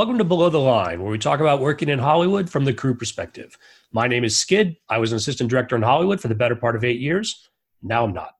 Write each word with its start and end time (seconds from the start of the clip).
Welcome 0.00 0.16
to 0.16 0.24
Below 0.24 0.48
the 0.48 0.58
Line, 0.58 1.02
where 1.02 1.12
we 1.12 1.18
talk 1.18 1.40
about 1.40 1.60
working 1.60 1.90
in 1.90 1.98
Hollywood 1.98 2.48
from 2.48 2.64
the 2.64 2.72
crew 2.72 2.94
perspective. 2.94 3.58
My 3.92 4.08
name 4.08 4.24
is 4.24 4.34
Skid. 4.34 4.78
I 4.88 4.96
was 4.96 5.12
an 5.12 5.16
assistant 5.16 5.50
director 5.50 5.76
in 5.76 5.82
Hollywood 5.82 6.22
for 6.22 6.28
the 6.28 6.34
better 6.34 6.56
part 6.56 6.74
of 6.74 6.84
eight 6.84 7.00
years. 7.00 7.50
Now 7.82 8.04
I'm 8.04 8.14
not. 8.14 8.30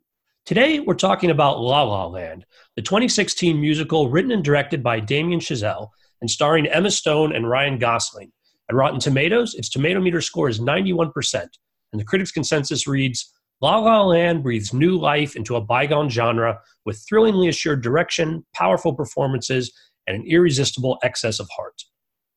Today, 0.46 0.80
we're 0.80 0.94
talking 0.94 1.28
about 1.28 1.60
La 1.60 1.82
La 1.82 2.06
Land, 2.06 2.46
the 2.76 2.82
2016 2.82 3.60
musical 3.60 4.08
written 4.08 4.30
and 4.30 4.42
directed 4.42 4.82
by 4.82 5.00
Damien 5.00 5.38
Chazelle 5.38 5.88
and 6.22 6.30
starring 6.30 6.66
Emma 6.66 6.90
Stone 6.90 7.36
and 7.36 7.46
Ryan 7.46 7.78
Gosling. 7.78 8.32
At 8.70 8.74
Rotten 8.74 8.98
Tomatoes, 8.98 9.54
its 9.54 9.68
tomato 9.68 10.00
meter 10.00 10.22
score 10.22 10.48
is 10.48 10.60
91%, 10.60 11.12
and 11.34 12.00
the 12.00 12.06
critics' 12.06 12.32
consensus 12.32 12.86
reads 12.86 13.34
La 13.60 13.76
La 13.76 14.02
Land 14.02 14.42
breathes 14.42 14.72
new 14.72 14.96
life 14.96 15.36
into 15.36 15.56
a 15.56 15.60
bygone 15.60 16.08
genre 16.08 16.58
with 16.86 17.04
thrillingly 17.06 17.48
assured 17.48 17.82
direction, 17.82 18.46
powerful 18.54 18.94
performances, 18.94 19.70
and 20.10 20.22
an 20.22 20.28
irresistible 20.28 20.98
excess 21.02 21.38
of 21.40 21.48
heart. 21.56 21.82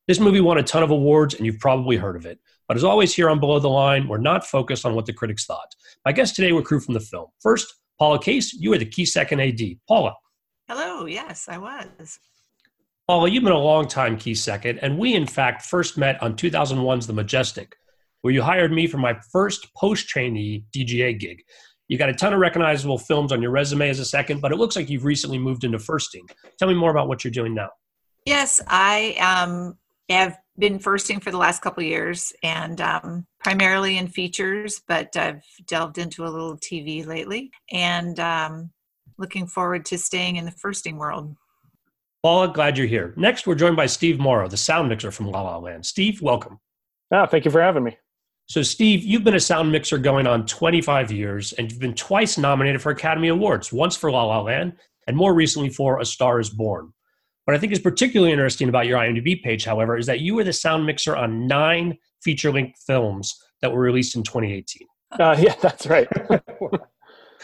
This 0.07 0.19
movie 0.19 0.41
won 0.41 0.57
a 0.57 0.63
ton 0.63 0.83
of 0.83 0.91
awards, 0.91 1.33
and 1.33 1.45
you've 1.45 1.59
probably 1.59 1.97
heard 1.97 2.15
of 2.15 2.25
it. 2.25 2.39
But 2.67 2.77
as 2.77 2.83
always, 2.83 3.13
here 3.13 3.29
on 3.29 3.39
Below 3.39 3.59
the 3.59 3.69
Line, 3.69 4.07
we're 4.07 4.17
not 4.17 4.45
focused 4.45 4.85
on 4.85 4.95
what 4.95 5.05
the 5.05 5.13
critics 5.13 5.45
thought. 5.45 5.73
My 6.05 6.11
guests 6.11 6.35
today 6.35 6.51
were 6.51 6.61
crew 6.61 6.79
from 6.79 6.93
the 6.93 6.99
film. 6.99 7.27
First, 7.41 7.73
Paula 7.99 8.21
Case, 8.21 8.53
you 8.53 8.69
were 8.69 8.77
the 8.77 8.85
key 8.85 9.05
second 9.05 9.39
AD. 9.39 9.61
Paula. 9.87 10.13
Hello, 10.67 11.05
yes, 11.05 11.47
I 11.49 11.57
was. 11.57 12.19
Paula, 13.07 13.29
you've 13.29 13.43
been 13.43 13.53
a 13.53 13.57
long 13.57 13.87
time 13.87 14.17
key 14.17 14.35
second, 14.35 14.79
and 14.79 14.97
we, 14.97 15.13
in 15.13 15.25
fact, 15.25 15.63
first 15.63 15.97
met 15.97 16.21
on 16.21 16.35
2001's 16.35 17.07
The 17.07 17.13
Majestic, 17.13 17.75
where 18.21 18.33
you 18.33 18.41
hired 18.41 18.71
me 18.71 18.87
for 18.87 18.97
my 18.97 19.17
first 19.31 19.73
post 19.75 20.07
trainee 20.07 20.65
DGA 20.75 21.19
gig. 21.19 21.43
You 21.93 21.99
got 21.99 22.09
a 22.09 22.13
ton 22.13 22.33
of 22.33 22.39
recognizable 22.39 22.97
films 22.97 23.31
on 23.31 23.39
your 23.39 23.51
resume 23.51 23.87
as 23.87 23.99
a 23.99 24.05
second, 24.05 24.41
but 24.41 24.51
it 24.51 24.55
looks 24.55 24.75
like 24.75 24.89
you've 24.89 25.05
recently 25.05 25.37
moved 25.37 25.63
into 25.63 25.77
firsting. 25.77 26.27
Tell 26.57 26.67
me 26.67 26.73
more 26.73 26.89
about 26.89 27.07
what 27.07 27.23
you're 27.23 27.29
doing 27.29 27.53
now. 27.53 27.69
Yes, 28.25 28.59
I 28.65 29.13
um, 29.21 29.77
have 30.09 30.39
been 30.57 30.79
firsting 30.79 31.19
for 31.19 31.29
the 31.29 31.37
last 31.37 31.61
couple 31.61 31.83
years 31.83 32.33
and 32.41 32.81
um, 32.81 33.27
primarily 33.43 33.99
in 33.99 34.07
features, 34.07 34.81
but 34.87 35.15
I've 35.15 35.43
delved 35.67 35.99
into 35.99 36.25
a 36.25 36.29
little 36.33 36.57
TV 36.57 37.05
lately 37.05 37.51
and 37.71 38.19
um, 38.19 38.71
looking 39.19 39.45
forward 39.45 39.85
to 39.85 39.99
staying 39.99 40.37
in 40.37 40.45
the 40.45 40.51
firsting 40.51 40.97
world. 40.97 41.35
Paula, 42.23 42.51
glad 42.51 42.75
you're 42.75 42.87
here. 42.87 43.13
Next, 43.17 43.45
we're 43.45 43.53
joined 43.53 43.75
by 43.75 43.85
Steve 43.85 44.17
Morrow, 44.17 44.47
the 44.47 44.57
sound 44.57 44.89
mixer 44.89 45.11
from 45.11 45.29
La 45.29 45.43
La 45.43 45.57
Land. 45.59 45.85
Steve, 45.85 46.23
welcome. 46.23 46.59
Oh, 47.11 47.27
thank 47.27 47.45
you 47.45 47.51
for 47.51 47.61
having 47.61 47.83
me. 47.83 47.95
So, 48.45 48.61
Steve, 48.61 49.03
you've 49.03 49.23
been 49.23 49.35
a 49.35 49.39
sound 49.39 49.71
mixer 49.71 49.97
going 49.97 50.27
on 50.27 50.45
25 50.45 51.11
years, 51.11 51.53
and 51.53 51.71
you've 51.71 51.79
been 51.79 51.93
twice 51.95 52.37
nominated 52.37 52.81
for 52.81 52.91
Academy 52.91 53.29
Awards, 53.29 53.71
once 53.71 53.95
for 53.95 54.11
La 54.11 54.23
La 54.25 54.41
Land, 54.41 54.73
and 55.07 55.15
more 55.15 55.33
recently 55.33 55.69
for 55.69 55.99
A 55.99 56.05
Star 56.05 56.39
is 56.39 56.49
Born. 56.49 56.93
What 57.45 57.55
I 57.55 57.59
think 57.59 57.73
is 57.73 57.79
particularly 57.79 58.31
interesting 58.31 58.69
about 58.69 58.85
your 58.85 58.99
IMDb 58.99 59.41
page, 59.41 59.65
however, 59.65 59.97
is 59.97 60.05
that 60.05 60.19
you 60.19 60.35
were 60.35 60.43
the 60.43 60.53
sound 60.53 60.85
mixer 60.85 61.15
on 61.15 61.47
nine 61.47 61.97
feature 62.23 62.51
length 62.51 62.79
films 62.85 63.33
that 63.61 63.71
were 63.71 63.81
released 63.81 64.15
in 64.15 64.23
2018. 64.23 64.87
Uh, 65.19 65.35
yeah, 65.39 65.55
that's 65.61 65.87
right. 65.87 66.07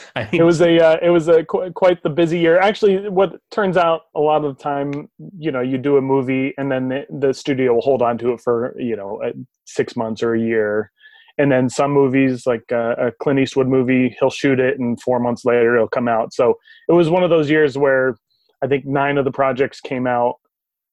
I 0.16 0.24
mean, 0.32 0.42
it 0.42 0.44
was 0.44 0.62
a 0.62 0.80
uh, 0.80 0.98
it 1.02 1.10
was 1.10 1.28
a 1.28 1.44
qu- 1.44 1.72
quite 1.72 2.02
the 2.04 2.10
busy 2.10 2.40
year. 2.40 2.60
Actually, 2.60 3.10
what 3.10 3.40
turns 3.52 3.78
out 3.78 4.04
a 4.16 4.20
lot 4.20 4.44
of 4.44 4.58
the 4.58 4.64
time, 4.64 5.10
you 5.38 5.52
know, 5.52 5.62
you 5.62 5.78
do 5.78 5.98
a 5.98 6.02
movie 6.02 6.54
and 6.58 6.72
then 6.72 6.90
the, 6.90 7.06
the 7.10 7.34
studio 7.34 7.74
will 7.74 7.82
hold 7.82 8.02
on 8.02 8.18
to 8.20 8.34
it 8.34 8.42
for 8.42 8.76
you 8.78 8.96
know 8.96 9.22
six 9.66 9.96
months 9.96 10.24
or 10.24 10.34
a 10.34 10.40
year, 10.40 10.92
and 11.38 11.52
then 11.52 11.70
some 11.70 11.92
movies 11.92 12.46
like 12.46 12.70
uh, 12.72 12.96
a 12.98 13.12
Clint 13.12 13.40
Eastwood 13.40 13.68
movie, 13.68 14.16
he'll 14.20 14.30
shoot 14.30 14.60
it 14.60 14.78
and 14.80 15.02
four 15.02 15.20
months 15.20 15.46
later 15.46 15.76
it'll 15.76 15.88
come 15.88 16.08
out. 16.08 16.34
So 16.34 16.56
it 16.88 16.94
was 16.94 17.10
one 17.10 17.24
of 17.24 17.30
those 17.30 17.50
years 17.50 17.78
where 17.78 18.16
I 18.62 18.68
think 18.68 18.86
nine 18.86 19.18
of 19.18 19.26
the 19.26 19.32
projects 19.32 19.80
came 19.80 20.06
out 20.06 20.36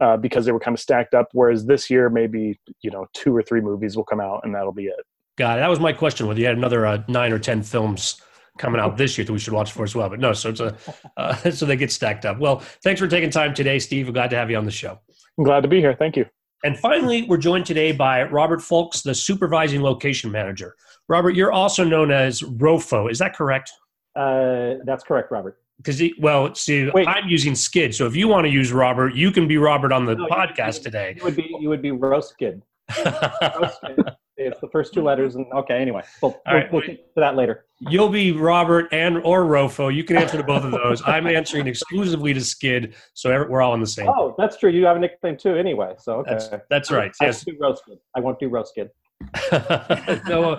uh, 0.00 0.16
because 0.16 0.46
they 0.46 0.52
were 0.52 0.60
kind 0.60 0.74
of 0.74 0.80
stacked 0.80 1.14
up. 1.14 1.28
Whereas 1.32 1.66
this 1.66 1.90
year, 1.90 2.08
maybe 2.08 2.58
you 2.82 2.90
know 2.90 3.06
two 3.12 3.36
or 3.36 3.42
three 3.42 3.60
movies 3.60 3.96
will 3.96 4.04
come 4.04 4.20
out 4.20 4.40
and 4.44 4.54
that'll 4.54 4.72
be 4.72 4.86
it. 4.86 5.04
Got 5.36 5.58
it. 5.58 5.62
That 5.62 5.68
was 5.68 5.80
my 5.80 5.92
question. 5.92 6.26
Whether 6.26 6.40
you 6.40 6.46
had 6.46 6.56
another 6.56 6.86
uh, 6.86 7.02
nine 7.08 7.32
or 7.32 7.38
ten 7.38 7.62
films 7.62 8.20
coming 8.58 8.80
out 8.80 8.96
this 8.96 9.16
year 9.16 9.24
that 9.24 9.32
we 9.32 9.38
should 9.38 9.52
watch 9.52 9.72
for 9.72 9.84
as 9.84 9.94
well. 9.94 10.08
But 10.08 10.20
no, 10.20 10.32
so 10.32 10.50
it's 10.50 10.60
a 10.60 10.76
uh, 11.16 11.34
so 11.50 11.66
they 11.66 11.76
get 11.76 11.92
stacked 11.92 12.24
up. 12.24 12.38
Well, 12.38 12.60
thanks 12.82 13.00
for 13.00 13.08
taking 13.08 13.30
time 13.30 13.54
today, 13.54 13.78
Steve. 13.78 14.06
We're 14.06 14.12
glad 14.12 14.30
to 14.30 14.36
have 14.36 14.50
you 14.50 14.56
on 14.56 14.64
the 14.64 14.70
show. 14.70 14.98
I'm 15.38 15.44
glad 15.44 15.62
to 15.62 15.68
be 15.68 15.80
here. 15.80 15.94
Thank 15.94 16.16
you. 16.16 16.26
And 16.64 16.78
finally, 16.78 17.24
we're 17.24 17.36
joined 17.36 17.66
today 17.66 17.92
by 17.92 18.24
Robert 18.24 18.62
Foulkes, 18.62 19.02
the 19.02 19.14
supervising 19.14 19.82
location 19.82 20.30
manager. 20.30 20.74
Robert, 21.08 21.36
you're 21.36 21.52
also 21.52 21.84
known 21.84 22.10
as 22.10 22.40
ROFO. 22.42 23.10
Is 23.10 23.18
that 23.18 23.36
correct? 23.36 23.70
Uh, 24.16 24.74
that's 24.84 25.04
correct, 25.04 25.30
Robert. 25.30 25.58
Because 25.76 26.02
well, 26.18 26.54
see, 26.54 26.90
Wait. 26.94 27.06
I'm 27.06 27.28
using 27.28 27.54
Skid, 27.54 27.94
so 27.94 28.06
if 28.06 28.16
you 28.16 28.28
want 28.28 28.46
to 28.46 28.50
use 28.50 28.72
Robert, 28.72 29.14
you 29.14 29.30
can 29.30 29.46
be 29.46 29.58
Robert 29.58 29.92
on 29.92 30.06
the 30.06 30.14
no, 30.14 30.26
podcast 30.26 30.78
you, 30.78 30.84
today. 30.84 31.14
You 31.18 31.24
would 31.24 31.36
be 31.36 31.56
you 31.60 31.68
would 31.68 31.82
be 31.82 31.90
Roskid. 31.90 32.62
it's 34.36 34.60
the 34.60 34.68
first 34.68 34.92
two 34.92 35.02
letters, 35.02 35.34
and 35.34 35.46
okay. 35.52 35.78
Anyway, 35.80 36.02
we'll, 36.22 36.40
we'll, 36.46 36.54
right. 36.54 36.72
we'll 36.72 36.82
get 36.82 37.14
to 37.14 37.20
that 37.20 37.36
later. 37.36 37.66
You'll 37.80 38.08
be 38.08 38.32
Robert 38.32 38.88
and 38.92 39.18
or 39.18 39.44
Rofo. 39.44 39.94
You 39.94 40.04
can 40.04 40.16
answer 40.16 40.36
to 40.36 40.42
both 40.42 40.64
of 40.64 40.72
those. 40.72 41.02
I'm 41.06 41.26
answering 41.26 41.66
exclusively 41.66 42.34
to 42.34 42.40
Skid, 42.40 42.94
so 43.14 43.30
we're 43.48 43.62
all 43.62 43.72
on 43.72 43.80
the 43.80 43.86
same. 43.86 44.08
Oh, 44.08 44.34
that's 44.38 44.56
true. 44.56 44.70
You 44.70 44.84
have 44.86 44.96
a 44.96 45.00
nickname 45.00 45.36
too, 45.36 45.56
anyway. 45.56 45.94
So 45.98 46.16
okay, 46.20 46.30
that's, 46.30 46.48
that's 46.70 46.90
right. 46.90 47.12
I, 47.20 47.26
yes, 47.26 47.42
I 47.46 47.50
do 47.50 47.58
Roskid. 47.58 47.98
I 48.14 48.20
won't 48.20 48.38
do 48.38 48.50
Roskid. 48.50 48.90
no, 50.28 50.56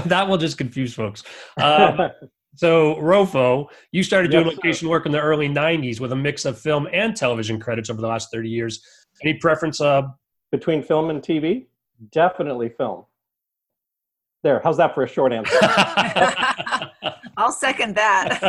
that 0.00 0.26
will 0.28 0.38
just 0.38 0.58
confuse 0.58 0.94
folks. 0.94 1.22
Um, 1.60 2.10
so, 2.56 2.96
Rofo, 2.96 3.68
you 3.92 4.02
started 4.02 4.30
doing 4.30 4.46
location 4.46 4.88
work 4.88 5.06
in 5.06 5.12
the 5.12 5.20
early 5.20 5.48
90s 5.48 6.00
with 6.00 6.12
a 6.12 6.16
mix 6.16 6.44
of 6.44 6.58
film 6.58 6.88
and 6.92 7.16
television 7.16 7.60
credits 7.60 7.90
over 7.90 8.00
the 8.00 8.08
last 8.08 8.30
30 8.32 8.48
years. 8.48 8.84
Any 9.22 9.34
preference 9.34 9.80
uh, 9.80 10.02
between 10.50 10.82
film 10.82 11.10
and 11.10 11.22
TV? 11.22 11.66
Definitely 12.10 12.70
film. 12.70 13.04
There, 14.42 14.60
how's 14.64 14.78
that 14.78 14.94
for 14.94 15.02
a 15.02 15.08
short 15.08 15.32
answer? 15.32 15.56
I'll 17.36 17.52
second 17.52 17.94
that. 17.96 18.42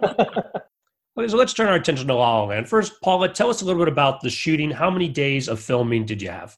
okay, 1.18 1.28
so 1.28 1.36
let's 1.36 1.52
turn 1.52 1.68
our 1.68 1.74
attention 1.74 2.08
to 2.08 2.14
La 2.14 2.40
La 2.40 2.44
Land. 2.46 2.68
First, 2.68 3.00
Paula, 3.02 3.28
tell 3.28 3.48
us 3.48 3.62
a 3.62 3.64
little 3.64 3.80
bit 3.80 3.90
about 3.90 4.20
the 4.20 4.30
shooting. 4.30 4.70
How 4.70 4.90
many 4.90 5.08
days 5.08 5.48
of 5.48 5.60
filming 5.60 6.04
did 6.04 6.20
you 6.20 6.30
have? 6.30 6.56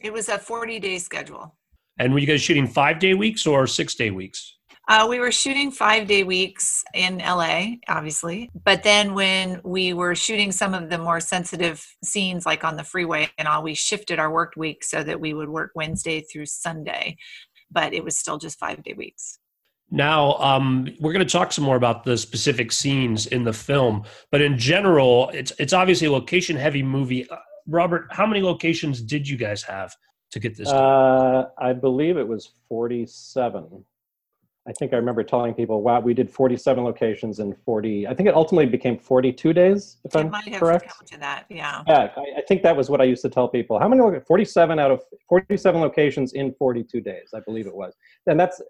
It 0.00 0.12
was 0.12 0.28
a 0.28 0.38
40 0.38 0.80
day 0.80 0.98
schedule. 0.98 1.54
And 1.98 2.12
were 2.12 2.18
you 2.18 2.26
guys 2.26 2.42
shooting 2.42 2.66
five 2.66 2.98
day 2.98 3.14
weeks 3.14 3.46
or 3.46 3.66
six 3.66 3.94
day 3.94 4.10
weeks? 4.10 4.56
Uh, 4.88 5.04
we 5.08 5.18
were 5.18 5.32
shooting 5.32 5.72
five 5.72 6.06
day 6.06 6.22
weeks 6.22 6.84
in 6.94 7.18
LA, 7.18 7.76
obviously. 7.88 8.50
But 8.64 8.84
then 8.84 9.14
when 9.14 9.60
we 9.64 9.92
were 9.92 10.14
shooting 10.14 10.52
some 10.52 10.74
of 10.74 10.90
the 10.90 10.98
more 10.98 11.18
sensitive 11.18 11.84
scenes, 12.04 12.46
like 12.46 12.62
on 12.62 12.76
the 12.76 12.84
freeway 12.84 13.28
and 13.36 13.48
all, 13.48 13.64
we 13.64 13.74
shifted 13.74 14.20
our 14.20 14.30
work 14.30 14.52
week 14.56 14.84
so 14.84 15.02
that 15.02 15.18
we 15.18 15.34
would 15.34 15.48
work 15.48 15.72
Wednesday 15.74 16.20
through 16.20 16.46
Sunday. 16.46 17.16
But 17.70 17.92
it 17.92 18.04
was 18.04 18.16
still 18.16 18.38
just 18.38 18.58
five 18.58 18.82
day 18.82 18.94
weeks. 18.94 19.38
Now, 19.90 20.34
um, 20.34 20.88
we're 20.98 21.12
going 21.12 21.26
to 21.26 21.32
talk 21.32 21.52
some 21.52 21.64
more 21.64 21.76
about 21.76 22.02
the 22.04 22.18
specific 22.18 22.72
scenes 22.72 23.26
in 23.28 23.44
the 23.44 23.52
film, 23.52 24.02
but 24.32 24.40
in 24.40 24.58
general, 24.58 25.30
it's 25.32 25.52
it's 25.58 25.72
obviously 25.72 26.08
a 26.08 26.12
location 26.12 26.56
heavy 26.56 26.82
movie. 26.82 27.28
Uh, 27.28 27.36
Robert, 27.68 28.06
how 28.10 28.26
many 28.26 28.42
locations 28.42 29.00
did 29.00 29.28
you 29.28 29.36
guys 29.36 29.62
have 29.62 29.94
to 30.32 30.40
get 30.40 30.56
this? 30.56 30.68
Uh, 30.68 31.44
I 31.58 31.72
believe 31.72 32.16
it 32.16 32.26
was 32.26 32.50
forty-seven. 32.68 33.84
I 34.68 34.72
think 34.72 34.92
I 34.92 34.96
remember 34.96 35.22
telling 35.22 35.54
people, 35.54 35.82
"Wow, 35.82 36.00
we 36.00 36.12
did 36.12 36.30
47 36.30 36.82
locations 36.82 37.38
in 37.38 37.54
40." 37.64 38.06
I 38.06 38.14
think 38.14 38.28
it 38.28 38.34
ultimately 38.34 38.66
became 38.66 38.98
42 38.98 39.52
days, 39.52 39.98
if 40.04 40.14
it 40.14 40.18
I'm 40.18 40.30
might 40.30 40.48
have 40.48 40.60
correct. 40.60 40.88
Come 40.88 41.06
to 41.06 41.18
that, 41.18 41.46
yeah. 41.48 41.82
Yeah, 41.86 42.10
I, 42.16 42.38
I, 42.38 42.42
think 42.48 42.62
that 42.62 42.76
was 42.76 42.90
what 42.90 43.00
I 43.00 43.04
used 43.04 43.22
to 43.22 43.28
tell 43.28 43.48
people. 43.48 43.78
How 43.78 43.88
many? 43.88 44.20
47 44.20 44.78
out 44.78 44.90
of 44.90 45.02
47 45.28 45.80
locations 45.80 46.32
in 46.32 46.52
42 46.54 47.00
days, 47.00 47.30
I 47.34 47.40
believe 47.40 47.66
it 47.66 47.74
was. 47.74 47.94
And 48.26 48.38
that's 48.38 48.60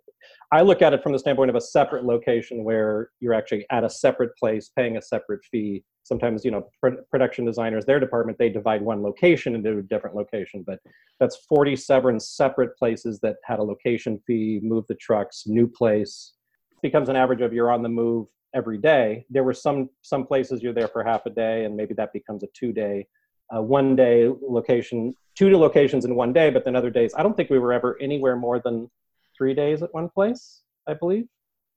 I 0.52 0.62
look 0.62 0.80
at 0.80 0.92
it 0.92 1.02
from 1.02 1.12
the 1.12 1.18
standpoint 1.18 1.50
of 1.50 1.56
a 1.56 1.60
separate 1.60 2.04
location 2.04 2.62
where 2.62 3.10
you're 3.20 3.34
actually 3.34 3.66
at 3.70 3.84
a 3.84 3.90
separate 3.90 4.36
place 4.36 4.70
paying 4.76 4.96
a 4.96 5.02
separate 5.02 5.44
fee. 5.50 5.82
Sometimes, 6.04 6.44
you 6.44 6.52
know, 6.52 6.68
pr- 6.80 7.00
production 7.10 7.44
designers, 7.44 7.84
their 7.84 7.98
department, 7.98 8.38
they 8.38 8.48
divide 8.48 8.80
one 8.80 9.02
location 9.02 9.56
into 9.56 9.78
a 9.78 9.82
different 9.82 10.14
location, 10.14 10.62
but 10.64 10.78
that's 11.18 11.36
47 11.48 12.20
separate 12.20 12.76
places 12.78 13.18
that 13.20 13.36
had 13.44 13.58
a 13.58 13.62
location 13.64 14.20
fee, 14.24 14.60
move 14.62 14.84
the 14.88 14.94
trucks, 14.94 15.44
new 15.46 15.66
place. 15.66 16.34
It 16.72 16.82
becomes 16.82 17.08
an 17.08 17.16
average 17.16 17.40
of 17.40 17.52
you're 17.52 17.72
on 17.72 17.82
the 17.82 17.88
move 17.88 18.28
every 18.54 18.78
day. 18.78 19.26
There 19.30 19.44
were 19.44 19.54
some 19.54 19.90
some 20.02 20.26
places 20.26 20.62
you're 20.62 20.72
there 20.72 20.88
for 20.88 21.02
half 21.02 21.26
a 21.26 21.30
day, 21.30 21.64
and 21.64 21.76
maybe 21.76 21.94
that 21.94 22.12
becomes 22.12 22.44
a 22.44 22.48
two 22.54 22.72
day, 22.72 23.06
uh, 23.54 23.62
one 23.62 23.96
day 23.96 24.30
location, 24.48 25.14
two 25.34 25.56
locations 25.56 26.04
in 26.04 26.14
one 26.14 26.32
day. 26.32 26.50
But 26.50 26.64
then 26.64 26.76
other 26.76 26.90
days, 26.90 27.12
I 27.16 27.22
don't 27.22 27.36
think 27.36 27.50
we 27.50 27.58
were 27.58 27.72
ever 27.72 27.98
anywhere 28.00 28.36
more 28.36 28.60
than 28.60 28.88
three 29.36 29.54
days 29.54 29.82
at 29.82 29.92
one 29.92 30.08
place, 30.08 30.62
I 30.86 30.94
believe. 30.94 31.26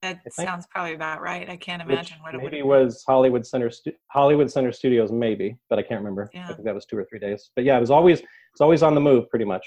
That 0.01 0.21
I 0.39 0.45
sounds 0.45 0.65
probably 0.69 0.93
about 0.93 1.21
right. 1.21 1.49
I 1.49 1.57
can't 1.57 1.81
imagine 1.81 2.17
Which 2.23 2.33
what 2.33 2.35
it 2.35 2.43
maybe 2.43 2.61
was 2.61 3.03
Hollywood 3.05 3.45
Center 3.45 3.69
Stu- 3.69 3.91
Hollywood 4.07 4.49
Center 4.49 4.71
Studios, 4.71 5.11
maybe, 5.11 5.57
but 5.69 5.77
I 5.77 5.81
can't 5.81 5.99
remember. 5.99 6.29
Yeah. 6.33 6.45
I 6.45 6.53
think 6.53 6.63
that 6.63 6.73
was 6.73 6.85
two 6.85 6.97
or 6.97 7.03
three 7.03 7.19
days. 7.19 7.51
But 7.55 7.65
yeah, 7.65 7.75
it 7.75 7.81
was 7.81 7.91
always 7.91 8.19
it's 8.19 8.61
always 8.61 8.81
on 8.81 8.95
the 8.95 9.01
move, 9.01 9.29
pretty 9.29 9.45
much. 9.45 9.65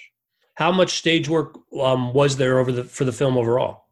How 0.55 0.73
much 0.73 0.99
stage 0.99 1.29
work 1.29 1.59
um, 1.79 2.15
was 2.15 2.37
there 2.37 2.59
over 2.59 2.73
the 2.73 2.85
for 2.85 3.05
the 3.05 3.13
film 3.13 3.37
overall? 3.37 3.85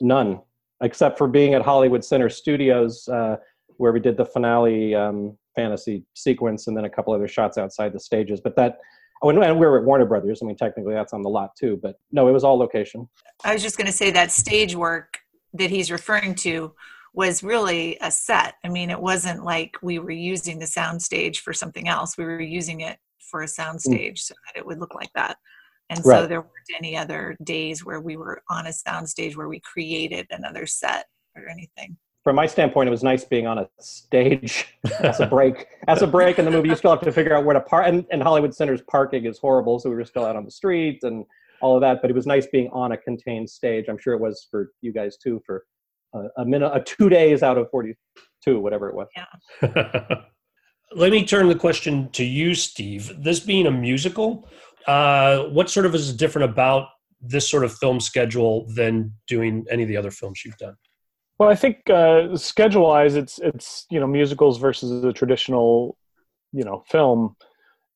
None, 0.00 0.40
except 0.82 1.18
for 1.18 1.26
being 1.26 1.54
at 1.54 1.62
Hollywood 1.62 2.04
Center 2.04 2.28
Studios, 2.28 3.08
uh, 3.08 3.36
where 3.78 3.92
we 3.92 3.98
did 3.98 4.16
the 4.16 4.24
finale 4.24 4.94
um, 4.94 5.36
fantasy 5.56 6.04
sequence 6.14 6.68
and 6.68 6.76
then 6.76 6.84
a 6.84 6.90
couple 6.90 7.12
other 7.12 7.26
shots 7.26 7.58
outside 7.58 7.92
the 7.92 7.98
stages. 7.98 8.40
But 8.40 8.54
that, 8.56 8.78
oh, 9.22 9.30
and 9.30 9.58
we 9.58 9.66
were 9.66 9.78
at 9.78 9.84
Warner 9.84 10.06
Brothers. 10.06 10.40
I 10.42 10.46
mean, 10.46 10.56
technically 10.56 10.94
that's 10.94 11.12
on 11.12 11.22
the 11.22 11.28
lot 11.28 11.56
too, 11.56 11.78
but 11.82 11.96
no, 12.12 12.28
it 12.28 12.32
was 12.32 12.44
all 12.44 12.58
location. 12.58 13.08
I 13.44 13.52
was 13.52 13.62
just 13.62 13.76
going 13.76 13.86
to 13.86 13.92
say 13.92 14.10
that 14.10 14.30
stage 14.30 14.74
work 14.74 15.18
that 15.54 15.70
he's 15.70 15.90
referring 15.90 16.34
to 16.36 16.74
was 17.14 17.42
really 17.42 17.96
a 18.02 18.10
set. 18.10 18.56
I 18.62 18.68
mean, 18.68 18.90
it 18.90 19.00
wasn't 19.00 19.42
like 19.42 19.76
we 19.82 19.98
were 19.98 20.10
using 20.10 20.58
the 20.58 20.66
sound 20.66 21.00
stage 21.00 21.40
for 21.40 21.54
something 21.54 21.88
else. 21.88 22.18
We 22.18 22.24
were 22.24 22.40
using 22.40 22.82
it 22.82 22.98
for 23.30 23.42
a 23.42 23.48
sound 23.48 23.80
stage 23.80 24.20
so 24.20 24.34
that 24.46 24.58
it 24.58 24.66
would 24.66 24.78
look 24.80 24.94
like 24.94 25.10
that. 25.14 25.38
And 25.88 26.04
so 26.04 26.26
there 26.26 26.40
weren't 26.40 26.52
any 26.76 26.96
other 26.96 27.36
days 27.42 27.84
where 27.84 28.00
we 28.00 28.16
were 28.16 28.42
on 28.50 28.66
a 28.66 28.72
sound 28.72 29.08
stage 29.08 29.36
where 29.36 29.48
we 29.48 29.60
created 29.60 30.26
another 30.30 30.66
set 30.66 31.06
or 31.36 31.48
anything. 31.48 31.96
From 32.26 32.34
my 32.34 32.46
standpoint, 32.46 32.88
it 32.88 32.90
was 32.90 33.04
nice 33.04 33.22
being 33.22 33.46
on 33.46 33.58
a 33.58 33.68
stage 33.78 34.76
as 34.98 35.20
a 35.20 35.28
break. 35.28 35.68
as 35.86 36.02
a 36.02 36.08
break 36.08 36.40
in 36.40 36.44
the 36.44 36.50
movie, 36.50 36.68
you 36.68 36.74
still 36.74 36.90
have 36.90 37.00
to 37.02 37.12
figure 37.12 37.32
out 37.36 37.44
where 37.44 37.54
to 37.54 37.60
park. 37.60 37.86
And, 37.86 38.04
and 38.10 38.20
Hollywood 38.20 38.52
Center's 38.52 38.82
parking 38.90 39.26
is 39.26 39.38
horrible, 39.38 39.78
so 39.78 39.88
we 39.88 39.94
were 39.94 40.04
still 40.04 40.24
out 40.24 40.34
on 40.34 40.44
the 40.44 40.50
streets 40.50 41.04
and 41.04 41.24
all 41.60 41.76
of 41.76 41.82
that. 41.82 42.02
But 42.02 42.10
it 42.10 42.14
was 42.14 42.26
nice 42.26 42.48
being 42.48 42.68
on 42.72 42.90
a 42.90 42.96
contained 42.96 43.48
stage. 43.48 43.84
I'm 43.88 43.96
sure 43.96 44.12
it 44.12 44.20
was 44.20 44.48
for 44.50 44.72
you 44.80 44.92
guys 44.92 45.16
too 45.16 45.40
for 45.46 45.66
a, 46.16 46.24
a 46.38 46.44
minute, 46.44 46.72
a 46.74 46.80
two 46.80 47.08
days 47.08 47.44
out 47.44 47.58
of 47.58 47.70
42, 47.70 48.58
whatever 48.58 48.88
it 48.88 48.96
was. 48.96 49.06
Yeah. 49.16 50.02
Let 50.96 51.12
me 51.12 51.24
turn 51.24 51.46
the 51.46 51.54
question 51.54 52.10
to 52.10 52.24
you, 52.24 52.56
Steve. 52.56 53.12
This 53.20 53.38
being 53.38 53.68
a 53.68 53.70
musical, 53.70 54.48
uh, 54.88 55.44
what 55.44 55.70
sort 55.70 55.86
of 55.86 55.94
is 55.94 56.12
different 56.12 56.50
about 56.50 56.88
this 57.20 57.48
sort 57.48 57.62
of 57.62 57.72
film 57.72 58.00
schedule 58.00 58.66
than 58.74 59.12
doing 59.28 59.64
any 59.70 59.84
of 59.84 59.88
the 59.88 59.96
other 59.96 60.10
films 60.10 60.42
you've 60.44 60.58
done? 60.58 60.74
Well, 61.38 61.48
I 61.48 61.54
think 61.54 61.88
uh, 61.90 62.36
schedule-wise, 62.36 63.14
it's 63.14 63.38
it's 63.42 63.86
you 63.90 64.00
know 64.00 64.06
musicals 64.06 64.58
versus 64.58 65.04
a 65.04 65.12
traditional 65.12 65.98
you 66.52 66.64
know 66.64 66.82
film. 66.88 67.36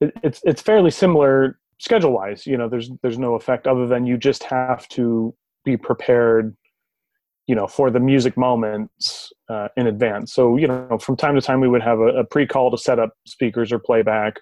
It, 0.01 0.13
it's 0.23 0.41
it's 0.45 0.63
fairly 0.63 0.91
similar 0.91 1.59
schedule-wise. 1.79 2.47
You 2.47 2.57
know, 2.57 2.69
there's 2.69 2.91
there's 3.03 3.19
no 3.19 3.35
effect 3.35 3.67
other 3.67 3.87
than 3.87 4.07
you 4.07 4.19
just 4.19 4.43
have 4.45 4.87
to 4.89 5.35
be 5.65 5.77
prepared 5.77 6.57
you 7.47 7.55
know 7.55 7.67
for 7.67 7.91
the 7.91 8.01
music 8.01 8.37
moments 8.37 9.31
uh, 9.49 9.69
in 9.77 9.87
advance 9.87 10.33
so 10.33 10.57
you 10.57 10.67
know 10.67 10.99
from 10.99 11.17
time 11.17 11.35
to 11.35 11.41
time 11.41 11.61
we 11.61 11.69
would 11.69 11.83
have 11.83 11.99
a, 11.99 12.21
a 12.21 12.25
pre-call 12.25 12.71
to 12.71 12.79
set 12.79 12.99
up 12.99 13.11
speakers 13.27 13.73
or 13.73 13.79
playback 13.79 14.37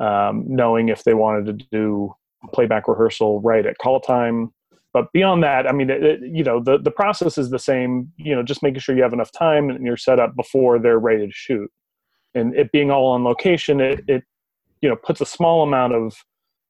um, 0.00 0.44
knowing 0.46 0.88
if 0.88 1.04
they 1.04 1.14
wanted 1.14 1.46
to 1.46 1.66
do 1.70 2.14
playback 2.52 2.88
rehearsal 2.88 3.40
right 3.40 3.66
at 3.66 3.78
call 3.78 4.00
time. 4.00 4.52
But 4.94 5.12
beyond 5.12 5.42
that, 5.42 5.66
I 5.66 5.72
mean, 5.72 5.90
it, 5.90 6.04
it, 6.04 6.20
you 6.22 6.44
know, 6.44 6.60
the, 6.60 6.78
the 6.78 6.90
process 6.90 7.36
is 7.36 7.50
the 7.50 7.58
same, 7.58 8.12
you 8.16 8.34
know, 8.34 8.44
just 8.44 8.62
making 8.62 8.78
sure 8.78 8.96
you 8.96 9.02
have 9.02 9.12
enough 9.12 9.32
time 9.32 9.68
and 9.68 9.84
you're 9.84 9.96
set 9.96 10.20
up 10.20 10.36
before 10.36 10.78
they're 10.78 11.00
ready 11.00 11.26
to 11.26 11.32
shoot. 11.32 11.68
And 12.36 12.56
it 12.56 12.70
being 12.70 12.92
all 12.92 13.08
on 13.08 13.24
location, 13.24 13.80
it, 13.80 14.04
it 14.06 14.22
you 14.80 14.88
know, 14.88 14.94
puts 14.94 15.20
a 15.20 15.26
small 15.26 15.64
amount 15.64 15.94
of, 15.94 16.16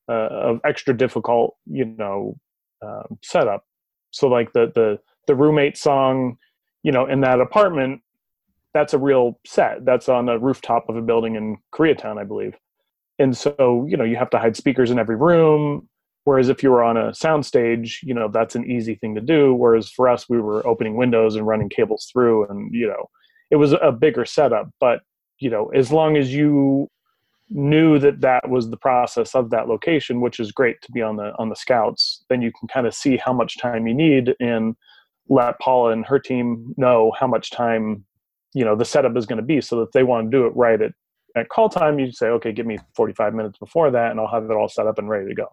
uh, 0.08 0.28
of 0.30 0.60
extra 0.64 0.96
difficult, 0.96 1.54
you 1.66 1.84
know, 1.84 2.38
um, 2.82 3.18
setup. 3.22 3.64
So 4.10 4.28
like 4.28 4.54
the, 4.54 4.72
the, 4.74 4.98
the 5.26 5.34
roommate 5.34 5.76
song, 5.76 6.38
you 6.82 6.92
know, 6.92 7.04
in 7.04 7.20
that 7.20 7.40
apartment, 7.40 8.00
that's 8.72 8.94
a 8.94 8.98
real 8.98 9.38
set. 9.46 9.84
That's 9.84 10.08
on 10.08 10.26
the 10.26 10.38
rooftop 10.38 10.88
of 10.88 10.96
a 10.96 11.02
building 11.02 11.36
in 11.36 11.58
Koreatown, 11.74 12.18
I 12.18 12.24
believe 12.24 12.54
and 13.18 13.36
so 13.36 13.86
you 13.88 13.96
know 13.96 14.04
you 14.04 14.16
have 14.16 14.30
to 14.30 14.38
hide 14.38 14.56
speakers 14.56 14.90
in 14.90 14.98
every 14.98 15.16
room 15.16 15.88
whereas 16.24 16.48
if 16.48 16.62
you 16.62 16.70
were 16.70 16.82
on 16.82 16.96
a 16.96 17.10
soundstage 17.10 18.02
you 18.02 18.14
know 18.14 18.28
that's 18.28 18.54
an 18.54 18.68
easy 18.70 18.94
thing 18.94 19.14
to 19.14 19.20
do 19.20 19.54
whereas 19.54 19.88
for 19.88 20.08
us 20.08 20.28
we 20.28 20.40
were 20.40 20.66
opening 20.66 20.96
windows 20.96 21.36
and 21.36 21.46
running 21.46 21.68
cables 21.68 22.08
through 22.12 22.46
and 22.48 22.72
you 22.74 22.86
know 22.86 23.08
it 23.50 23.56
was 23.56 23.72
a 23.72 23.92
bigger 23.92 24.24
setup 24.24 24.68
but 24.80 25.00
you 25.38 25.50
know 25.50 25.68
as 25.68 25.92
long 25.92 26.16
as 26.16 26.34
you 26.34 26.88
knew 27.50 27.98
that 27.98 28.20
that 28.20 28.48
was 28.48 28.70
the 28.70 28.76
process 28.76 29.34
of 29.34 29.50
that 29.50 29.68
location 29.68 30.20
which 30.20 30.40
is 30.40 30.50
great 30.50 30.80
to 30.80 30.90
be 30.92 31.02
on 31.02 31.16
the 31.16 31.32
on 31.38 31.48
the 31.48 31.56
scouts 31.56 32.24
then 32.28 32.42
you 32.42 32.50
can 32.58 32.66
kind 32.68 32.86
of 32.86 32.94
see 32.94 33.16
how 33.16 33.32
much 33.32 33.58
time 33.58 33.86
you 33.86 33.94
need 33.94 34.34
and 34.40 34.74
let 35.28 35.58
paula 35.60 35.90
and 35.92 36.06
her 36.06 36.18
team 36.18 36.74
know 36.76 37.12
how 37.18 37.26
much 37.26 37.50
time 37.50 38.04
you 38.54 38.64
know 38.64 38.74
the 38.74 38.84
setup 38.84 39.16
is 39.16 39.26
going 39.26 39.36
to 39.36 39.42
be 39.42 39.60
so 39.60 39.78
that 39.78 39.92
they 39.92 40.02
want 40.02 40.26
to 40.26 40.36
do 40.36 40.46
it 40.46 40.56
right 40.56 40.80
at 40.80 40.92
at 41.36 41.48
call 41.48 41.68
time, 41.68 41.98
you 41.98 42.12
say, 42.12 42.28
okay, 42.28 42.52
give 42.52 42.66
me 42.66 42.78
45 42.94 43.34
minutes 43.34 43.58
before 43.58 43.90
that, 43.90 44.10
and 44.10 44.20
I'll 44.20 44.28
have 44.28 44.44
it 44.44 44.52
all 44.52 44.68
set 44.68 44.86
up 44.86 44.98
and 44.98 45.08
ready 45.08 45.26
to 45.26 45.34
go. 45.34 45.48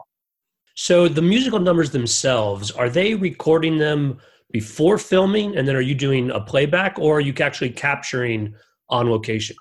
So 0.75 1.07
the 1.07 1.21
musical 1.21 1.59
numbers 1.59 1.91
themselves, 1.91 2.71
are 2.71 2.89
they 2.89 3.15
recording 3.15 3.77
them 3.77 4.19
before 4.51 4.97
filming, 4.97 5.55
and 5.55 5.67
then 5.67 5.75
are 5.75 5.81
you 5.81 5.95
doing 5.95 6.31
a 6.31 6.41
playback, 6.41 6.97
or 6.99 7.17
are 7.17 7.21
you 7.21 7.33
actually 7.39 7.71
capturing 7.71 8.53
on 8.89 9.09
location? 9.09 9.55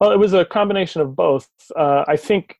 Well, 0.00 0.12
it 0.12 0.18
was 0.18 0.32
a 0.32 0.44
combination 0.44 1.00
of 1.00 1.14
both. 1.14 1.48
Uh, 1.76 2.04
I 2.06 2.16
think 2.16 2.58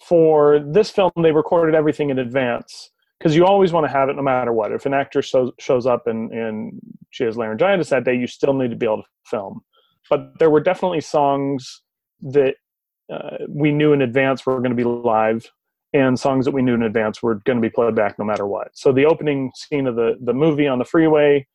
for 0.00 0.58
this 0.58 0.90
film, 0.90 1.12
they 1.22 1.32
recorded 1.32 1.74
everything 1.74 2.10
in 2.10 2.18
advance 2.18 2.90
because 3.18 3.36
you 3.36 3.46
always 3.46 3.72
want 3.72 3.86
to 3.86 3.92
have 3.92 4.08
it 4.08 4.16
no 4.16 4.22
matter 4.22 4.52
what. 4.52 4.72
If 4.72 4.84
an 4.84 4.94
actor 4.94 5.22
shows, 5.22 5.52
shows 5.60 5.86
up 5.86 6.06
and, 6.06 6.32
and 6.32 6.80
she 7.10 7.24
has 7.24 7.36
laryngitis 7.36 7.90
that 7.90 8.04
day, 8.04 8.16
you 8.16 8.26
still 8.26 8.52
need 8.52 8.70
to 8.70 8.76
be 8.76 8.86
able 8.86 8.98
to 8.98 9.08
film. 9.26 9.60
But 10.10 10.38
there 10.40 10.50
were 10.50 10.60
definitely 10.60 11.02
songs 11.02 11.82
that 12.22 12.56
uh, 13.12 13.38
we 13.48 13.70
knew 13.70 13.92
in 13.92 14.02
advance 14.02 14.44
were 14.44 14.58
going 14.58 14.70
to 14.70 14.76
be 14.76 14.84
live 14.84 15.48
and 15.92 16.18
songs 16.18 16.44
that 16.44 16.52
we 16.52 16.62
knew 16.62 16.74
in 16.74 16.82
advance 16.82 17.22
were 17.22 17.36
going 17.44 17.58
to 17.58 17.62
be 17.62 17.70
played 17.70 17.94
back 17.94 18.18
no 18.18 18.24
matter 18.24 18.46
what. 18.46 18.68
So 18.74 18.92
the 18.92 19.04
opening 19.04 19.52
scene 19.54 19.86
of 19.86 19.96
the 19.96 20.16
the 20.22 20.32
movie 20.32 20.66
on 20.66 20.78
the 20.78 20.84
freeway, 20.84 21.46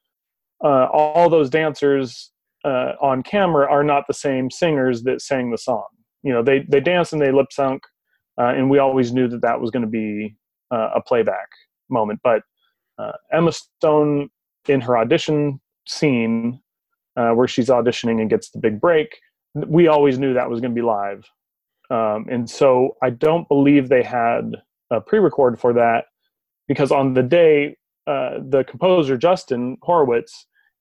uh, 0.64 0.86
all 0.92 1.30
those 1.30 1.50
dancers 1.50 2.32
uh, 2.64 2.94
on 3.02 3.24
camera 3.24 3.68
are 3.70 3.84
not 3.84 4.06
the 4.08 4.14
same 4.14 4.50
singers 4.52 5.04
that 5.04 5.22
sang 5.22 5.52
the 5.52 5.58
song. 5.58 5.88
You 6.24 6.34
know, 6.34 6.44
they 6.44 6.66
they 6.68 6.80
dance 6.80 7.14
and 7.14 7.22
they 7.22 7.32
lip 7.32 7.48
sync, 7.52 7.82
uh, 8.40 8.54
and 8.56 8.70
we 8.70 8.80
always 8.80 9.12
knew 9.12 9.28
that 9.28 9.42
that 9.42 9.60
was 9.60 9.72
going 9.72 9.84
to 9.86 9.90
be 9.90 10.36
uh, 10.72 10.92
a 10.96 11.02
playback 11.02 11.48
moment. 11.90 12.20
But 12.24 12.42
uh, 13.00 13.14
Emma 13.32 13.52
Stone 13.52 14.30
in 14.68 14.82
her 14.82 14.98
audition 14.98 15.62
scene, 15.88 16.60
where 17.16 17.48
she's 17.48 17.70
auditioning 17.70 18.20
and 18.20 18.30
gets 18.30 18.50
the 18.50 18.60
big 18.60 18.82
break, 18.82 19.18
we 19.56 19.88
always 19.88 20.20
knew 20.20 20.34
that 20.34 20.50
was 20.50 20.60
going 20.60 20.72
to 20.72 20.76
be 20.76 20.86
live. 20.86 21.26
Um, 21.90 22.26
and 22.30 22.50
so 22.50 22.98
I 23.02 23.12
don't 23.12 23.48
believe 23.48 23.90
they 23.90 24.04
had 24.04 24.56
a 24.92 25.00
pre-record 25.00 25.60
for 25.60 25.74
that 25.74 26.06
because 26.68 26.92
on 26.92 27.14
the 27.14 27.24
day 27.24 27.78
uh, 28.08 28.40
the 28.48 28.64
composer 28.64 29.18
Justin 29.18 29.78
Hurwitz 29.88 30.32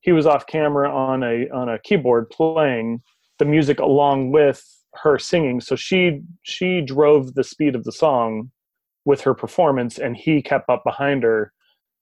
he 0.01 0.11
was 0.11 0.25
off 0.25 0.47
camera 0.47 0.93
on 0.93 1.23
a 1.23 1.49
on 1.49 1.69
a 1.69 1.79
keyboard 1.79 2.29
playing 2.29 3.01
the 3.39 3.45
music 3.45 3.79
along 3.79 4.31
with 4.31 4.63
her 4.95 5.17
singing. 5.19 5.61
So 5.61 5.75
she 5.75 6.21
she 6.43 6.81
drove 6.81 7.33
the 7.35 7.43
speed 7.43 7.75
of 7.75 7.83
the 7.83 7.91
song 7.91 8.51
with 9.05 9.21
her 9.21 9.33
performance 9.33 9.97
and 9.97 10.17
he 10.17 10.41
kept 10.41 10.69
up 10.69 10.83
behind 10.83 11.23
her 11.23 11.53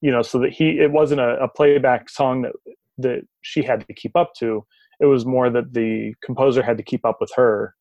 you 0.01 0.12
know 0.12 0.21
so 0.21 0.39
that 0.39 0.51
he 0.51 0.79
it 0.79 0.91
wasn't 0.91 1.21
a, 1.21 1.38
a 1.41 1.47
playback 1.47 2.09
song 2.09 2.41
that 2.43 2.53
that 2.97 3.21
she 3.41 3.63
had 3.63 3.85
to 3.88 3.93
keep 3.93 4.15
up 4.15 4.33
to. 4.39 4.65
It 5.00 5.05
was 5.05 5.25
more 5.25 5.50
that 5.50 5.74
the 5.74 6.13
composer 6.24 6.63
had 6.63 6.77
to 6.77 6.83
keep 6.83 7.05
up 7.05 7.17
with 7.19 7.31
her 7.35 7.75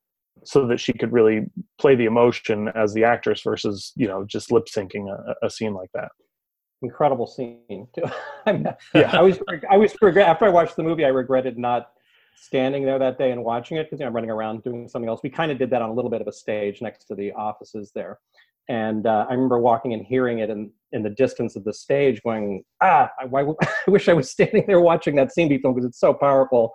so 0.45 0.67
that 0.67 0.81
she 0.81 0.93
could 0.93 1.13
really 1.13 1.47
play 1.79 1.95
the 1.95 2.05
emotion 2.05 2.69
as 2.75 2.93
the 2.95 3.05
actress 3.05 3.43
versus 3.43 3.93
you 3.97 4.07
know 4.07 4.25
just 4.25 4.53
lip 4.53 4.65
syncing 4.67 5.09
a, 5.11 5.47
a, 5.47 5.51
scene 5.51 5.75
like 5.75 5.91
that. 5.95 6.11
Incredible 6.83 7.27
scene 7.27 7.87
too. 7.95 8.05
Yeah. 8.95 9.11
I 9.13 9.23
was 9.23 9.39
i 9.71 9.77
was 9.77 9.95
regret 10.03 10.29
after 10.29 10.45
i 10.45 10.51
watched 10.51 10.77
the 10.77 10.83
movie 10.83 11.05
i 11.05 11.09
regretted 11.09 11.59
not 11.59 11.89
standing 12.37 12.85
there 12.85 12.99
that 12.99 13.17
day 13.17 13.31
and 13.31 13.43
watching 13.43 13.79
it 13.79 13.85
because 13.85 14.01
you 14.01 14.05
know, 14.05 14.09
i'm 14.09 14.15
running 14.15 14.31
around 14.31 14.63
doing 14.63 14.87
something 14.89 15.09
else. 15.09 15.21
We 15.23 15.31
kind 15.31 15.51
of 15.51 15.59
did 15.59 15.71
that 15.71 15.81
on 15.81 15.91
a 15.91 15.93
little 15.93 16.11
bit 16.11 16.21
of 16.21 16.27
a 16.27 16.33
stage 16.33 16.83
next 16.83 17.05
to 17.07 17.15
the 17.15 17.33
offices 17.33 17.91
there. 17.95 18.19
And 18.69 19.07
uh, 19.07 19.27
i 19.29 19.33
remember 19.33 19.59
walking 19.59 19.95
and 19.95 20.05
hearing 20.05 20.41
it 20.41 20.51
in, 20.51 20.71
in 20.93 21.03
the 21.03 21.11
distance 21.11 21.57
of 21.57 21.65
the 21.65 21.73
stage 21.73 22.23
going 22.23 22.65
ah 22.83 23.09
I, 23.19 23.25
I 23.87 23.91
wish 23.91 24.09
i 24.09 24.13
was 24.13 24.31
standing 24.31 24.65
there 24.67 24.81
watching 24.81 25.17
that 25.17 25.33
scene 25.33 25.49
be 25.49 25.59
filmed 25.59 25.77
because 25.77 25.89
it's 25.89 26.01
so 26.01 26.13
powerful. 26.13 26.75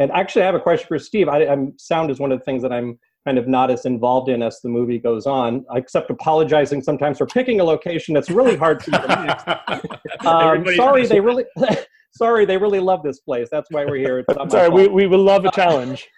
And 0.00 0.10
actually, 0.12 0.42
I 0.42 0.46
have 0.46 0.54
a 0.54 0.60
question 0.60 0.88
for 0.88 0.98
Steve. 0.98 1.28
I, 1.28 1.42
am 1.42 1.74
sound 1.78 2.10
is 2.10 2.18
one 2.18 2.32
of 2.32 2.38
the 2.38 2.44
things 2.44 2.62
that 2.62 2.72
I'm 2.72 2.98
kind 3.26 3.38
of 3.38 3.46
not 3.46 3.70
as 3.70 3.84
involved 3.84 4.28
in 4.28 4.42
as 4.42 4.60
the 4.62 4.68
movie 4.68 4.98
goes 4.98 5.26
on, 5.26 5.64
except 5.74 6.10
apologizing 6.10 6.82
sometimes 6.82 7.18
for 7.18 7.26
picking 7.26 7.60
a 7.60 7.64
location 7.64 8.14
that's 8.14 8.30
really 8.30 8.56
hard 8.56 8.82
for 8.82 8.90
me 8.92 8.98
to 8.98 10.00
um, 10.28 10.64
sorry, 10.74 11.06
they 11.06 11.20
really. 11.20 11.44
sorry, 12.12 12.44
they 12.44 12.56
really 12.56 12.80
love 12.80 13.02
this 13.02 13.20
place. 13.20 13.48
That's 13.50 13.70
why 13.70 13.84
we're 13.84 13.96
here. 13.96 14.24
sorry, 14.48 14.68
we, 14.68 14.88
we 14.88 15.06
will 15.06 15.22
love 15.22 15.44
a 15.44 15.50
challenge. 15.52 16.08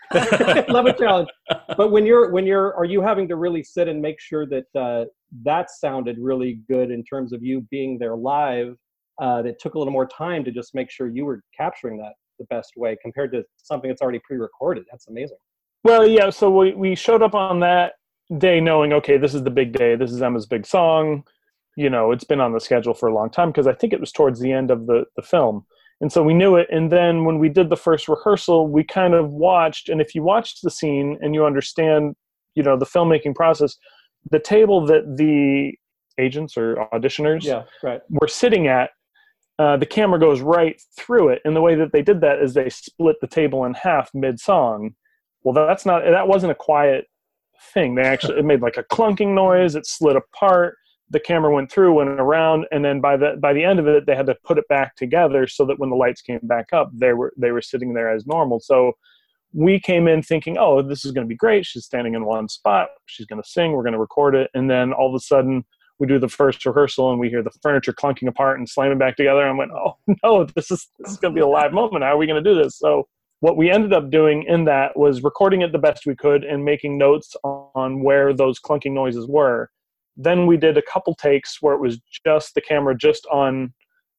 love 0.69 0.87
a 0.87 0.97
challenge. 0.97 1.29
But 1.77 1.91
when 1.91 2.07
you're 2.07 2.31
when 2.31 2.47
you're 2.47 2.75
are 2.75 2.85
you 2.85 3.01
having 3.01 3.29
to 3.29 3.37
really 3.37 3.63
sit 3.63 3.89
and 3.89 4.01
make 4.01 4.21
sure 4.21 4.47
that 4.47 4.65
uh, 4.79 5.07
that 5.45 5.71
sounded 5.71 6.17
really 6.19 6.61
good 6.69 6.91
in 6.91 7.05
terms 7.05 7.33
of 7.33 7.43
you 7.43 7.67
being 7.71 7.99
there 7.99 8.17
live? 8.17 8.77
Uh, 9.21 9.43
that 9.43 9.59
took 9.61 9.75
a 9.75 9.79
little 9.79 9.93
more 9.93 10.07
time 10.07 10.43
to 10.43 10.51
just 10.51 10.75
make 10.75 10.91
sure 10.91 11.07
you 11.07 11.25
were 11.27 11.43
capturing 11.57 11.99
that 11.99 12.15
the 12.39 12.47
best 12.47 12.73
way 12.77 12.97
compared 13.03 13.31
to 13.31 13.45
something 13.59 13.89
that's 13.91 14.01
already 14.01 14.21
pre-recorded. 14.27 14.85
That's 14.91 15.07
amazing. 15.09 15.37
Well, 15.85 16.07
yeah. 16.07 16.31
So 16.31 16.51
we 16.51 16.75
we 16.75 16.95
showed 16.95 17.23
up 17.23 17.35
on 17.35 17.61
that 17.61 17.95
day 18.39 18.61
knowing, 18.61 18.93
okay, 18.93 19.19
this 19.19 19.35
is 19.35 19.43
the 19.43 19.51
big 19.51 19.73
day. 19.73 19.97
This 19.97 20.13
is 20.13 20.23
Emma's 20.23 20.47
big 20.47 20.67
song. 20.67 21.25
You 21.77 21.91
know, 21.91 22.13
it's 22.13 22.25
been 22.25 22.41
on 22.41 22.53
the 22.53 22.61
schedule 22.61 22.95
for 22.95 23.09
a 23.09 23.15
long 23.15 23.31
time 23.31 23.51
because 23.51 23.67
I 23.67 23.73
think 23.73 23.93
it 23.93 24.01
was 24.01 24.13
towards 24.13 24.41
the 24.41 24.53
end 24.53 24.71
of 24.71 24.87
the 24.87 25.05
the 25.17 25.23
film. 25.23 25.67
and 26.03 26.13
so 26.13 26.23
we 26.23 26.35
knew 26.35 26.57
it 26.57 26.67
and 26.71 26.91
then 26.91 27.25
when 27.25 27.39
we 27.39 27.49
did 27.49 27.71
the 27.71 27.77
first 27.77 28.09
rehearsal 28.09 28.69
we 28.69 28.85
kind 28.85 29.15
of 29.15 29.31
watched 29.31 29.89
and 29.89 30.01
if 30.01 30.15
you 30.15 30.23
watch 30.23 30.61
the 30.61 30.71
scene 30.71 31.17
and 31.23 31.35
you 31.35 31.47
understand 31.47 32.15
you 32.55 32.63
know 32.63 32.77
the 32.77 32.85
filmmaking 32.85 33.35
process 33.35 33.77
the 34.31 34.39
table 34.39 34.85
that 34.85 35.17
the 35.17 35.73
agents 36.19 36.57
or 36.57 36.87
auditioners 36.93 37.45
yeah, 37.45 37.63
right. 37.83 38.03
were 38.11 38.29
sitting 38.29 38.67
at 38.67 38.91
uh, 39.59 39.77
the 39.77 39.87
camera 39.87 40.19
goes 40.19 40.41
right 40.41 40.83
through 40.99 41.29
it 41.29 41.41
and 41.45 41.55
the 41.57 41.63
way 41.63 41.75
that 41.75 41.93
they 41.93 42.03
did 42.03 42.21
that 42.21 42.43
is 42.43 42.53
they 42.53 42.69
split 42.69 43.17
the 43.21 43.27
table 43.27 43.65
in 43.65 43.73
half 43.73 44.11
mid-song 44.13 44.95
well 45.45 45.55
that's 45.55 45.87
not 45.87 46.03
that 46.05 46.29
wasn't 46.29 46.53
a 46.53 46.57
quiet 46.57 47.07
thing. 47.73 47.95
They 47.95 48.03
actually 48.03 48.39
it 48.39 48.45
made 48.45 48.61
like 48.61 48.77
a 48.77 48.85
clunking 48.85 49.35
noise. 49.35 49.75
It 49.75 49.87
slid 49.87 50.17
apart. 50.17 50.77
The 51.11 51.21
camera 51.21 51.53
went 51.55 51.71
through 51.71 51.95
went 51.95 52.09
around 52.09 52.67
and 52.73 52.85
then 52.85 53.01
by 53.01 53.17
the 53.17 53.37
by 53.41 53.53
the 53.53 53.65
end 53.65 53.79
of 53.79 53.87
it 53.87 54.07
they 54.07 54.17
had 54.17 54.27
to 54.27 54.37
put 54.45 54.59
it 54.59 54.67
back 54.69 54.97
together 54.97 55.47
so 55.47 55.65
that 55.67 55.79
when 55.79 55.91
the 55.91 55.97
lights 55.97 56.23
came 56.23 56.41
back 56.43 56.73
up 56.73 56.91
they 56.95 57.13
were 57.13 57.33
they 57.37 57.53
were 57.53 57.63
sitting 57.63 57.95
there 57.95 58.11
as 58.11 58.27
normal. 58.27 58.61
So 58.61 58.93
we 59.53 59.79
came 59.79 60.09
in 60.09 60.23
thinking 60.23 60.57
oh 60.59 60.81
this 60.83 61.05
is 61.05 61.13
going 61.13 61.27
to 61.27 61.29
be 61.29 61.37
great. 61.37 61.67
She's 61.67 61.85
standing 61.85 62.15
in 62.15 62.25
one 62.25 62.49
spot. 62.49 62.89
She's 63.07 63.27
going 63.27 63.43
to 63.43 63.49
sing. 63.49 63.73
We're 63.73 63.83
going 63.83 63.93
to 63.93 63.99
record 63.99 64.35
it. 64.35 64.51
And 64.55 64.71
then 64.71 64.93
all 64.93 65.09
of 65.09 65.15
a 65.15 65.21
sudden 65.21 65.65
we 65.99 66.07
do 66.07 66.19
the 66.19 66.29
first 66.29 66.65
rehearsal 66.65 67.11
and 67.11 67.21
we 67.21 67.29
hear 67.29 67.43
the 67.43 67.53
furniture 67.63 67.93
clunking 67.93 68.27
apart 68.27 68.59
and 68.59 68.69
slamming 68.69 68.99
back 68.99 69.17
together. 69.17 69.47
I 69.47 69.53
went, 69.53 69.71
oh 69.73 69.97
no, 70.25 70.45
this 70.45 70.71
is 70.71 70.89
this 70.99 71.13
is 71.13 71.19
going 71.19 71.35
to 71.35 71.39
be 71.39 71.43
a 71.43 71.47
live 71.47 71.73
moment. 71.73 72.05
How 72.05 72.15
are 72.15 72.17
we 72.17 72.27
going 72.27 72.43
to 72.43 72.51
do 72.51 72.61
this? 72.61 72.79
So 72.79 73.07
what 73.43 73.57
we 73.57 73.73
ended 73.73 73.93
up 73.93 74.09
doing 74.09 74.45
in 74.45 74.67
that 74.67 74.97
was 74.97 75.25
recording 75.25 75.63
it 75.63 75.73
the 75.73 75.79
best 75.79 76.07
we 76.07 76.15
could 76.15 76.45
and 76.45 76.65
making 76.65 76.97
notes 76.97 77.35
on 77.43 78.01
where 78.05 78.33
those 78.33 78.61
clunking 78.61 78.93
noises 78.93 79.27
were. 79.27 79.69
Then 80.17 80.47
we 80.47 80.57
did 80.57 80.79
a 80.79 80.83
couple 80.83 81.13
takes 81.17 81.61
where 81.61 81.75
it 81.75 81.81
was 81.81 81.99
just 82.25 82.55
the 82.55 82.61
camera 82.61 82.97
just 82.97 83.27
on 83.33 83.75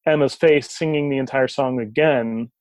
Emma's 0.05 0.35
face 0.35 0.69
singing 0.69 1.09
the 1.09 1.19
entire 1.19 1.47
song 1.47 1.79
again, 1.79 2.51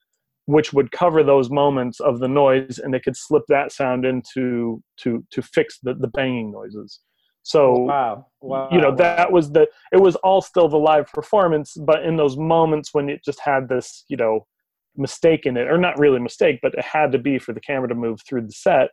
which 0.47 0.73
would 0.73 0.93
cover 0.93 1.25
those 1.25 1.51
moments 1.51 1.99
of 1.99 2.21
the 2.21 2.29
noise 2.29 2.79
and 2.79 2.95
they 2.95 3.01
could 3.01 3.17
slip 3.17 3.43
that 3.49 3.73
sound 3.73 4.05
into 4.05 4.81
to 4.99 5.27
to 5.33 5.43
fix 5.43 5.81
the, 5.83 5.95
the 5.95 6.07
banging 6.07 6.53
noises. 6.53 7.01
So 7.43 7.73
wow. 7.73 8.27
wow. 8.41 8.69
you 8.71 8.81
know, 8.81 8.95
that 8.95 9.33
was 9.33 9.51
the 9.51 9.67
it 9.91 10.01
was 10.01 10.15
all 10.15 10.41
still 10.41 10.69
the 10.69 10.77
live 10.77 11.11
performance, 11.13 11.75
but 11.77 12.05
in 12.05 12.17
those 12.17 12.37
moments 12.37 12.91
when 12.93 13.09
it 13.09 13.25
just 13.25 13.41
had 13.41 13.69
this, 13.69 14.05
you 14.07 14.17
know, 14.17 14.47
mistake 14.97 15.47
in 15.47 15.57
it, 15.57 15.69
or 15.69 15.79
not 15.79 15.99
really 15.99 16.19
mistake, 16.19 16.61
but 16.63 16.75
it 16.75 16.85
had 16.85 17.13
to 17.13 17.19
be 17.19 17.39
for 17.39 17.53
the 17.53 17.61
camera 17.61 17.89
to 17.89 17.95
move 17.95 18.21
through 18.27 18.43
the 18.43 18.53
set. 18.53 18.91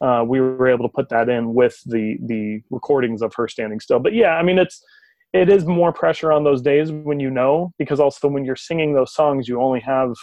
Uh, 0.00 0.24
we 0.26 0.40
were 0.40 0.68
able 0.68 0.86
to 0.86 0.92
put 0.92 1.08
that 1.08 1.28
in 1.28 1.54
with 1.54 1.80
the 1.86 2.16
the 2.26 2.60
recordings 2.70 3.22
of 3.22 3.32
her 3.34 3.48
standing 3.48 3.80
still. 3.80 3.98
But 3.98 4.14
yeah, 4.14 4.36
I 4.36 4.42
mean 4.42 4.58
it's 4.58 4.82
it 5.32 5.50
is 5.50 5.66
more 5.66 5.92
pressure 5.92 6.32
on 6.32 6.44
those 6.44 6.62
days 6.62 6.90
when 6.90 7.20
you 7.20 7.30
know, 7.30 7.72
because 7.78 8.00
also 8.00 8.28
when 8.28 8.44
you're 8.44 8.56
singing 8.56 8.94
those 8.94 9.12
songs, 9.12 9.46
you 9.46 9.60
only 9.60 9.80
have, 9.80 10.14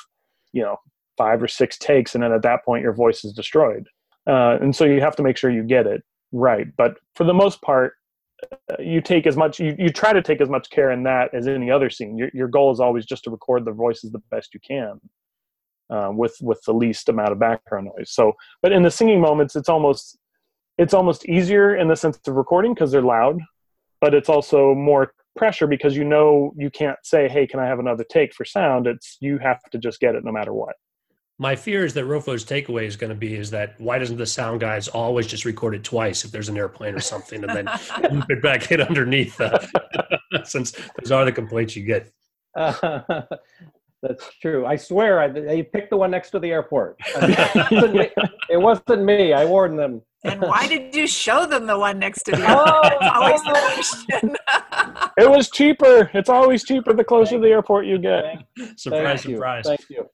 you 0.51 0.63
know, 0.63 0.77
five 1.17 1.43
or 1.43 1.47
six 1.47 1.77
takes, 1.77 2.15
and 2.15 2.23
then 2.23 2.31
at 2.31 2.41
that 2.41 2.65
point 2.65 2.81
your 2.81 2.93
voice 2.93 3.23
is 3.23 3.33
destroyed. 3.33 3.87
Uh, 4.27 4.57
and 4.59 4.75
so 4.75 4.85
you 4.85 5.01
have 5.01 5.15
to 5.15 5.21
make 5.21 5.37
sure 5.37 5.51
you 5.51 5.61
get 5.61 5.85
it 5.85 6.01
right 6.35 6.67
but 6.77 6.97
for 7.15 7.23
the 7.23 7.33
most 7.33 7.61
part 7.61 7.93
you 8.79 9.01
take 9.01 9.27
as 9.27 9.37
much 9.37 9.59
you, 9.59 9.75
you 9.77 9.89
try 9.89 10.13
to 10.13 10.21
take 10.21 10.41
as 10.41 10.49
much 10.49 10.69
care 10.69 10.91
in 10.91 11.03
that 11.03 11.33
as 11.33 11.47
any 11.47 11.71
other 11.71 11.89
scene. 11.89 12.17
Your, 12.17 12.29
your 12.33 12.47
goal 12.47 12.71
is 12.71 12.79
always 12.79 13.05
just 13.05 13.23
to 13.25 13.31
record 13.31 13.65
the 13.65 13.71
voices 13.71 14.11
the 14.11 14.21
best 14.31 14.53
you 14.53 14.59
can 14.65 14.99
uh, 15.89 16.11
with 16.11 16.35
with 16.41 16.61
the 16.65 16.73
least 16.73 17.09
amount 17.09 17.31
of 17.31 17.39
background 17.39 17.89
noise. 17.95 18.11
So 18.11 18.33
but 18.61 18.71
in 18.71 18.83
the 18.83 18.91
singing 18.91 19.21
moments 19.21 19.55
it's 19.55 19.69
almost 19.69 20.17
it's 20.77 20.93
almost 20.93 21.25
easier 21.27 21.75
in 21.75 21.87
the 21.87 21.95
sense 21.95 22.19
of 22.27 22.35
recording 22.35 22.73
because 22.73 22.91
they're 22.91 23.01
loud 23.01 23.39
but 24.01 24.13
it's 24.13 24.29
also 24.29 24.75
more 24.75 25.13
pressure 25.37 25.67
because 25.67 25.95
you 25.95 26.03
know 26.03 26.53
you 26.57 26.69
can't 26.69 26.97
say 27.03 27.27
hey 27.27 27.45
can 27.45 27.59
i 27.59 27.65
have 27.65 27.79
another 27.79 28.05
take 28.09 28.33
for 28.33 28.45
sound? 28.45 28.87
It's 28.87 29.17
you 29.19 29.37
have 29.37 29.61
to 29.71 29.77
just 29.77 29.99
get 29.99 30.15
it 30.15 30.23
no 30.23 30.31
matter 30.31 30.53
what 30.53 30.75
my 31.37 31.55
fear 31.55 31.83
is 31.83 31.93
that 31.93 32.05
Rofo's 32.05 32.45
takeaway 32.45 32.85
is 32.85 32.95
going 32.95 33.09
to 33.09 33.15
be 33.15 33.35
is 33.35 33.51
that 33.51 33.79
why 33.79 33.99
doesn't 33.99 34.17
the 34.17 34.25
sound 34.25 34.61
guys 34.61 34.87
always 34.87 35.27
just 35.27 35.43
record 35.43 35.75
it 35.75 35.83
twice 35.83 36.23
if 36.23 36.31
there's 36.31 36.49
an 36.49 36.57
airplane 36.57 36.95
or 36.95 37.01
something 37.01 37.43
and 37.43 37.53
then 37.53 37.69
loop 38.11 38.29
it 38.29 38.41
back 38.41 38.71
in 38.71 38.81
underneath 38.81 39.39
uh, 39.41 39.59
since 40.43 40.71
those 41.01 41.11
are 41.11 41.25
the 41.25 41.31
complaints 41.31 41.75
you 41.75 41.83
get. 41.83 42.11
Uh, 42.55 43.01
that's 44.01 44.29
true. 44.41 44.65
I 44.65 44.77
swear, 44.77 45.19
I, 45.19 45.25
I 45.25 45.61
picked 45.73 45.89
the 45.89 45.97
one 45.97 46.11
next 46.11 46.29
to 46.31 46.39
the 46.39 46.51
airport. 46.51 46.95
it, 46.99 47.71
wasn't 47.71 47.95
me, 47.95 48.09
it 48.49 48.57
wasn't 48.57 49.03
me. 49.03 49.33
I 49.33 49.43
warned 49.43 49.77
them. 49.77 50.01
And 50.23 50.41
why 50.41 50.67
did 50.67 50.95
you 50.95 51.05
show 51.05 51.45
them 51.45 51.67
the 51.67 51.77
one 51.77 51.99
next 51.99 52.23
to 52.23 52.31
the 52.31 52.47
airport? 52.47 52.93
Oh, 53.01 53.09
always 53.13 53.43
the 53.43 53.51
question. 53.51 54.35
it 55.17 55.29
was 55.29 55.51
cheaper. 55.51 56.09
It's 56.13 56.29
always 56.29 56.63
cheaper 56.63 56.93
the 56.93 57.03
closer 57.03 57.35
to 57.35 57.41
the 57.41 57.49
airport 57.49 57.85
you 57.85 57.99
get. 57.99 58.23
Surprise, 58.77 59.23
Thank 59.23 59.35
surprise. 59.35 59.65
You. 59.65 59.69
Thank 59.69 59.89
you. 59.89 60.09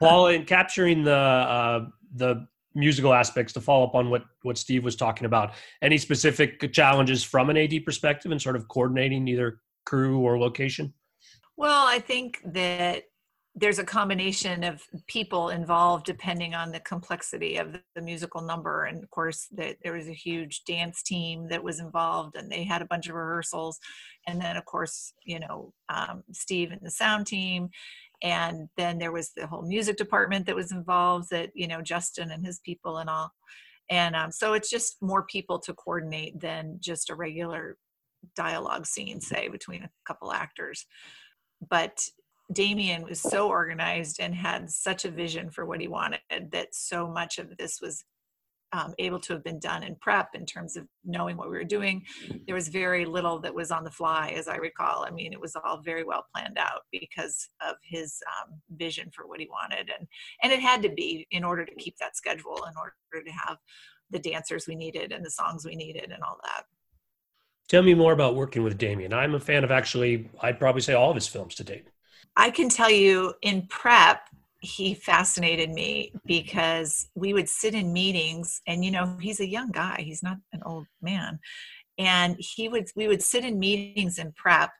Paul, 0.00 0.28
in 0.28 0.44
capturing 0.44 1.04
the 1.04 1.14
uh, 1.14 1.86
the 2.14 2.46
musical 2.74 3.12
aspects, 3.12 3.52
to 3.52 3.60
follow 3.60 3.86
up 3.86 3.94
on 3.94 4.10
what 4.10 4.24
what 4.42 4.58
Steve 4.58 4.82
was 4.82 4.96
talking 4.96 5.26
about, 5.26 5.52
any 5.82 5.98
specific 5.98 6.72
challenges 6.72 7.22
from 7.22 7.50
an 7.50 7.56
AD 7.56 7.84
perspective 7.84 8.32
and 8.32 8.40
sort 8.40 8.56
of 8.56 8.66
coordinating 8.68 9.28
either 9.28 9.60
crew 9.84 10.20
or 10.20 10.38
location? 10.38 10.92
Well, 11.56 11.86
I 11.86 11.98
think 11.98 12.40
that 12.44 13.04
there's 13.56 13.80
a 13.80 13.84
combination 13.84 14.62
of 14.62 14.80
people 15.08 15.48
involved 15.48 16.06
depending 16.06 16.54
on 16.54 16.70
the 16.70 16.80
complexity 16.80 17.56
of 17.56 17.76
the 17.94 18.00
musical 18.00 18.40
number. 18.40 18.84
And 18.84 19.02
of 19.02 19.10
course 19.10 19.48
that 19.52 19.76
there 19.82 19.92
was 19.92 20.08
a 20.08 20.14
huge 20.14 20.62
dance 20.64 21.02
team 21.02 21.48
that 21.48 21.62
was 21.62 21.80
involved 21.80 22.36
and 22.36 22.50
they 22.50 22.62
had 22.62 22.80
a 22.80 22.86
bunch 22.86 23.08
of 23.08 23.16
rehearsals. 23.16 23.78
And 24.26 24.40
then 24.40 24.56
of 24.56 24.64
course 24.64 25.12
you 25.24 25.40
know 25.40 25.72
um, 25.88 26.22
steve 26.32 26.70
and 26.70 26.80
the 26.80 26.90
sound 26.90 27.26
team 27.26 27.70
and 28.22 28.68
then 28.76 28.98
there 28.98 29.12
was 29.12 29.30
the 29.36 29.46
whole 29.46 29.62
music 29.62 29.96
department 29.96 30.46
that 30.46 30.56
was 30.56 30.72
involved 30.72 31.28
that 31.30 31.50
you 31.54 31.66
know 31.66 31.80
justin 31.80 32.30
and 32.30 32.44
his 32.44 32.60
people 32.60 32.98
and 32.98 33.10
all. 33.10 33.30
And 33.90 34.14
um, 34.14 34.30
so 34.30 34.52
it's 34.52 34.70
just 34.70 35.02
more 35.02 35.24
people 35.24 35.58
to 35.60 35.74
coordinate 35.74 36.40
than 36.40 36.78
just 36.80 37.10
a 37.10 37.14
regular 37.16 37.76
dialogue 38.36 38.86
scene 38.86 39.20
say 39.20 39.48
between 39.48 39.82
a 39.82 39.90
couple 40.06 40.32
actors. 40.32 40.86
But 41.68 42.00
damien 42.52 43.02
was 43.02 43.20
so 43.20 43.48
organized 43.48 44.18
and 44.20 44.34
had 44.34 44.70
such 44.70 45.04
a 45.04 45.10
vision 45.10 45.50
for 45.50 45.66
what 45.66 45.80
he 45.80 45.88
wanted 45.88 46.20
that 46.52 46.68
so 46.72 47.08
much 47.08 47.38
of 47.38 47.56
this 47.56 47.80
was 47.80 48.04
um, 48.72 48.94
able 48.98 49.18
to 49.20 49.32
have 49.32 49.44
been 49.44 49.58
done 49.58 49.82
in 49.82 49.96
prep 49.96 50.30
in 50.34 50.46
terms 50.46 50.76
of 50.76 50.86
knowing 51.04 51.36
what 51.36 51.50
we 51.50 51.56
were 51.56 51.64
doing. 51.64 52.04
There 52.46 52.54
was 52.54 52.68
very 52.68 53.04
little 53.04 53.40
that 53.40 53.54
was 53.54 53.70
on 53.70 53.84
the 53.84 53.90
fly, 53.90 54.34
as 54.36 54.48
I 54.48 54.56
recall. 54.56 55.04
I 55.04 55.10
mean, 55.10 55.32
it 55.32 55.40
was 55.40 55.56
all 55.56 55.80
very 55.82 56.04
well 56.04 56.26
planned 56.34 56.58
out 56.58 56.82
because 56.92 57.48
of 57.66 57.76
his 57.82 58.22
um, 58.26 58.60
vision 58.76 59.10
for 59.14 59.26
what 59.26 59.40
he 59.40 59.48
wanted, 59.48 59.90
and 59.96 60.06
and 60.42 60.52
it 60.52 60.60
had 60.60 60.82
to 60.82 60.88
be 60.88 61.26
in 61.30 61.44
order 61.44 61.64
to 61.64 61.74
keep 61.76 61.96
that 61.98 62.16
schedule, 62.16 62.64
in 62.68 62.74
order 62.78 63.24
to 63.24 63.32
have 63.32 63.58
the 64.10 64.18
dancers 64.18 64.66
we 64.66 64.74
needed 64.74 65.12
and 65.12 65.24
the 65.24 65.30
songs 65.30 65.64
we 65.64 65.76
needed 65.76 66.10
and 66.12 66.22
all 66.22 66.38
that. 66.44 66.64
Tell 67.68 67.82
me 67.82 67.94
more 67.94 68.12
about 68.12 68.34
working 68.34 68.64
with 68.64 68.78
Damien. 68.78 69.12
I'm 69.12 69.34
a 69.34 69.40
fan 69.40 69.62
of 69.62 69.70
actually, 69.70 70.28
I'd 70.40 70.58
probably 70.58 70.82
say 70.82 70.94
all 70.94 71.10
of 71.10 71.14
his 71.14 71.28
films 71.28 71.54
to 71.56 71.64
date. 71.64 71.86
I 72.36 72.50
can 72.50 72.68
tell 72.68 72.90
you 72.90 73.34
in 73.42 73.66
prep, 73.68 74.22
he 74.60 74.94
fascinated 74.94 75.70
me 75.70 76.12
because 76.26 77.08
we 77.14 77.32
would 77.32 77.48
sit 77.48 77.74
in 77.74 77.92
meetings 77.92 78.60
and 78.66 78.84
you 78.84 78.90
know 78.90 79.16
he's 79.20 79.40
a 79.40 79.48
young 79.48 79.70
guy 79.70 79.96
he's 80.00 80.22
not 80.22 80.36
an 80.52 80.62
old 80.66 80.86
man 81.00 81.38
and 81.98 82.36
he 82.38 82.68
would 82.68 82.86
we 82.94 83.08
would 83.08 83.22
sit 83.22 83.44
in 83.44 83.58
meetings 83.58 84.18
in 84.18 84.32
prep 84.32 84.70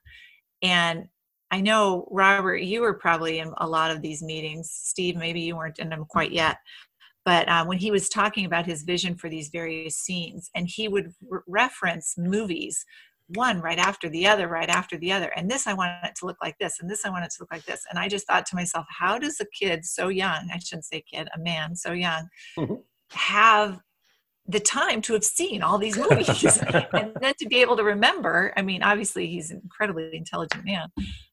and 0.62 1.06
i 1.50 1.60
know 1.60 2.06
robert 2.10 2.58
you 2.58 2.82
were 2.82 2.94
probably 2.94 3.38
in 3.38 3.52
a 3.58 3.66
lot 3.66 3.90
of 3.90 4.02
these 4.02 4.22
meetings 4.22 4.70
steve 4.70 5.16
maybe 5.16 5.40
you 5.40 5.56
weren't 5.56 5.78
in 5.78 5.88
them 5.88 6.04
quite 6.08 6.32
yet 6.32 6.58
but 7.24 7.48
uh, 7.48 7.64
when 7.64 7.78
he 7.78 7.90
was 7.90 8.08
talking 8.08 8.44
about 8.44 8.66
his 8.66 8.82
vision 8.82 9.14
for 9.14 9.28
these 9.28 9.48
various 9.48 9.96
scenes 9.96 10.50
and 10.54 10.68
he 10.68 10.88
would 10.88 11.12
re- 11.28 11.40
reference 11.46 12.14
movies 12.18 12.84
one 13.34 13.60
right 13.60 13.78
after 13.78 14.08
the 14.08 14.26
other, 14.26 14.48
right 14.48 14.68
after 14.68 14.96
the 14.96 15.12
other. 15.12 15.28
And 15.36 15.50
this, 15.50 15.66
I 15.66 15.72
want 15.72 15.92
it 16.04 16.14
to 16.16 16.26
look 16.26 16.38
like 16.42 16.58
this, 16.58 16.78
and 16.80 16.90
this, 16.90 17.04
I 17.04 17.10
want 17.10 17.24
it 17.24 17.30
to 17.30 17.36
look 17.40 17.52
like 17.52 17.64
this. 17.64 17.84
And 17.90 17.98
I 17.98 18.08
just 18.08 18.26
thought 18.26 18.46
to 18.46 18.56
myself, 18.56 18.86
how 18.88 19.18
does 19.18 19.40
a 19.40 19.46
kid 19.46 19.84
so 19.84 20.08
young, 20.08 20.48
I 20.52 20.58
shouldn't 20.58 20.84
say 20.84 21.02
kid, 21.02 21.28
a 21.34 21.38
man 21.38 21.76
so 21.76 21.92
young, 21.92 22.28
mm-hmm. 22.58 22.74
have 23.10 23.80
the 24.46 24.60
time 24.60 25.00
to 25.02 25.12
have 25.12 25.24
seen 25.24 25.62
all 25.62 25.78
these 25.78 25.96
movies 25.96 26.58
and 26.92 27.12
then 27.20 27.34
to 27.38 27.48
be 27.48 27.58
able 27.60 27.76
to 27.76 27.84
remember? 27.84 28.52
I 28.56 28.62
mean, 28.62 28.82
obviously, 28.82 29.26
he's 29.26 29.50
an 29.50 29.60
incredibly 29.62 30.16
intelligent 30.16 30.64
man. 30.64 30.88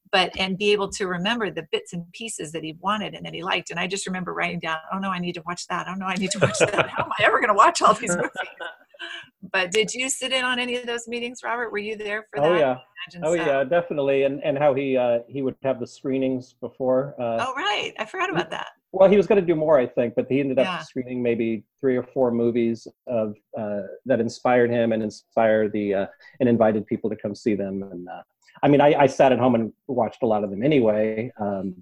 But 0.10 0.32
and 0.40 0.58
be 0.58 0.72
able 0.72 0.90
to 0.92 1.06
remember 1.06 1.52
the 1.52 1.68
bits 1.70 1.92
and 1.92 2.10
pieces 2.14 2.54
that 2.54 2.64
he 2.64 2.78
wanted 2.80 3.14
and 3.14 3.26
that 3.26 3.34
he 3.34 3.44
liked. 3.44 3.72
And 3.72 3.80
I 3.80 3.88
just 3.88 4.08
remember 4.08 4.34
writing 4.34 4.60
down, 4.60 4.78
oh 4.94 5.00
no, 5.00 5.10
I 5.10 5.20
need 5.20 5.34
to 5.34 5.44
watch 5.46 5.68
that. 5.68 5.86
Oh 5.90 5.96
no, 5.96 6.06
I 6.06 6.16
need 6.16 6.32
to 6.32 6.40
watch 6.40 6.60
that. 6.60 6.90
How 6.90 7.04
am 7.04 7.10
I 7.20 7.26
ever 7.26 7.42
going 7.42 7.50
to 7.50 7.54
watch 7.54 7.82
all 7.82 7.94
these 7.94 8.12
movies? 8.16 8.32
But 9.52 9.72
did 9.72 9.94
you 9.94 10.10
sit 10.10 10.32
in 10.32 10.44
on 10.44 10.60
any 10.60 10.76
of 10.76 10.86
those 10.86 11.08
meetings, 11.08 11.40
Robert? 11.44 11.72
Were 11.72 11.78
you 11.78 11.96
there 11.96 12.28
for 12.30 12.44
oh, 12.44 12.54
that? 12.54 12.60
Yeah. 12.60 12.78
Oh 13.24 13.36
so. 13.36 13.44
yeah, 13.44 13.64
definitely. 13.64 14.24
And 14.24 14.44
and 14.44 14.58
how 14.58 14.74
he 14.74 14.98
uh, 14.98 15.20
he 15.28 15.42
would 15.42 15.56
have 15.64 15.80
the 15.80 15.88
screenings 15.88 16.54
before. 16.60 17.16
Uh, 17.20 17.46
oh 17.48 17.54
right, 17.56 17.94
I 18.00 18.06
forgot 18.06 18.30
about 18.30 18.52
that. 18.52 18.68
Well, 18.92 19.10
he 19.10 19.18
was 19.18 19.28
going 19.28 19.40
to 19.40 19.46
do 19.46 19.56
more, 19.56 19.78
I 19.78 19.86
think, 19.86 20.16
but 20.16 20.28
he 20.30 20.40
ended 20.40 20.60
up 20.60 20.66
yeah. 20.66 20.80
screening 20.80 21.22
maybe 21.22 21.64
three 21.80 21.98
or 21.98 22.04
four 22.04 22.32
movies 22.32 22.88
of 23.06 23.36
uh, 23.58 23.82
that 24.06 24.20
inspired 24.20 24.72
him 24.72 24.92
and 24.92 25.04
inspired 25.04 25.72
the 25.74 25.94
uh, 25.94 26.06
and 26.40 26.48
invited 26.48 26.86
people 26.88 27.10
to 27.10 27.16
come 27.16 27.36
see 27.36 27.54
them. 27.54 27.84
And 27.84 28.08
uh, 28.08 28.22
I 28.64 28.68
mean, 28.70 28.82
I, 28.82 28.96
I, 29.02 29.08
sat 29.08 29.32
at 29.32 29.40
home 29.40 29.56
and 29.56 29.74
watched 29.88 30.24
a 30.24 30.26
lot 30.26 30.44
of 30.44 30.50
them 30.50 30.64
anyway. 30.64 31.32
Um, 31.40 31.76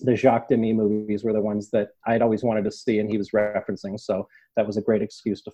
the 0.00 0.16
Jacques 0.16 0.48
Demy 0.48 0.72
movies 0.72 1.24
were 1.24 1.32
the 1.32 1.40
ones 1.40 1.70
that 1.70 1.90
I'd 2.06 2.22
always 2.22 2.42
wanted 2.42 2.64
to 2.64 2.72
see, 2.72 2.98
and 2.98 3.10
he 3.10 3.18
was 3.18 3.30
referencing. 3.30 4.00
So 4.00 4.26
that 4.56 4.66
was 4.66 4.76
a 4.76 4.82
great 4.82 5.02
excuse 5.02 5.42
to 5.42 5.50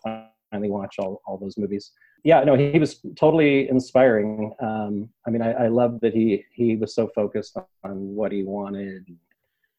watch 0.65 0.97
all, 0.99 1.23
all 1.27 1.39
those 1.39 1.57
movies. 1.57 1.93
Yeah, 2.25 2.43
no, 2.45 2.55
he, 2.57 2.73
he 2.73 2.79
was 2.79 3.01
totally 3.17 3.69
inspiring. 3.69 4.53
Um, 4.61 5.09
I 5.27 5.31
mean, 5.31 5.43
I, 5.43 5.53
I 5.53 5.69
love 5.69 6.01
that 6.01 6.13
he 6.15 6.45
he 6.53 6.77
was 6.77 6.95
so 6.95 7.09
focused 7.15 7.57
on 7.85 8.15
what 8.15 8.33
he 8.33 8.43
wanted, 8.43 9.07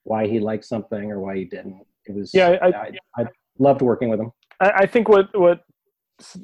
why 0.04 0.28
he 0.28 0.40
liked 0.40 0.66
something 0.66 1.12
or 1.12 1.20
why 1.20 1.36
he 1.36 1.46
didn't. 1.46 1.86
It 2.06 2.16
was 2.16 2.34
yeah, 2.34 2.58
I, 2.62 2.68
I, 2.68 2.92
I 3.18 3.26
loved 3.60 3.82
working 3.82 4.10
with 4.10 4.20
him. 4.20 4.32
I, 4.60 4.72
I 4.72 4.86
think 4.86 5.10
what 5.10 5.38
what 5.38 5.64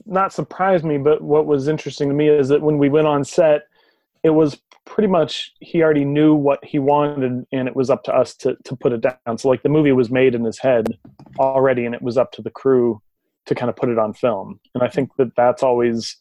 not 0.05 0.33
surprised 0.33 0.83
me, 0.83 0.97
but 0.97 1.21
what 1.21 1.45
was 1.45 1.67
interesting 1.67 2.09
to 2.09 2.15
me 2.15 2.29
is 2.29 2.49
that 2.49 2.61
when 2.61 2.77
we 2.77 2.89
went 2.89 3.07
on 3.07 3.23
set, 3.23 3.63
it 4.23 4.29
was 4.29 4.59
pretty 4.85 5.07
much 5.07 5.53
he 5.59 5.81
already 5.81 6.05
knew 6.05 6.33
what 6.33 6.63
he 6.63 6.79
wanted 6.79 7.45
and 7.51 7.67
it 7.67 7.75
was 7.75 7.89
up 7.89 8.03
to 8.03 8.13
us 8.13 8.35
to, 8.35 8.55
to 8.65 8.75
put 8.75 8.91
it 8.91 9.01
down 9.01 9.37
so 9.37 9.47
like 9.47 9.63
the 9.63 9.69
movie 9.69 9.91
was 9.91 10.09
made 10.11 10.35
in 10.35 10.43
his 10.43 10.59
head 10.59 10.97
already 11.39 11.85
and 11.85 11.95
it 11.95 12.01
was 12.01 12.17
up 12.17 12.31
to 12.31 12.41
the 12.41 12.49
crew 12.49 13.01
to 13.45 13.55
kind 13.55 13.69
of 13.69 13.75
put 13.75 13.89
it 13.89 13.97
on 13.97 14.13
film. 14.13 14.59
And 14.73 14.83
i 14.83 14.87
think 14.87 15.15
that 15.17 15.35
that's 15.35 15.63
always 15.63 16.17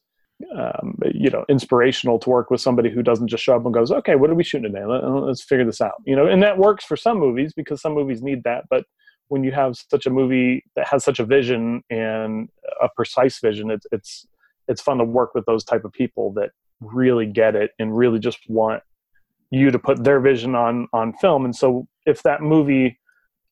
um, 0.57 0.99
you 1.15 1.31
know 1.31 1.45
inspirational 1.49 2.19
to 2.19 2.29
work 2.31 2.51
with 2.51 2.61
somebody 2.61 2.91
who 2.91 3.03
doesn't 3.03 3.29
just 3.29 3.45
show 3.45 3.55
up 3.55 3.65
and 3.65 3.73
goes 3.73 3.93
okay 3.93 4.17
what 4.17 4.29
are 4.29 4.35
we 4.35 4.43
shooting 4.43 4.73
today? 4.73 4.85
Let, 4.85 5.05
let's 5.05 5.43
figure 5.43 5.65
this 5.65 5.81
out. 5.81 5.95
You 6.05 6.17
know 6.17 6.27
and 6.27 6.43
that 6.43 6.59
works 6.59 6.85
for 6.85 6.97
some 6.97 7.19
movies 7.19 7.53
because 7.55 7.81
some 7.81 7.95
movies 7.95 8.23
need 8.23 8.43
that 8.45 8.65
but 8.69 8.85
when 9.29 9.45
you 9.45 9.53
have 9.53 9.77
such 9.77 10.05
a 10.07 10.11
movie 10.11 10.65
that 10.77 10.87
has 10.89 11.05
such 11.05 11.21
a 11.21 11.25
vision 11.25 11.83
and 11.91 12.49
a 12.83 12.89
precise 12.97 13.39
vision 13.39 13.71
it's 13.71 13.87
it's 13.93 14.27
it's 14.69 14.81
fun 14.81 14.99
to 14.99 15.05
work 15.05 15.35
with 15.35 15.45
those 15.47 15.65
type 15.65 15.85
of 15.85 15.93
people 15.93 16.33
that 16.33 16.51
really 16.81 17.27
get 17.27 17.55
it 17.55 17.71
and 17.79 17.97
really 17.97 18.19
just 18.19 18.39
want 18.49 18.83
you 19.51 19.71
to 19.71 19.79
put 19.79 20.03
their 20.03 20.21
vision 20.21 20.55
on 20.55 20.89
on 20.93 21.13
film. 21.15 21.45
And 21.45 21.55
so 21.55 21.87
if 22.07 22.23
that 22.23 22.41
movie 22.41 22.99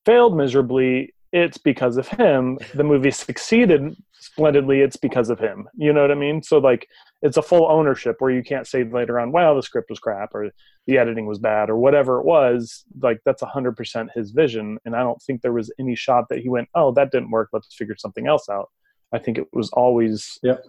failed 0.05 0.35
miserably 0.35 1.13
it's 1.31 1.57
because 1.57 1.97
of 1.97 2.07
him 2.07 2.57
the 2.73 2.83
movie 2.83 3.11
succeeded 3.11 3.95
splendidly 4.13 4.81
it's 4.81 4.97
because 4.97 5.29
of 5.29 5.39
him 5.39 5.67
you 5.75 5.91
know 5.93 6.01
what 6.01 6.11
i 6.11 6.15
mean 6.15 6.41
so 6.43 6.57
like 6.57 6.87
it's 7.21 7.37
a 7.37 7.41
full 7.41 7.67
ownership 7.69 8.17
where 8.19 8.31
you 8.31 8.43
can't 8.43 8.67
say 8.67 8.83
later 8.83 9.19
on 9.19 9.31
well 9.31 9.55
the 9.55 9.63
script 9.63 9.89
was 9.89 9.99
crap 9.99 10.33
or 10.35 10.49
the 10.87 10.97
editing 10.97 11.25
was 11.25 11.39
bad 11.39 11.69
or 11.69 11.77
whatever 11.77 12.19
it 12.19 12.25
was 12.25 12.83
like 13.01 13.19
that's 13.25 13.41
100% 13.41 14.07
his 14.13 14.31
vision 14.31 14.77
and 14.85 14.95
i 14.95 14.99
don't 14.99 15.21
think 15.21 15.41
there 15.41 15.53
was 15.53 15.71
any 15.79 15.95
shot 15.95 16.25
that 16.29 16.39
he 16.39 16.49
went 16.49 16.67
oh 16.75 16.91
that 16.91 17.11
didn't 17.11 17.31
work 17.31 17.49
let's 17.53 17.73
figure 17.75 17.95
something 17.97 18.27
else 18.27 18.49
out 18.49 18.69
i 19.13 19.17
think 19.19 19.37
it 19.37 19.47
was 19.53 19.69
always 19.71 20.39
yep 20.43 20.63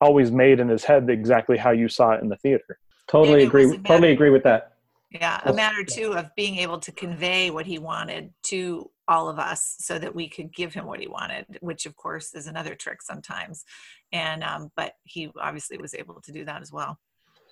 always 0.00 0.30
made 0.30 0.60
in 0.60 0.68
his 0.68 0.84
head 0.84 1.08
exactly 1.10 1.56
how 1.56 1.70
you 1.70 1.88
saw 1.88 2.12
it 2.12 2.22
in 2.22 2.28
the 2.28 2.36
theater. 2.36 2.78
Totally 3.08 3.44
agree. 3.44 3.78
Totally 3.78 4.12
agree 4.12 4.30
with 4.30 4.44
that. 4.44 4.72
Yeah, 5.10 5.40
a 5.44 5.52
matter 5.52 5.84
too 5.84 6.12
of 6.12 6.34
being 6.36 6.56
able 6.56 6.78
to 6.80 6.92
convey 6.92 7.50
what 7.50 7.64
he 7.64 7.78
wanted 7.78 8.32
to 8.44 8.90
all 9.08 9.28
of 9.28 9.38
us 9.38 9.76
so 9.80 9.98
that 9.98 10.14
we 10.14 10.28
could 10.28 10.54
give 10.54 10.74
him 10.74 10.86
what 10.86 11.00
he 11.00 11.08
wanted, 11.08 11.46
which 11.60 11.86
of 11.86 11.96
course 11.96 12.34
is 12.34 12.46
another 12.46 12.74
trick 12.74 13.02
sometimes. 13.02 13.64
And 14.12 14.44
um, 14.44 14.70
but 14.76 14.92
he 15.04 15.30
obviously 15.40 15.78
was 15.78 15.94
able 15.94 16.20
to 16.20 16.32
do 16.32 16.44
that 16.44 16.62
as 16.62 16.70
well. 16.70 16.98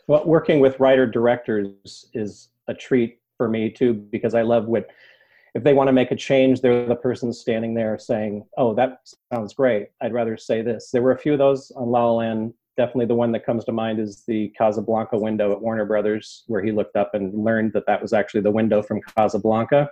Well, 0.07 0.25
working 0.25 0.61
with 0.61 0.79
writer 0.79 1.07
directors 1.07 2.07
is 2.15 2.51
a 2.69 2.75
treat 2.75 3.19
for 3.37 3.49
me 3.49 3.71
too 3.71 3.95
because 3.95 4.35
I 4.35 4.43
love 4.43 4.67
what 4.67 4.89
if 5.55 5.65
they 5.65 5.73
want 5.73 5.89
to 5.89 5.93
make 5.93 6.11
a 6.11 6.17
change, 6.17 6.61
they're 6.61 6.87
the 6.87 6.95
person 6.95 7.33
standing 7.33 7.73
there 7.73 7.99
saying, 7.99 8.45
"Oh, 8.59 8.75
that 8.75 8.99
sounds 9.33 9.55
great. 9.55 9.89
I'd 10.03 10.13
rather 10.13 10.37
say 10.37 10.61
this." 10.61 10.91
There 10.91 11.03
were 11.03 11.13
a 11.13 11.19
few 11.19 11.33
of 11.33 11.39
those 11.39 11.71
on 11.75 11.89
La 11.89 12.05
La 12.05 12.13
Land. 12.13 12.53
Definitely, 12.77 13.07
the 13.07 13.15
one 13.15 13.33
that 13.33 13.47
comes 13.47 13.65
to 13.65 13.73
mind 13.73 13.99
is 13.99 14.23
the 14.27 14.53
Casablanca 14.59 15.17
window 15.17 15.53
at 15.53 15.63
Warner 15.63 15.87
Brothers, 15.87 16.45
where 16.47 16.63
he 16.63 16.73
looked 16.73 16.95
up 16.95 17.15
and 17.15 17.43
learned 17.43 17.73
that 17.73 17.87
that 17.87 18.03
was 18.03 18.13
actually 18.13 18.43
the 18.43 18.51
window 18.51 18.83
from 18.83 19.01
Casablanca 19.17 19.89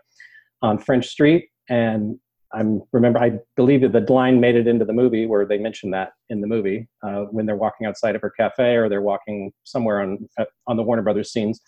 on 0.60 0.76
French 0.76 1.08
Street. 1.08 1.48
And 1.68 2.18
I'm 2.54 2.82
remember 2.92 3.18
I 3.18 3.32
believe 3.56 3.80
that 3.80 4.06
the 4.06 4.12
line 4.12 4.40
made 4.40 4.54
it 4.54 4.66
into 4.66 4.84
the 4.84 4.92
movie 4.92 5.26
where 5.26 5.44
they 5.44 5.58
mentioned 5.58 5.92
that 5.92 6.12
in 6.28 6.40
the 6.40 6.46
movie 6.46 6.88
uh, 7.02 7.24
when 7.30 7.46
they're 7.46 7.56
walking 7.56 7.86
outside 7.86 8.14
of 8.14 8.22
her 8.22 8.30
cafe 8.30 8.76
or 8.76 8.88
they're 8.88 9.02
walking 9.02 9.50
somewhere 9.64 10.00
on 10.00 10.28
uh, 10.38 10.44
on 10.66 10.76
the 10.76 10.82
Warner 10.82 11.02
Brothers 11.02 11.32
scenes. 11.32 11.60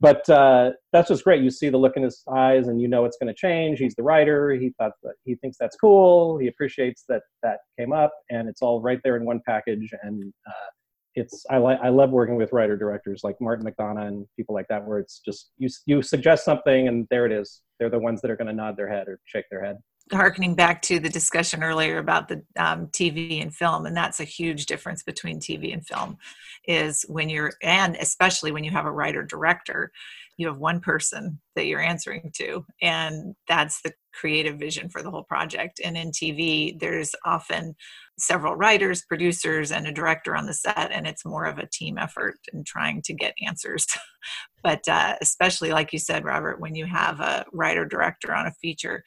But 0.00 0.28
uh, 0.28 0.72
that's 0.92 1.08
just 1.08 1.24
great. 1.24 1.42
You 1.42 1.50
see 1.50 1.70
the 1.70 1.78
look 1.78 1.96
in 1.96 2.02
his 2.02 2.22
eyes, 2.34 2.68
and 2.68 2.80
you 2.80 2.88
know 2.88 3.04
it's 3.04 3.16
going 3.16 3.32
to 3.32 3.38
change. 3.38 3.78
He's 3.78 3.94
the 3.94 4.02
writer. 4.02 4.52
He 4.52 4.72
thought 4.78 4.92
that 5.02 5.14
he 5.24 5.34
thinks 5.36 5.56
that's 5.58 5.76
cool. 5.76 6.38
He 6.38 6.48
appreciates 6.48 7.04
that 7.08 7.22
that 7.42 7.60
came 7.78 7.92
up, 7.92 8.12
and 8.30 8.48
it's 8.48 8.60
all 8.60 8.82
right 8.82 9.00
there 9.02 9.16
in 9.16 9.24
one 9.24 9.40
package. 9.46 9.90
And 10.02 10.32
uh, 10.46 10.70
it's 11.14 11.44
I 11.50 11.58
like 11.58 11.78
I 11.82 11.88
love 11.88 12.10
working 12.10 12.36
with 12.36 12.52
writer 12.52 12.76
directors 12.76 13.22
like 13.22 13.40
Martin 13.40 13.64
McDonagh 13.64 14.08
and 14.08 14.26
people 14.36 14.54
like 14.54 14.68
that, 14.68 14.84
where 14.84 14.98
it's 14.98 15.20
just 15.20 15.50
you 15.58 15.68
you 15.86 16.02
suggest 16.02 16.44
something, 16.44 16.88
and 16.88 17.06
there 17.10 17.26
it 17.26 17.32
is. 17.32 17.62
They're 17.78 17.90
the 17.90 17.98
ones 17.98 18.20
that 18.22 18.30
are 18.30 18.36
going 18.36 18.48
to 18.48 18.52
nod 18.52 18.76
their 18.76 18.88
head 18.88 19.08
or 19.08 19.20
shake 19.24 19.46
their 19.50 19.64
head 19.64 19.78
harkening 20.12 20.54
back 20.54 20.82
to 20.82 21.00
the 21.00 21.08
discussion 21.08 21.62
earlier 21.62 21.98
about 21.98 22.28
the 22.28 22.42
um, 22.56 22.88
TV 22.88 23.40
and 23.40 23.54
film, 23.54 23.86
and 23.86 23.96
that's 23.96 24.20
a 24.20 24.24
huge 24.24 24.66
difference 24.66 25.02
between 25.02 25.40
TV 25.40 25.72
and 25.72 25.86
film, 25.86 26.18
is 26.66 27.04
when 27.08 27.28
you're, 27.28 27.54
and 27.62 27.96
especially 27.96 28.52
when 28.52 28.64
you 28.64 28.70
have 28.70 28.86
a 28.86 28.92
writer 28.92 29.22
director, 29.22 29.90
you 30.36 30.48
have 30.48 30.58
one 30.58 30.80
person 30.80 31.40
that 31.54 31.66
you're 31.66 31.80
answering 31.80 32.30
to, 32.34 32.64
and 32.82 33.34
that's 33.48 33.80
the 33.82 33.92
creative 34.12 34.58
vision 34.58 34.88
for 34.88 35.02
the 35.02 35.10
whole 35.10 35.22
project. 35.22 35.80
And 35.84 35.96
in 35.96 36.10
TV, 36.10 36.78
there's 36.78 37.14
often 37.24 37.74
several 38.18 38.56
writers, 38.56 39.02
producers, 39.02 39.72
and 39.72 39.86
a 39.86 39.92
director 39.92 40.36
on 40.36 40.46
the 40.46 40.54
set, 40.54 40.90
and 40.90 41.06
it's 41.06 41.24
more 41.24 41.44
of 41.44 41.58
a 41.58 41.68
team 41.68 41.98
effort 41.98 42.36
in 42.52 42.64
trying 42.64 43.02
to 43.02 43.14
get 43.14 43.34
answers. 43.46 43.86
but 44.62 44.86
uh, 44.88 45.16
especially, 45.20 45.70
like 45.70 45.92
you 45.92 45.98
said, 45.98 46.24
Robert, 46.24 46.60
when 46.60 46.74
you 46.74 46.86
have 46.86 47.20
a 47.20 47.44
writer 47.52 47.84
director 47.84 48.34
on 48.34 48.46
a 48.46 48.52
feature, 48.52 49.04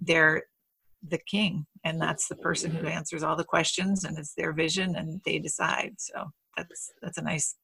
they're 0.00 0.42
the 1.06 1.18
king 1.18 1.64
and 1.84 2.00
that's 2.00 2.28
the 2.28 2.36
person 2.36 2.70
who 2.70 2.86
answers 2.86 3.22
all 3.22 3.36
the 3.36 3.44
questions 3.44 4.04
and 4.04 4.18
it's 4.18 4.34
their 4.34 4.52
vision 4.52 4.96
and 4.96 5.20
they 5.24 5.38
decide. 5.38 5.94
So 5.98 6.24
that's 6.56 6.90
that's 7.02 7.18
a 7.18 7.22
nice 7.22 7.56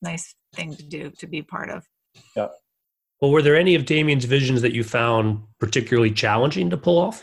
nice 0.00 0.34
thing 0.54 0.74
to 0.74 0.82
do 0.82 1.10
to 1.18 1.26
be 1.26 1.42
part 1.42 1.70
of. 1.70 1.84
Yeah. 2.36 2.48
Well 3.20 3.30
were 3.30 3.42
there 3.42 3.56
any 3.56 3.74
of 3.74 3.84
damien's 3.84 4.24
visions 4.24 4.62
that 4.62 4.72
you 4.72 4.82
found 4.84 5.42
particularly 5.60 6.10
challenging 6.10 6.70
to 6.70 6.76
pull 6.76 6.98
off 6.98 7.22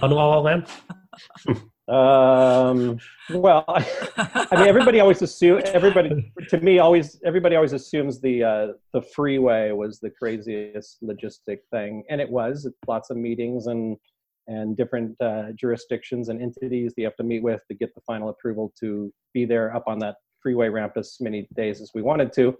on 0.00 0.10
la 0.10 0.28
la 0.28 0.40
land 0.40 0.66
um 1.88 2.98
well 3.34 3.64
i 4.16 4.48
mean 4.52 4.66
everybody 4.66 5.00
always 5.00 5.20
assume 5.20 5.60
everybody 5.66 6.32
to 6.48 6.58
me 6.60 6.78
always 6.78 7.20
everybody 7.26 7.56
always 7.56 7.74
assumes 7.74 8.20
the 8.22 8.42
uh 8.42 8.68
the 8.94 9.02
freeway 9.02 9.70
was 9.70 10.00
the 10.00 10.08
craziest 10.08 10.96
logistic 11.02 11.58
thing 11.70 12.02
and 12.08 12.22
it 12.22 12.30
was 12.30 12.66
lots 12.86 13.10
of 13.10 13.18
meetings 13.18 13.66
and 13.66 13.98
and 14.46 14.76
different 14.76 15.16
uh, 15.20 15.52
jurisdictions 15.54 16.28
and 16.28 16.40
entities 16.40 16.92
that 16.94 17.00
you 17.00 17.06
have 17.06 17.16
to 17.16 17.22
meet 17.22 17.42
with 17.42 17.60
to 17.68 17.74
get 17.74 17.94
the 17.94 18.00
final 18.02 18.28
approval 18.28 18.72
to 18.78 19.12
be 19.32 19.44
there 19.44 19.74
up 19.74 19.84
on 19.86 19.98
that 19.98 20.16
freeway 20.42 20.68
ramp 20.68 20.92
as 20.96 21.16
many 21.20 21.48
days 21.54 21.80
as 21.80 21.90
we 21.94 22.02
wanted 22.02 22.32
to. 22.34 22.56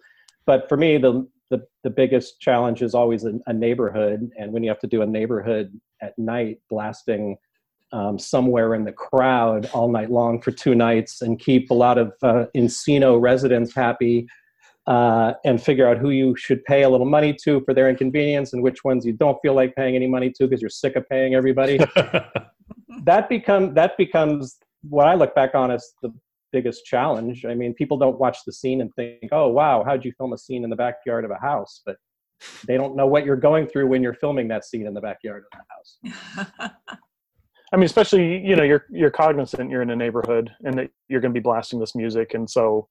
But 0.46 0.68
for 0.68 0.76
me, 0.76 0.98
the 0.98 1.28
the, 1.50 1.62
the 1.84 1.90
biggest 1.90 2.40
challenge 2.40 2.80
is 2.80 2.94
always 2.94 3.24
a, 3.26 3.34
a 3.46 3.52
neighborhood, 3.52 4.30
and 4.38 4.50
when 4.50 4.62
you 4.62 4.70
have 4.70 4.80
to 4.80 4.86
do 4.86 5.02
a 5.02 5.06
neighborhood 5.06 5.78
at 6.00 6.18
night, 6.18 6.58
blasting 6.70 7.36
um, 7.92 8.18
somewhere 8.18 8.74
in 8.74 8.84
the 8.84 8.92
crowd 8.92 9.70
all 9.72 9.90
night 9.90 10.10
long 10.10 10.40
for 10.40 10.50
two 10.50 10.74
nights, 10.74 11.22
and 11.22 11.38
keep 11.38 11.70
a 11.70 11.74
lot 11.74 11.98
of 11.98 12.12
uh, 12.22 12.46
Encino 12.56 13.20
residents 13.20 13.74
happy 13.74 14.26
uh, 14.86 15.32
and 15.44 15.62
figure 15.62 15.88
out 15.88 15.98
who 15.98 16.10
you 16.10 16.36
should 16.36 16.62
pay 16.64 16.82
a 16.82 16.88
little 16.88 17.06
money 17.06 17.34
to 17.44 17.60
for 17.62 17.72
their 17.72 17.88
inconvenience 17.88 18.52
and 18.52 18.62
which 18.62 18.84
ones 18.84 19.06
you 19.06 19.12
don't 19.12 19.38
feel 19.40 19.54
like 19.54 19.74
paying 19.74 19.96
any 19.96 20.06
money 20.06 20.30
to 20.30 20.46
because 20.46 20.60
you're 20.60 20.68
sick 20.68 20.96
of 20.96 21.08
paying 21.08 21.34
everybody. 21.34 21.78
that 23.04 23.28
become 23.28 23.74
that 23.74 23.96
becomes 23.96 24.58
what 24.88 25.06
I 25.06 25.14
look 25.14 25.34
back 25.34 25.54
on 25.54 25.70
as 25.70 25.92
the 26.02 26.12
biggest 26.52 26.84
challenge. 26.84 27.44
I 27.46 27.54
mean, 27.54 27.74
people 27.74 27.96
don't 27.96 28.18
watch 28.18 28.38
the 28.46 28.52
scene 28.52 28.80
and 28.80 28.94
think, 28.94 29.30
"Oh, 29.32 29.48
wow, 29.48 29.82
how'd 29.84 30.04
you 30.04 30.12
film 30.18 30.32
a 30.32 30.38
scene 30.38 30.64
in 30.64 30.70
the 30.70 30.76
backyard 30.76 31.24
of 31.24 31.30
a 31.30 31.38
house?" 31.38 31.80
But 31.86 31.96
they 32.66 32.76
don't 32.76 32.94
know 32.94 33.06
what 33.06 33.24
you're 33.24 33.36
going 33.36 33.66
through 33.66 33.86
when 33.86 34.02
you're 34.02 34.14
filming 34.14 34.48
that 34.48 34.64
scene 34.64 34.86
in 34.86 34.92
the 34.92 35.00
backyard 35.00 35.44
of 35.52 35.58
the 35.58 36.12
house. 36.12 36.70
I 37.74 37.76
mean, 37.76 37.86
especially 37.86 38.38
you 38.38 38.54
know 38.54 38.62
you're 38.62 38.86
you're 38.88 39.10
cognizant 39.10 39.68
you're 39.68 39.82
in 39.82 39.90
a 39.90 39.96
neighborhood 39.96 40.48
and 40.62 40.78
that 40.78 40.90
you're 41.08 41.20
going 41.20 41.34
to 41.34 41.38
be 41.38 41.42
blasting 41.42 41.80
this 41.80 41.96
music, 41.96 42.32
and 42.32 42.48
so 42.48 42.88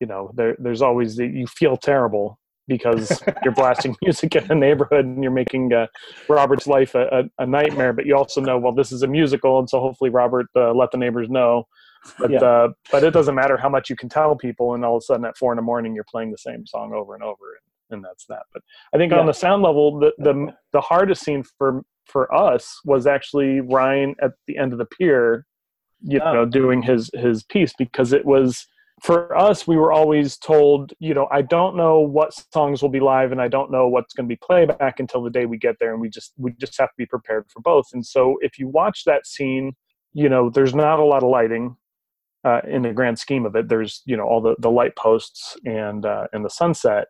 you 0.00 0.06
know 0.06 0.30
there, 0.34 0.56
there's 0.58 0.80
always 0.80 1.16
the, 1.16 1.26
you 1.26 1.46
feel 1.46 1.76
terrible 1.76 2.38
because 2.66 3.22
you're 3.44 3.52
blasting 3.52 3.94
music 4.02 4.34
in 4.34 4.50
a 4.50 4.54
neighborhood 4.54 5.04
and 5.04 5.22
you're 5.22 5.30
making 5.30 5.70
uh, 5.74 5.86
Robert's 6.30 6.66
life 6.66 6.94
a, 6.94 7.06
a, 7.12 7.42
a, 7.42 7.46
nightmare. 7.46 7.92
But 7.92 8.06
you 8.06 8.16
also 8.16 8.40
know, 8.40 8.58
well, 8.58 8.72
this 8.72 8.90
is 8.90 9.02
a 9.02 9.06
musical, 9.06 9.58
and 9.58 9.68
so 9.68 9.80
hopefully 9.80 10.08
Robert 10.08 10.46
uh, 10.56 10.72
let 10.72 10.92
the 10.92 10.98
neighbors 10.98 11.28
know. 11.28 11.64
But 12.18 12.30
yeah. 12.30 12.38
uh, 12.38 12.68
but 12.90 13.04
it 13.04 13.10
doesn't 13.10 13.34
matter 13.34 13.58
how 13.58 13.68
much 13.68 13.90
you 13.90 13.96
can 13.96 14.08
tell 14.08 14.34
people, 14.34 14.72
and 14.72 14.82
all 14.82 14.96
of 14.96 15.02
a 15.02 15.04
sudden 15.04 15.26
at 15.26 15.36
four 15.36 15.52
in 15.52 15.56
the 15.56 15.62
morning 15.62 15.94
you're 15.94 16.04
playing 16.10 16.30
the 16.30 16.38
same 16.38 16.66
song 16.66 16.94
over 16.94 17.12
and 17.12 17.22
over, 17.22 17.36
and, 17.90 17.98
and 17.98 18.04
that's 18.04 18.24
that. 18.30 18.44
But 18.54 18.62
I 18.94 18.96
think 18.96 19.12
yeah. 19.12 19.18
on 19.18 19.26
the 19.26 19.34
sound 19.34 19.62
level, 19.62 19.98
the, 19.98 20.12
the 20.16 20.54
the 20.72 20.80
hardest 20.80 21.22
scene 21.22 21.44
for 21.58 21.82
for 22.06 22.32
us 22.34 22.80
was 22.84 23.06
actually 23.06 23.60
Ryan 23.60 24.14
at 24.22 24.32
the 24.46 24.56
end 24.56 24.72
of 24.72 24.78
the 24.78 24.86
pier, 24.86 25.46
you 26.00 26.20
oh. 26.20 26.32
know, 26.32 26.44
doing 26.46 26.82
his 26.82 27.10
his 27.14 27.42
piece 27.44 27.72
because 27.78 28.12
it 28.12 28.24
was 28.24 28.66
for 29.02 29.36
us, 29.36 29.66
we 29.66 29.76
were 29.76 29.92
always 29.92 30.38
told, 30.38 30.92
you 31.00 31.12
know, 31.12 31.28
I 31.30 31.42
don't 31.42 31.76
know 31.76 32.00
what 32.00 32.32
songs 32.52 32.80
will 32.80 32.88
be 32.88 33.00
live 33.00 33.30
and 33.30 33.42
I 33.42 33.48
don't 33.48 33.70
know 33.70 33.88
what's 33.88 34.14
going 34.14 34.26
to 34.26 34.32
be 34.32 34.38
playback 34.42 35.00
until 35.00 35.22
the 35.22 35.30
day 35.30 35.44
we 35.44 35.58
get 35.58 35.76
there. 35.78 35.92
And 35.92 36.00
we 36.00 36.08
just, 36.08 36.32
we 36.38 36.52
just 36.52 36.78
have 36.78 36.88
to 36.88 36.94
be 36.96 37.06
prepared 37.06 37.44
for 37.52 37.60
both. 37.60 37.86
And 37.92 38.04
so 38.04 38.36
if 38.40 38.58
you 38.58 38.68
watch 38.68 39.04
that 39.04 39.26
scene, 39.26 39.72
you 40.14 40.28
know, 40.30 40.48
there's 40.48 40.74
not 40.74 40.98
a 40.98 41.04
lot 41.04 41.22
of 41.22 41.28
lighting 41.28 41.76
uh, 42.42 42.62
in 42.66 42.82
the 42.82 42.92
grand 42.92 43.18
scheme 43.18 43.44
of 43.44 43.54
it. 43.54 43.68
There's, 43.68 44.02
you 44.06 44.16
know, 44.16 44.24
all 44.24 44.40
the, 44.40 44.56
the 44.60 44.70
light 44.70 44.96
posts 44.96 45.58
and, 45.66 46.06
uh, 46.06 46.28
and 46.32 46.42
the 46.42 46.50
sunset. 46.50 47.08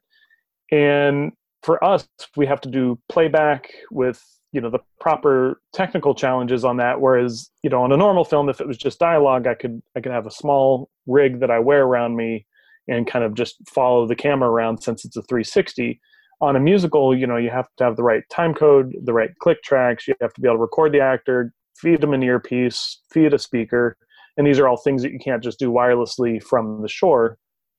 And 0.72 1.32
for 1.62 1.82
us, 1.84 2.08
we 2.36 2.46
have 2.46 2.60
to 2.62 2.68
do 2.68 2.98
playback 3.08 3.70
with 3.92 4.20
you 4.52 4.60
know 4.60 4.70
the 4.70 4.78
proper 5.00 5.60
technical 5.72 6.14
challenges 6.14 6.64
on 6.64 6.76
that. 6.78 7.00
Whereas 7.00 7.50
you 7.62 7.70
know 7.70 7.82
on 7.82 7.92
a 7.92 7.96
normal 7.96 8.24
film 8.24 8.48
if 8.48 8.60
it 8.60 8.66
was 8.68 8.78
just 8.78 9.00
dialogue 9.00 9.46
i 9.46 9.54
could 9.54 9.82
i 9.96 10.00
could 10.00 10.12
have 10.12 10.26
a 10.26 10.30
small 10.30 10.88
rig 11.06 11.40
that 11.40 11.50
i 11.50 11.58
wear 11.58 11.82
around 11.82 12.16
me 12.16 12.46
and 12.88 13.06
kind 13.06 13.24
of 13.24 13.34
just 13.34 13.56
follow 13.68 14.06
the 14.06 14.14
camera 14.14 14.48
around 14.48 14.78
since 14.78 15.04
it's 15.04 15.16
a 15.16 15.22
360 15.22 16.00
on 16.40 16.54
a 16.54 16.60
musical 16.60 17.16
you 17.16 17.26
know 17.26 17.36
you 17.36 17.50
have 17.50 17.66
to 17.76 17.82
have 17.82 17.96
the 17.96 18.04
right 18.04 18.22
time 18.30 18.54
code 18.54 18.94
the 19.04 19.12
right 19.12 19.30
click 19.40 19.62
tracks 19.64 20.06
you 20.06 20.14
have 20.20 20.32
to 20.32 20.40
be 20.40 20.46
able 20.46 20.58
to 20.58 20.62
record 20.62 20.92
the 20.92 21.00
actor 21.00 21.52
feed 21.76 22.00
them 22.00 22.14
an 22.14 22.22
earpiece 22.22 23.02
feed 23.12 23.34
a 23.34 23.38
speaker 23.38 23.96
and 24.36 24.46
these 24.46 24.58
are 24.58 24.68
all 24.68 24.76
things 24.76 25.02
that 25.02 25.12
you 25.12 25.18
can't 25.18 25.42
just 25.42 25.58
do 25.58 25.70
wirelessly 25.72 26.40
from 26.40 26.82
the 26.82 26.88
shore 26.88 27.38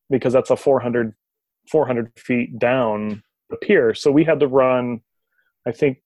because 0.10 0.34
that's 0.34 0.50
a 0.50 0.58
400 0.58 1.14
400 1.72 2.12
feet 2.18 2.58
down 2.58 3.22
the 3.50 3.58
pier. 3.58 3.94
So 3.94 4.12
we 4.12 4.24
had 4.24 4.40
to 4.40 4.48
run 4.48 5.02
i 5.66 5.72
think 5.72 5.98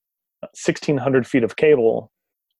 1600 0.41 1.27
feet 1.27 1.43
of 1.43 1.55
cable 1.55 2.11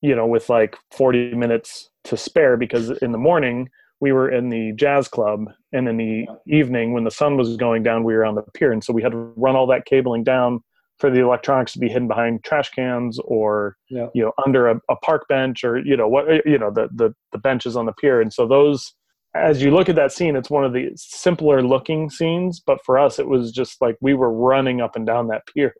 you 0.01 0.15
know 0.15 0.25
with 0.25 0.49
like 0.49 0.75
40 0.91 1.35
minutes 1.35 1.89
to 2.03 2.17
spare 2.17 2.57
because 2.57 2.89
in 3.01 3.11
the 3.11 3.17
morning 3.17 3.69
we 3.99 4.11
were 4.11 4.29
in 4.29 4.49
the 4.49 4.73
jazz 4.75 5.07
club 5.07 5.45
and 5.71 5.87
in 5.87 5.97
the 5.97 6.25
evening 6.47 6.93
when 6.93 7.03
the 7.03 7.11
sun 7.11 7.37
was 7.37 7.55
going 7.57 7.83
down 7.83 8.03
we 8.03 8.13
were 8.13 8.25
on 8.25 8.35
the 8.35 8.43
pier 8.53 8.71
and 8.71 8.83
so 8.83 8.93
we 8.93 9.01
had 9.01 9.11
to 9.11 9.31
run 9.35 9.55
all 9.55 9.67
that 9.67 9.85
cabling 9.85 10.23
down 10.23 10.59
for 10.97 11.09
the 11.09 11.19
electronics 11.19 11.73
to 11.73 11.79
be 11.79 11.87
hidden 11.87 12.07
behind 12.07 12.43
trash 12.43 12.69
cans 12.69 13.19
or 13.25 13.75
yeah. 13.89 14.07
you 14.13 14.23
know 14.23 14.31
under 14.45 14.67
a, 14.67 14.79
a, 14.89 14.95
park 14.97 15.27
bench 15.27 15.63
or 15.63 15.79
you 15.79 15.97
know 15.97 16.07
what 16.07 16.25
you 16.45 16.57
know 16.57 16.71
the, 16.71 16.87
the 16.93 17.13
the 17.31 17.39
benches 17.39 17.75
on 17.75 17.85
the 17.85 17.93
pier 17.93 18.21
and 18.21 18.31
so 18.31 18.47
those 18.47 18.93
as 19.33 19.61
you 19.61 19.71
look 19.71 19.87
at 19.87 19.95
that 19.95 20.11
scene, 20.11 20.35
it's 20.35 20.49
one 20.49 20.65
of 20.65 20.73
the 20.73 20.91
simpler 20.95 21.63
looking 21.63 22.09
scenes, 22.09 22.59
but 22.59 22.83
for 22.83 22.99
us, 22.99 23.17
it 23.17 23.27
was 23.27 23.51
just 23.51 23.81
like 23.81 23.95
we 24.01 24.13
were 24.13 24.31
running 24.31 24.81
up 24.81 24.95
and 24.95 25.05
down 25.05 25.27
that 25.27 25.43
pier 25.53 25.73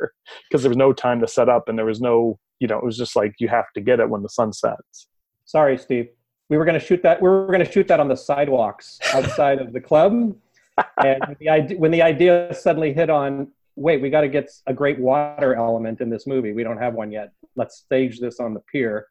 because 0.49 0.63
there 0.63 0.69
was 0.69 0.77
no 0.77 0.93
time 0.93 1.19
to 1.21 1.27
set 1.27 1.49
up 1.49 1.67
and 1.67 1.77
there 1.77 1.85
was 1.85 2.01
no, 2.01 2.39
you 2.59 2.67
know, 2.67 2.77
it 2.77 2.83
was 2.83 2.97
just 2.97 3.15
like 3.15 3.33
you 3.39 3.47
have 3.49 3.71
to 3.75 3.81
get 3.81 3.99
it 3.99 4.09
when 4.09 4.23
the 4.23 4.29
sun 4.29 4.53
sets. 4.53 5.07
Sorry, 5.45 5.77
Steve. 5.77 6.07
We 6.49 6.57
were 6.57 6.65
going 6.65 6.79
to 6.79 6.85
shoot 6.85 7.01
that. 7.03 7.21
We 7.21 7.29
were 7.29 7.47
going 7.47 7.65
to 7.65 7.71
shoot 7.71 7.87
that 7.87 7.99
on 7.99 8.07
the 8.07 8.15
sidewalks 8.15 8.99
outside 9.13 9.59
of 9.59 9.71
the 9.71 9.79
club, 9.79 10.35
and 11.03 11.35
the 11.39 11.49
idea, 11.49 11.77
when 11.77 11.91
the 11.91 12.01
idea 12.01 12.53
suddenly 12.53 12.93
hit 12.93 13.09
on, 13.09 13.47
wait, 13.77 14.01
we 14.01 14.09
got 14.09 14.21
to 14.21 14.27
get 14.27 14.49
a 14.67 14.73
great 14.73 14.99
water 14.99 15.55
element 15.55 16.01
in 16.01 16.09
this 16.09 16.27
movie. 16.27 16.51
We 16.51 16.63
don't 16.63 16.77
have 16.77 16.93
one 16.93 17.09
yet. 17.09 17.31
Let's 17.55 17.77
stage 17.77 18.19
this 18.19 18.39
on 18.41 18.53
the 18.53 18.59
pier 18.71 19.07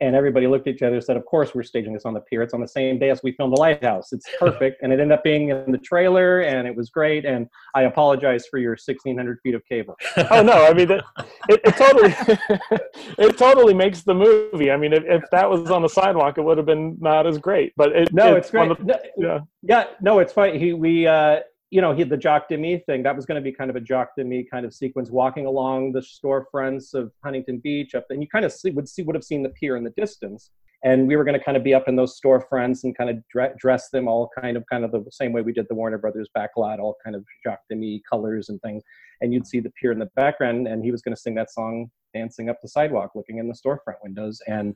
and 0.00 0.16
everybody 0.16 0.46
looked 0.46 0.66
at 0.66 0.74
each 0.74 0.82
other 0.82 0.96
and 0.96 1.04
said, 1.04 1.16
Of 1.16 1.26
course, 1.26 1.54
we're 1.54 1.62
staging 1.62 1.92
this 1.92 2.04
on 2.04 2.14
the 2.14 2.20
pier. 2.20 2.42
It's 2.42 2.54
on 2.54 2.60
the 2.60 2.68
same 2.68 2.98
day 2.98 3.10
as 3.10 3.22
we 3.22 3.32
filmed 3.32 3.54
The 3.54 3.60
Lighthouse. 3.60 4.12
It's 4.12 4.26
perfect. 4.38 4.82
and 4.82 4.92
it 4.92 5.00
ended 5.00 5.12
up 5.12 5.24
being 5.24 5.50
in 5.50 5.70
the 5.70 5.78
trailer, 5.78 6.40
and 6.40 6.66
it 6.66 6.74
was 6.74 6.90
great. 6.90 7.24
And 7.24 7.48
I 7.74 7.82
apologize 7.82 8.46
for 8.46 8.58
your 8.58 8.72
1,600 8.72 9.38
feet 9.42 9.54
of 9.54 9.64
cable. 9.66 9.96
oh, 10.30 10.42
no. 10.42 10.64
I 10.66 10.72
mean, 10.72 10.90
it, 10.90 11.02
it, 11.48 11.60
it 11.64 11.76
totally 11.76 12.14
it 13.18 13.38
totally 13.38 13.74
makes 13.74 14.02
the 14.02 14.14
movie. 14.14 14.70
I 14.70 14.76
mean, 14.76 14.92
if, 14.92 15.04
if, 15.04 15.22
that 15.30 15.48
was 15.48 15.70
on 15.70 15.82
the 15.82 15.88
sidewalk, 15.88 16.38
it 16.38 16.42
would 16.42 16.56
have 16.56 16.66
been 16.66 16.96
not 17.00 17.26
as 17.26 17.38
great. 17.38 17.72
But 17.76 17.92
it, 17.92 18.12
no, 18.12 18.36
it's, 18.36 18.46
it's 18.46 18.50
great. 18.50 18.68
The, 18.78 18.84
no, 18.84 18.98
yeah. 19.16 19.38
yeah, 19.62 19.84
no, 20.00 20.18
it's 20.18 20.32
fine. 20.32 20.58
He, 20.58 20.72
we, 20.72 21.06
uh, 21.06 21.40
you 21.70 21.80
know, 21.80 21.94
he 21.94 22.02
the 22.02 22.16
Jacques 22.16 22.48
Demy 22.48 22.78
thing. 22.86 23.04
That 23.04 23.14
was 23.14 23.24
going 23.24 23.40
to 23.40 23.44
be 23.44 23.52
kind 23.52 23.70
of 23.70 23.76
a 23.76 23.80
Jacques 23.80 24.16
Demy 24.16 24.48
kind 24.50 24.66
of 24.66 24.74
sequence, 24.74 25.10
walking 25.10 25.46
along 25.46 25.92
the 25.92 26.00
storefronts 26.00 26.94
of 26.94 27.12
Huntington 27.22 27.58
Beach, 27.58 27.94
up, 27.94 28.06
and 28.10 28.20
you 28.20 28.28
kind 28.28 28.44
of 28.44 28.52
see, 28.52 28.70
would 28.70 28.88
see 28.88 29.02
would 29.02 29.14
have 29.14 29.24
seen 29.24 29.44
the 29.44 29.50
pier 29.50 29.76
in 29.76 29.84
the 29.84 29.90
distance. 29.90 30.50
And 30.82 31.06
we 31.06 31.14
were 31.14 31.24
going 31.24 31.38
to 31.38 31.44
kind 31.44 31.56
of 31.56 31.62
be 31.62 31.74
up 31.74 31.88
in 31.88 31.94
those 31.94 32.18
storefronts 32.18 32.84
and 32.84 32.96
kind 32.96 33.10
of 33.10 33.16
dre- 33.28 33.52
dress 33.58 33.90
them 33.90 34.08
all 34.08 34.30
kind 34.40 34.56
of 34.56 34.64
kind 34.70 34.84
of 34.84 34.90
the 34.92 35.04
same 35.12 35.32
way 35.32 35.42
we 35.42 35.52
did 35.52 35.66
the 35.68 35.74
Warner 35.74 35.98
Brothers 35.98 36.28
backlot, 36.36 36.78
all 36.78 36.96
kind 37.04 37.14
of 37.14 37.24
Jacques 37.44 37.62
Demy 37.68 38.02
colors 38.08 38.48
and 38.48 38.60
things. 38.62 38.82
And 39.20 39.32
you'd 39.32 39.46
see 39.46 39.60
the 39.60 39.70
pier 39.70 39.92
in 39.92 39.98
the 39.98 40.10
background, 40.16 40.66
and 40.66 40.84
he 40.84 40.90
was 40.90 41.02
going 41.02 41.14
to 41.14 41.20
sing 41.20 41.34
that 41.36 41.52
song, 41.52 41.90
dancing 42.14 42.48
up 42.48 42.56
the 42.62 42.68
sidewalk, 42.68 43.10
looking 43.14 43.38
in 43.38 43.46
the 43.46 43.54
storefront 43.54 44.02
windows, 44.02 44.40
and 44.48 44.74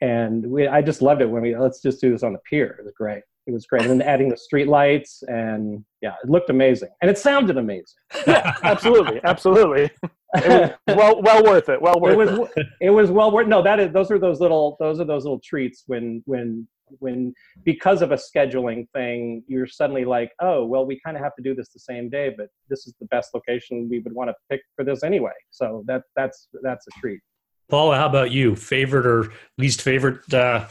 and 0.00 0.46
we 0.46 0.68
I 0.68 0.82
just 0.82 1.02
loved 1.02 1.20
it 1.20 1.26
when 1.30 1.42
we 1.42 1.56
let's 1.56 1.82
just 1.82 2.00
do 2.00 2.12
this 2.12 2.22
on 2.22 2.32
the 2.32 2.38
pier. 2.48 2.76
It 2.78 2.84
was 2.84 2.94
great 2.96 3.22
it 3.48 3.52
was 3.52 3.66
great. 3.66 3.82
And 3.82 3.90
then 3.90 4.02
adding 4.02 4.28
the 4.28 4.36
street 4.36 4.68
lights 4.68 5.22
and 5.26 5.84
yeah, 6.02 6.14
it 6.22 6.28
looked 6.28 6.50
amazing. 6.50 6.90
And 7.00 7.10
it 7.10 7.16
sounded 7.16 7.56
amazing. 7.56 7.86
Yeah, 8.26 8.54
absolutely. 8.62 9.20
Absolutely. 9.24 9.90
Well 10.86 11.22
well 11.22 11.42
worth 11.42 11.70
it. 11.70 11.80
Well 11.80 11.98
worth 11.98 12.12
it. 12.12 12.38
Was, 12.38 12.50
it. 12.54 12.66
it 12.82 12.90
was 12.90 13.10
well 13.10 13.30
worth 13.30 13.48
no, 13.48 13.62
that 13.62 13.80
is 13.80 13.92
those 13.94 14.10
are 14.10 14.18
those 14.18 14.40
little 14.40 14.76
those 14.78 15.00
are 15.00 15.06
those 15.06 15.24
little 15.24 15.40
treats 15.42 15.84
when 15.86 16.22
when 16.26 16.68
when 16.98 17.32
because 17.64 18.02
of 18.02 18.12
a 18.12 18.16
scheduling 18.16 18.86
thing, 18.90 19.42
you're 19.46 19.66
suddenly 19.66 20.04
like, 20.04 20.32
oh, 20.40 20.66
well, 20.66 20.84
we 20.84 21.00
kind 21.00 21.16
of 21.16 21.22
have 21.22 21.34
to 21.36 21.42
do 21.42 21.54
this 21.54 21.70
the 21.70 21.80
same 21.80 22.10
day, 22.10 22.34
but 22.36 22.48
this 22.68 22.86
is 22.86 22.94
the 23.00 23.06
best 23.06 23.30
location 23.32 23.88
we 23.90 24.00
would 24.00 24.12
want 24.12 24.28
to 24.28 24.34
pick 24.50 24.60
for 24.76 24.84
this 24.84 25.02
anyway. 25.02 25.32
So 25.48 25.82
that 25.86 26.02
that's 26.14 26.48
that's 26.62 26.86
a 26.86 27.00
treat. 27.00 27.20
Paula, 27.70 27.96
how 27.96 28.06
about 28.06 28.30
you? 28.30 28.54
Favorite 28.54 29.06
or 29.06 29.32
least 29.56 29.80
favorite 29.80 30.32
uh, 30.34 30.66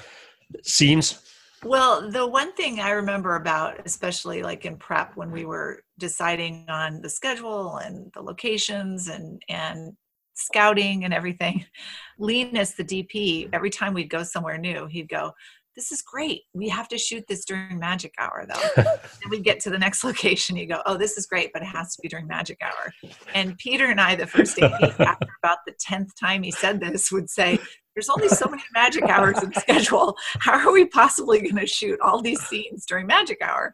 scenes? 0.63 1.27
Well, 1.68 2.10
the 2.10 2.26
one 2.26 2.54
thing 2.54 2.80
I 2.80 2.92
remember 2.92 3.36
about, 3.36 3.86
especially 3.86 4.42
like 4.42 4.64
in 4.64 4.78
prep 4.78 5.18
when 5.18 5.32
we 5.32 5.44
were 5.44 5.84
deciding 6.00 6.66
on 6.70 7.02
the 7.02 7.10
schedule 7.10 7.76
and 7.76 8.10
the 8.14 8.22
locations 8.22 9.10
and 9.10 9.42
and 9.50 9.98
scouting 10.34 11.04
and 11.04 11.14
everything, 11.14 11.66
Linus, 12.20 12.72
the 12.72 12.86
DP, 12.86 13.50
every 13.52 13.70
time 13.70 13.94
we'd 13.94 14.10
go 14.10 14.24
somewhere 14.24 14.58
new, 14.58 14.86
he'd 14.86 15.10
go, 15.10 15.34
this 15.78 15.92
is 15.92 16.02
great. 16.02 16.42
We 16.54 16.68
have 16.70 16.90
to 16.90 16.98
shoot 16.98 17.24
this 17.28 17.46
during 17.46 17.78
magic 17.78 18.13
hour 18.20 18.46
though. 18.50 18.84
and 18.84 19.30
we'd 19.30 19.44
get 19.44 19.60
to 19.62 19.70
the 19.70 19.78
next 19.78 20.04
location. 20.04 20.58
You 20.58 20.66
go, 20.66 20.82
oh, 20.86 20.98
this 20.98 21.18
is 21.18 21.28
great, 21.28 21.54
but 21.54 21.62
it 21.62 21.68
has 21.68 21.96
to 21.96 22.02
be 22.02 22.10
during 22.10 22.28
magic 22.28 22.58
hour. 22.62 22.92
And 23.34 23.58
Peter 23.58 23.86
and 23.86 24.02
I, 24.02 24.16
the 24.16 24.28
first 24.28 24.58
day, 24.58 24.66
after 25.00 25.28
about 25.42 25.60
the 25.66 25.74
10th 25.74 26.10
time 26.20 26.44
he 26.44 26.52
said 26.52 26.82
this, 26.82 27.12
would 27.12 27.30
say, 27.30 27.60
there's 27.96 28.10
only 28.10 28.28
so 28.28 28.48
many 28.50 28.63
magic 28.74 29.04
hours 29.04 29.42
in 29.42 29.52
the 29.52 29.60
schedule. 29.60 30.18
How 30.40 30.54
are 30.54 30.72
we 30.72 30.86
possibly 30.86 31.42
going 31.42 31.56
to 31.56 31.68
shoot 31.68 32.00
all 32.02 32.22
these 32.22 32.42
scenes 32.42 32.86
during 32.86 33.08
magic 33.08 33.38
hour? 33.42 33.74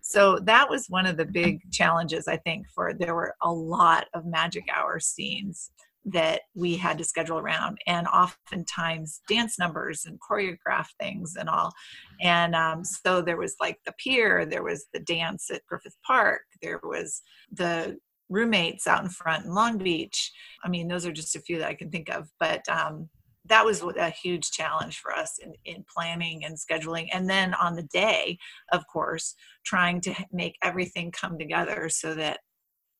So 0.00 0.38
that 0.44 0.68
was 0.68 0.86
one 0.88 1.06
of 1.06 1.16
the 1.16 1.24
big 1.24 1.60
challenges, 1.72 2.28
I 2.28 2.36
think, 2.36 2.66
for 2.74 2.92
there 2.92 3.14
were 3.14 3.34
a 3.42 3.50
lot 3.50 4.06
of 4.12 4.26
magic 4.26 4.64
hour 4.72 5.00
scenes 5.00 5.70
that 6.04 6.42
we 6.54 6.76
had 6.76 6.98
to 6.98 7.04
schedule 7.04 7.38
around. 7.38 7.78
And 7.86 8.06
oftentimes 8.06 9.20
dance 9.28 9.58
numbers 9.58 10.04
and 10.04 10.18
choreograph 10.20 10.88
things 11.00 11.34
and 11.38 11.48
all. 11.48 11.72
And 12.20 12.54
um, 12.54 12.84
so 12.84 13.22
there 13.22 13.38
was 13.38 13.56
like 13.60 13.78
the 13.86 13.92
pier 13.92 14.44
there 14.44 14.62
was 14.62 14.86
the 14.92 15.00
dance 15.00 15.50
at 15.50 15.64
griffith 15.66 15.96
park 16.06 16.42
there 16.62 16.80
was 16.82 17.22
the 17.52 17.98
roommates 18.28 18.86
out 18.86 19.02
in 19.02 19.10
front 19.10 19.44
in 19.44 19.54
long 19.54 19.78
beach. 19.78 20.32
I 20.64 20.68
mean 20.68 20.88
those 20.88 21.06
are 21.06 21.12
just 21.12 21.36
a 21.36 21.40
few 21.40 21.58
that 21.58 21.68
i 21.68 21.74
can 21.74 21.90
think 21.90 22.08
of 22.10 22.28
but 22.38 22.66
um, 22.68 23.08
that 23.46 23.64
was 23.64 23.82
a 23.82 24.10
huge 24.10 24.50
challenge 24.50 24.98
for 24.98 25.12
us 25.12 25.38
in, 25.42 25.52
in 25.66 25.84
planning 25.94 26.44
and 26.44 26.56
scheduling. 26.56 27.08
And 27.12 27.28
then 27.28 27.54
on 27.54 27.76
the 27.76 27.82
day 27.82 28.38
of 28.72 28.86
course 28.86 29.34
trying 29.64 30.00
to 30.02 30.14
make 30.32 30.56
everything 30.62 31.10
come 31.10 31.38
together 31.38 31.88
so 31.88 32.14
that 32.14 32.40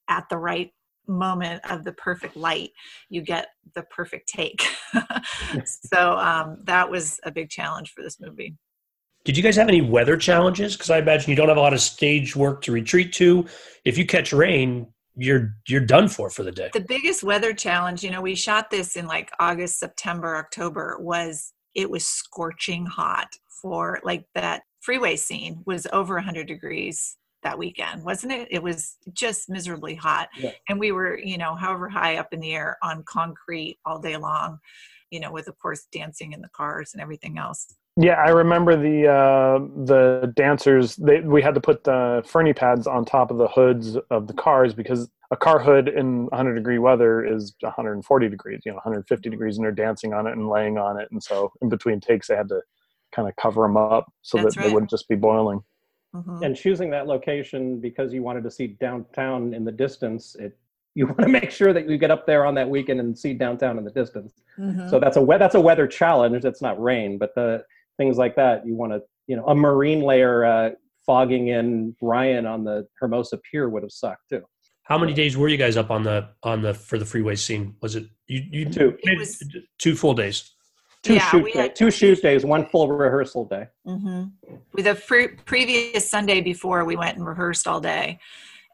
at 0.09 0.25
the 0.29 0.37
right 0.37 0.71
moment 1.07 1.61
of 1.71 1.85
the 1.85 1.93
perfect 1.93 2.37
light 2.37 2.71
you 3.09 3.23
get 3.23 3.49
the 3.75 3.83
perfect 3.85 4.29
take. 4.29 4.62
So 5.67 6.12
um, 6.19 6.59
that 6.64 6.90
was 6.90 7.21
a 7.25 7.31
big 7.31 7.49
challenge 7.49 7.93
for 7.93 8.03
this 8.03 8.21
movie. 8.21 8.57
Did 9.25 9.37
you 9.37 9.43
guys 9.43 9.57
have 9.57 9.69
any 9.69 9.81
weather 9.81 10.17
challenges? 10.17 10.77
Because 10.77 10.90
i 10.90 10.99
imagine 10.99 11.31
you 11.31 11.37
don't 11.37 11.49
have 11.49 11.57
a 11.57 11.61
lot 11.61 11.73
of 11.73 11.81
stage 11.81 12.35
work 12.37 12.62
to 12.62 12.73
retreat 12.73 13.12
to. 13.14 13.47
If 13.85 13.97
you 13.97 14.05
catch 14.07 14.33
rain 14.33 14.87
you're 15.17 15.55
you're 15.69 15.81
done 15.81 16.09
for 16.09 16.31
for 16.31 16.43
the 16.43 16.53
day. 16.53 16.71
The 16.73 16.81
biggest 16.81 17.23
weather 17.23 17.53
challenge 17.53 18.03
you 18.03 18.11
know 18.11 18.21
we 18.21 18.35
shot 18.35 18.71
this 18.71 18.97
in 18.97 19.07
like 19.07 19.31
august 19.38 19.79
september 19.79 20.37
october 20.37 20.97
was 21.01 21.53
it 21.75 21.90
was 21.90 22.05
scorching 22.05 22.87
hot 22.87 23.29
for 23.62 24.01
like 24.03 24.25
that 24.35 24.62
freeway 24.81 25.17
scene 25.17 25.62
was 25.67 25.87
over 25.93 26.14
100 26.14 26.47
degrees 26.47 27.17
that 27.45 27.59
weekend, 27.59 28.03
wasn't 28.05 28.33
it? 28.33 28.49
It 28.51 28.63
was 28.63 28.97
just 29.13 29.49
miserably 29.49 29.95
hot. 29.95 30.29
Yeah. 30.37 30.51
And 30.69 30.81
we 30.81 30.93
were, 30.93 31.19
you 31.19 31.39
know, 31.39 31.55
however 31.55 31.89
high 31.89 32.17
up 32.17 32.33
in 32.33 32.41
the 32.41 32.53
air 32.53 32.77
on 32.83 33.05
concrete 33.05 33.79
all 33.85 34.01
day 34.01 34.17
long, 34.17 34.59
you 35.11 35.21
know, 35.21 35.31
with 35.31 35.47
of 35.47 35.57
course 35.59 35.87
dancing 35.93 36.33
in 36.33 36.41
the 36.41 36.49
cars 36.49 36.91
and 36.93 37.01
everything 37.01 37.39
else. 37.39 37.75
Yeah, 37.97 38.15
I 38.15 38.31
remember 38.31 38.77
the 38.77 39.07
uh, 39.07 39.59
the 39.85 40.33
dancers. 40.35 40.97
They, 40.97 41.21
we 41.21 41.43
had 41.43 41.55
to 41.55 41.61
put 41.61 41.85
the 41.85 42.25
ferny 42.27 42.53
pads 42.53 42.89
on 42.89 43.05
top 43.05 43.31
of 43.31 43.39
the 43.39 43.47
hoods 43.47 43.97
of 44.11 44.27
the 44.27 44.33
cars 44.33 44.75
because 44.75 45.09
a 45.31 45.37
car 45.37 45.61
hood 45.61 45.89
in 45.89 46.27
100 46.27 46.55
degree 46.55 46.79
weather 46.79 47.25
is 47.25 47.55
140 47.61 48.29
degrees, 48.29 48.63
you 48.65 48.73
know, 48.73 48.77
150 48.77 49.31
degrees, 49.31 49.59
and 49.59 49.65
they're 49.65 49.71
dancing 49.71 50.13
on 50.13 50.27
it 50.27 50.33
and 50.33 50.49
laying 50.49 50.77
on 50.77 50.99
it. 50.99 51.07
And 51.13 51.23
so, 51.23 51.53
in 51.63 51.69
between 51.69 52.01
takes, 52.01 52.27
they 52.27 52.35
had 52.35 52.49
to 52.49 52.61
kind 53.15 53.29
of 53.29 53.37
cover 53.37 53.63
them 53.63 53.77
up 53.77 54.13
so 54.23 54.39
That's 54.39 54.57
that 54.57 54.61
right. 54.61 54.67
they 54.69 54.75
wouldn't 54.75 54.91
just 54.91 55.09
be 55.09 55.15
boiling. 55.15 55.63
Mm-hmm. 56.14 56.42
and 56.42 56.57
choosing 56.57 56.90
that 56.90 57.07
location 57.07 57.81
because 57.81 58.12
you 58.12 58.22
wanted 58.22 58.44
to 58.44 58.50
see 58.50 58.68
downtown 58.68 59.53
in 59.55 59.64
the 59.64 59.72
distance. 59.72 60.37
It 60.37 60.57
you 60.96 61.07
want 61.07 61.18
to 61.22 61.29
make 61.29 61.50
sure 61.50 61.72
that 61.72 61.90
you 61.90 61.98
get 61.98 62.12
up 62.12 62.24
there 62.24 62.46
on 62.46 62.55
that 62.55 62.70
weekend 62.70 63.00
and 63.00 63.18
see 63.18 63.35
downtown 63.35 63.79
in 63.79 63.85
the 63.85 63.90
distance. 63.90 64.33
Mm-hmm. 64.57 64.88
So 64.88 65.00
that's 65.00 65.16
a 65.16 65.27
that's 65.27 65.57
a 65.57 65.61
weather 65.61 65.88
challenge. 65.88 66.44
It's 66.44 66.62
not 66.62 66.81
rain, 66.81 67.18
but 67.18 67.35
the 67.35 67.64
things 67.96 68.16
like 68.16 68.37
that 68.37 68.64
you 68.64 68.77
want 68.77 68.92
to 68.92 69.03
you 69.27 69.37
know 69.37 69.44
a 69.46 69.55
marine 69.57 70.03
layer 70.03 70.44
uh, 70.44 70.70
fogging 71.05 71.48
in 71.48 71.96
Ryan 72.00 72.46
on 72.46 72.62
the 72.62 72.87
Hermosa 73.00 73.38
Pier 73.38 73.68
would 73.68 73.83
have 73.83 73.90
sucked 73.90 74.29
too. 74.31 74.42
How 74.85 74.98
many 74.98 75.14
days 75.14 75.37
were 75.37 75.48
you 75.48 75.57
guys 75.57 75.77
up 75.77 75.90
on 75.90 76.03
the 76.03 76.29
on 76.42 76.62
the 76.62 76.74
for 76.74 76.98
the 76.98 77.07
freeway 77.07 77.37
scene? 77.37 77.74
Was 77.81 77.96
it 77.96 78.05
you? 78.29 78.42
you 78.50 78.64
two. 78.66 78.96
Was, 79.18 79.42
two 79.79 79.96
full 79.96 80.14
days. 80.14 80.53
Two 81.05 81.14
yeah, 81.14 81.31
shoot 81.31 81.53
days. 81.53 81.71
Two 81.75 81.90
shoot 81.90 82.23
days. 82.23 82.45
One 82.45 82.67
full 82.67 82.88
rehearsal 82.88 83.45
day. 83.45 83.69
Mm-hmm. 83.87 84.55
With 84.73 84.85
the 84.87 84.95
pre- 84.95 85.29
previous 85.29 86.09
Sunday 86.11 86.40
before, 86.40 86.85
we 86.85 86.97
went 86.97 87.17
and 87.17 87.27
rehearsed 87.27 87.69
all 87.69 87.81
day, 87.81 88.19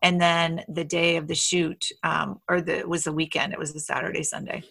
and 0.00 0.20
then 0.20 0.64
the 0.68 0.84
day 0.84 1.16
of 1.16 1.26
the 1.26 1.34
shoot, 1.34 1.90
um, 2.04 2.40
or 2.48 2.60
the 2.60 2.84
was 2.84 3.04
the 3.04 3.12
weekend. 3.12 3.52
It 3.52 3.58
was 3.58 3.72
the 3.72 3.80
Saturday 3.80 4.22
Sunday. 4.22 4.62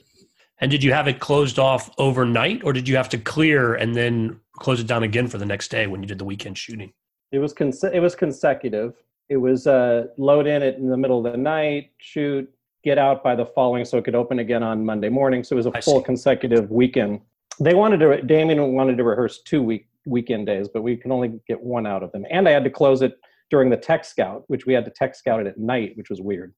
And 0.62 0.72
did 0.72 0.84
you 0.84 0.94
have 0.94 1.08
it 1.08 1.20
closed 1.20 1.60
off 1.60 1.90
overnight, 1.98 2.64
or 2.64 2.74
did 2.74 2.88
you 2.88 2.96
have 2.96 3.10
to 3.10 3.18
clear 3.18 3.76
and 3.76 3.96
then 3.96 4.40
close 4.54 4.80
it 4.80 4.88
down 4.88 5.04
again 5.04 5.28
for 5.28 5.38
the 5.38 5.46
next 5.46 5.70
day 5.70 5.88
when 5.88 6.02
you 6.02 6.08
did 6.08 6.18
the 6.18 6.26
weekend 6.26 6.58
shooting? 6.58 6.94
It 7.32 7.40
was 7.40 7.54
cons- 7.54 7.84
it 7.84 8.00
was 8.00 8.16
consecutive 8.16 8.94
it 9.30 9.38
was 9.38 9.68
uh, 9.68 10.08
load 10.18 10.48
in 10.48 10.64
it 10.64 10.76
in 10.78 10.90
the 10.90 10.98
middle 10.98 11.26
of 11.26 11.32
the 11.32 11.38
night, 11.38 11.92
shoot, 12.00 12.52
get 12.84 12.98
out 12.98 13.24
by 13.24 13.36
the 13.36 13.46
following, 13.46 13.86
so 13.86 13.98
it 13.98 14.04
could 14.04 14.16
open 14.16 14.40
again 14.40 14.64
on 14.64 14.84
Monday 14.84 15.10
morning. 15.10 15.44
So 15.44 15.56
it 15.56 15.58
was 15.58 15.68
a 15.68 15.72
I 15.76 15.82
full 15.82 16.00
see. 16.00 16.06
consecutive 16.06 16.72
weekend. 16.72 17.22
They 17.60 17.74
wanted 17.74 18.00
to. 18.00 18.22
Damien 18.22 18.74
wanted 18.74 18.98
to 18.98 19.04
rehearse 19.04 19.42
two 19.42 19.62
week 19.62 19.88
weekend 20.06 20.48
days, 20.48 20.68
but 20.74 20.82
we 20.82 20.96
can 20.96 21.12
only 21.12 21.40
get 21.48 21.62
one 21.62 21.86
out 21.86 22.04
of 22.04 22.12
them. 22.12 22.26
And 22.30 22.48
I 22.48 22.52
had 22.52 22.64
to 22.64 22.70
close 22.70 23.02
it 23.02 23.20
during 23.50 23.70
the 23.70 23.78
tech 23.78 24.06
scout, 24.06 24.44
which 24.48 24.66
we 24.66 24.74
had 24.74 24.86
to 24.86 24.92
tech 24.92 25.16
scout 25.16 25.42
it 25.42 25.48
at 25.48 25.58
night, 25.58 25.94
which 25.96 26.10
was 26.10 26.22
weird. 26.22 26.54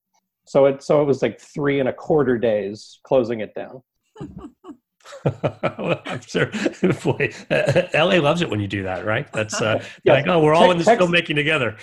So 0.46 0.66
it 0.66 0.84
so 0.84 1.02
it 1.02 1.06
was 1.06 1.22
like 1.22 1.40
three 1.40 1.80
and 1.80 1.90
a 1.90 1.94
quarter 1.94 2.38
days 2.38 3.00
closing 3.04 3.42
it 3.42 3.54
down. 3.56 3.82
I'm 5.26 6.22
sure. 6.22 6.48
Boy, 7.04 7.32
uh, 7.50 7.84
LA 7.94 8.20
loves 8.20 8.42
it 8.42 8.50
when 8.50 8.60
you 8.60 8.68
do 8.68 8.84
that, 8.84 9.06
right? 9.06 9.32
That's 9.34 9.62
uh, 9.62 9.84
yes. 10.04 10.26
like, 10.26 10.28
oh, 10.28 10.40
we're 10.40 10.54
all 10.54 10.64
tech, 10.64 10.72
in 10.72 10.78
this 10.78 10.88
text, 10.88 11.06
filmmaking 11.06 11.36
together. 11.36 11.78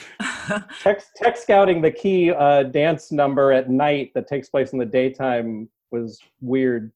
Text, 0.80 1.10
tech 1.16 1.36
scouting 1.36 1.82
the 1.82 1.90
key 1.90 2.30
uh, 2.30 2.64
dance 2.64 3.12
number 3.12 3.52
at 3.52 3.70
night 3.70 4.12
that 4.14 4.28
takes 4.28 4.48
place 4.48 4.72
in 4.72 4.78
the 4.78 4.86
daytime 4.86 5.68
was 5.90 6.20
weird. 6.40 6.92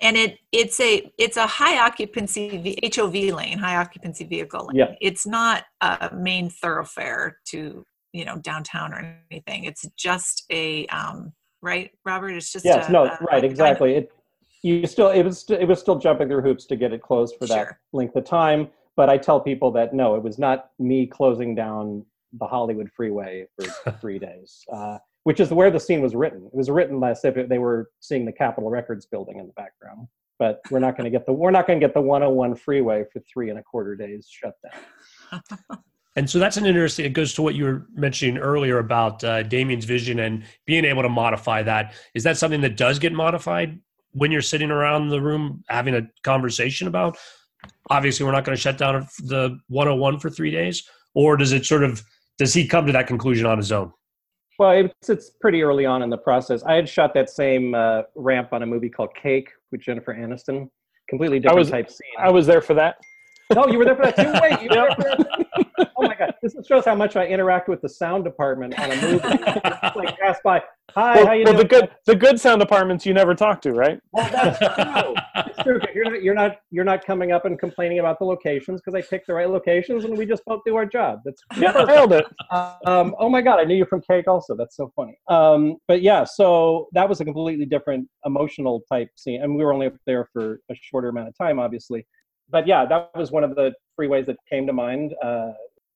And 0.00 0.16
it 0.16 0.38
it's 0.52 0.80
a 0.80 1.10
it's 1.18 1.36
a 1.36 1.46
high 1.46 1.78
occupancy 1.78 2.78
HOV 2.94 3.14
lane, 3.14 3.58
high 3.58 3.76
occupancy 3.76 4.24
vehicle 4.24 4.66
lane. 4.66 4.76
Yeah. 4.76 4.94
It's 5.00 5.26
not 5.26 5.64
a 5.80 6.10
main 6.14 6.50
thoroughfare 6.50 7.38
to 7.48 7.84
you 8.12 8.24
know 8.24 8.38
downtown 8.38 8.92
or 8.92 9.18
anything. 9.30 9.64
It's 9.64 9.86
just 9.96 10.44
a 10.50 10.86
um, 10.86 11.32
right, 11.62 11.90
Robert. 12.04 12.30
It's 12.30 12.52
just 12.52 12.64
yes, 12.64 12.88
a, 12.88 12.92
no, 12.92 13.04
a, 13.04 13.18
right, 13.30 13.44
exactly. 13.44 13.94
Kind 13.94 14.04
of, 14.04 14.10
it 14.10 14.12
you 14.64 14.86
still 14.86 15.10
it 15.10 15.22
was 15.22 15.44
it 15.50 15.68
was 15.68 15.78
still 15.78 15.98
jumping 15.98 16.26
through 16.26 16.40
hoops 16.40 16.64
to 16.66 16.76
get 16.76 16.92
it 16.92 17.02
closed 17.02 17.36
for 17.38 17.46
that 17.46 17.54
sure. 17.54 17.80
length 17.92 18.16
of 18.16 18.24
time. 18.24 18.68
But 18.96 19.10
I 19.10 19.18
tell 19.18 19.38
people 19.38 19.70
that 19.72 19.92
no, 19.92 20.14
it 20.14 20.22
was 20.22 20.38
not 20.38 20.70
me 20.78 21.06
closing 21.06 21.54
down 21.54 22.04
the 22.32 22.46
Hollywood 22.46 22.90
freeway 22.96 23.46
for 23.56 23.92
three 24.00 24.18
days, 24.18 24.64
uh, 24.72 24.98
which 25.24 25.40
is 25.40 25.50
where 25.50 25.70
the 25.70 25.80
scene 25.80 26.00
was 26.00 26.14
written. 26.14 26.46
It 26.46 26.54
was 26.54 26.70
written 26.70 27.00
less 27.00 27.24
if 27.24 27.36
it, 27.36 27.48
they 27.48 27.58
were 27.58 27.90
seeing 28.00 28.24
the 28.24 28.32
Capitol 28.32 28.70
Records 28.70 29.06
building 29.06 29.38
in 29.38 29.46
the 29.46 29.52
background. 29.54 30.06
But 30.38 30.60
we're 30.70 30.80
not 30.80 30.96
going 30.96 31.04
to 31.04 31.10
get 31.10 31.26
the 31.26 31.32
we're 31.32 31.50
not 31.50 31.66
going 31.66 31.80
to 31.80 31.86
get 31.86 31.94
the 31.94 32.00
101 32.00 32.56
freeway 32.56 33.04
for 33.12 33.20
three 33.20 33.50
and 33.50 33.58
a 33.58 33.62
quarter 33.62 33.94
days 33.94 34.28
shut 34.30 34.54
down. 34.62 35.42
And 36.16 36.30
so 36.30 36.38
that's 36.38 36.56
an 36.56 36.64
interesting. 36.64 37.04
It 37.04 37.12
goes 37.12 37.34
to 37.34 37.42
what 37.42 37.56
you 37.56 37.64
were 37.64 37.88
mentioning 37.92 38.38
earlier 38.38 38.78
about 38.78 39.24
uh, 39.24 39.42
Damien's 39.42 39.84
vision 39.84 40.20
and 40.20 40.44
being 40.64 40.84
able 40.84 41.02
to 41.02 41.08
modify 41.08 41.64
that. 41.64 41.94
Is 42.14 42.22
that 42.22 42.36
something 42.36 42.60
that 42.60 42.76
does 42.76 43.00
get 43.00 43.12
modified 43.12 43.80
when 44.12 44.30
you're 44.30 44.40
sitting 44.40 44.70
around 44.70 45.08
the 45.08 45.20
room 45.20 45.64
having 45.68 45.94
a 45.94 46.02
conversation 46.22 46.88
about 46.88 47.18
obviously 47.90 48.24
we're 48.24 48.32
not 48.32 48.44
going 48.44 48.56
to 48.56 48.60
shut 48.60 48.78
down 48.78 49.06
the 49.24 49.58
101 49.68 50.18
for 50.18 50.30
three 50.30 50.50
days 50.50 50.88
or 51.14 51.36
does 51.36 51.52
it 51.52 51.66
sort 51.66 51.84
of 51.84 52.02
does 52.38 52.54
he 52.54 52.66
come 52.66 52.86
to 52.86 52.92
that 52.92 53.06
conclusion 53.06 53.46
on 53.46 53.58
his 53.58 53.72
own 53.72 53.92
well 54.58 54.70
it's, 54.72 55.08
it's 55.08 55.30
pretty 55.30 55.62
early 55.62 55.86
on 55.86 56.02
in 56.02 56.10
the 56.10 56.18
process. 56.18 56.62
I 56.62 56.74
had 56.74 56.88
shot 56.88 57.14
that 57.14 57.30
same 57.30 57.74
uh, 57.74 58.02
ramp 58.14 58.52
on 58.52 58.62
a 58.62 58.66
movie 58.66 58.90
called 58.90 59.14
cake 59.14 59.50
with 59.72 59.80
jennifer 59.80 60.14
aniston. 60.14 60.68
Completely 61.08 61.38
different 61.38 61.58
I 61.58 61.60
was, 61.60 61.70
type 61.70 61.90
scene. 61.90 62.08
I 62.18 62.30
was 62.30 62.46
there 62.46 62.60
for 62.60 62.74
that. 62.74 62.96
No 63.54 63.66
you 63.66 63.78
were 63.78 63.84
there 63.84 63.96
for 63.96 64.06
that 64.06 64.16
too? 64.16 64.32
Wait 64.42 64.62
you 64.62 64.68
were 64.68 64.74
there 64.74 64.94
for 64.96 65.02
that 65.02 65.63
this 66.44 66.66
shows 66.66 66.84
how 66.84 66.94
much 66.94 67.16
i 67.16 67.26
interact 67.26 67.68
with 67.68 67.80
the 67.80 67.88
sound 67.88 68.22
department 68.22 68.78
on 68.78 68.90
a 68.90 69.02
movie 69.02 69.18
like 69.96 70.18
pass 70.18 70.38
by 70.44 70.62
Hi, 70.94 71.16
well, 71.16 71.26
how 71.26 71.32
you 71.32 71.44
well, 71.44 71.54
doing? 71.54 71.56
the 71.56 71.68
good 71.68 71.90
the 72.06 72.14
good 72.14 72.38
sound 72.38 72.60
departments 72.60 73.04
you 73.04 73.14
never 73.14 73.34
talk 73.34 73.60
to, 73.62 73.72
right? 73.72 73.98
Well, 74.12 74.30
that's 74.30 74.58
true. 74.58 75.14
it's 75.46 75.62
true. 75.62 75.80
You're 75.92 76.04
not, 76.04 76.22
you're 76.22 76.34
not 76.34 76.56
you're 76.70 76.84
not 76.84 77.04
coming 77.04 77.32
up 77.32 77.46
and 77.46 77.58
complaining 77.58 77.98
about 77.98 78.18
the 78.20 78.26
locations 78.26 78.80
because 78.80 78.94
I 78.94 79.02
picked 79.02 79.26
the 79.26 79.34
right 79.34 79.48
locations 79.48 80.04
and 80.04 80.16
we 80.16 80.24
just 80.24 80.44
both 80.44 80.60
do 80.64 80.76
our 80.76 80.86
job. 80.86 81.20
That's 81.24 81.42
yeah, 81.58 81.72
nailed 81.84 82.12
it. 82.12 82.26
Um, 82.86 83.16
oh 83.18 83.28
my 83.28 83.40
god, 83.40 83.58
I 83.58 83.64
knew 83.64 83.74
you 83.74 83.86
from 83.86 84.02
Cake 84.02 84.28
also. 84.28 84.54
That's 84.54 84.76
so 84.76 84.92
funny. 84.94 85.18
Um, 85.28 85.78
but 85.88 86.00
yeah, 86.00 86.22
so 86.22 86.86
that 86.92 87.08
was 87.08 87.20
a 87.20 87.24
completely 87.24 87.64
different 87.64 88.06
emotional 88.24 88.82
type 88.92 89.08
scene, 89.16 89.42
and 89.42 89.56
we 89.56 89.64
were 89.64 89.72
only 89.72 89.86
up 89.86 89.94
there 90.06 90.28
for 90.32 90.60
a 90.70 90.74
shorter 90.80 91.08
amount 91.08 91.28
of 91.28 91.36
time, 91.36 91.58
obviously. 91.58 92.06
But 92.50 92.68
yeah, 92.68 92.84
that 92.86 93.10
was 93.16 93.32
one 93.32 93.42
of 93.42 93.56
the 93.56 93.72
freeways 93.98 94.26
that 94.26 94.36
came 94.48 94.66
to 94.66 94.72
mind. 94.72 95.14
Uh, 95.24 95.52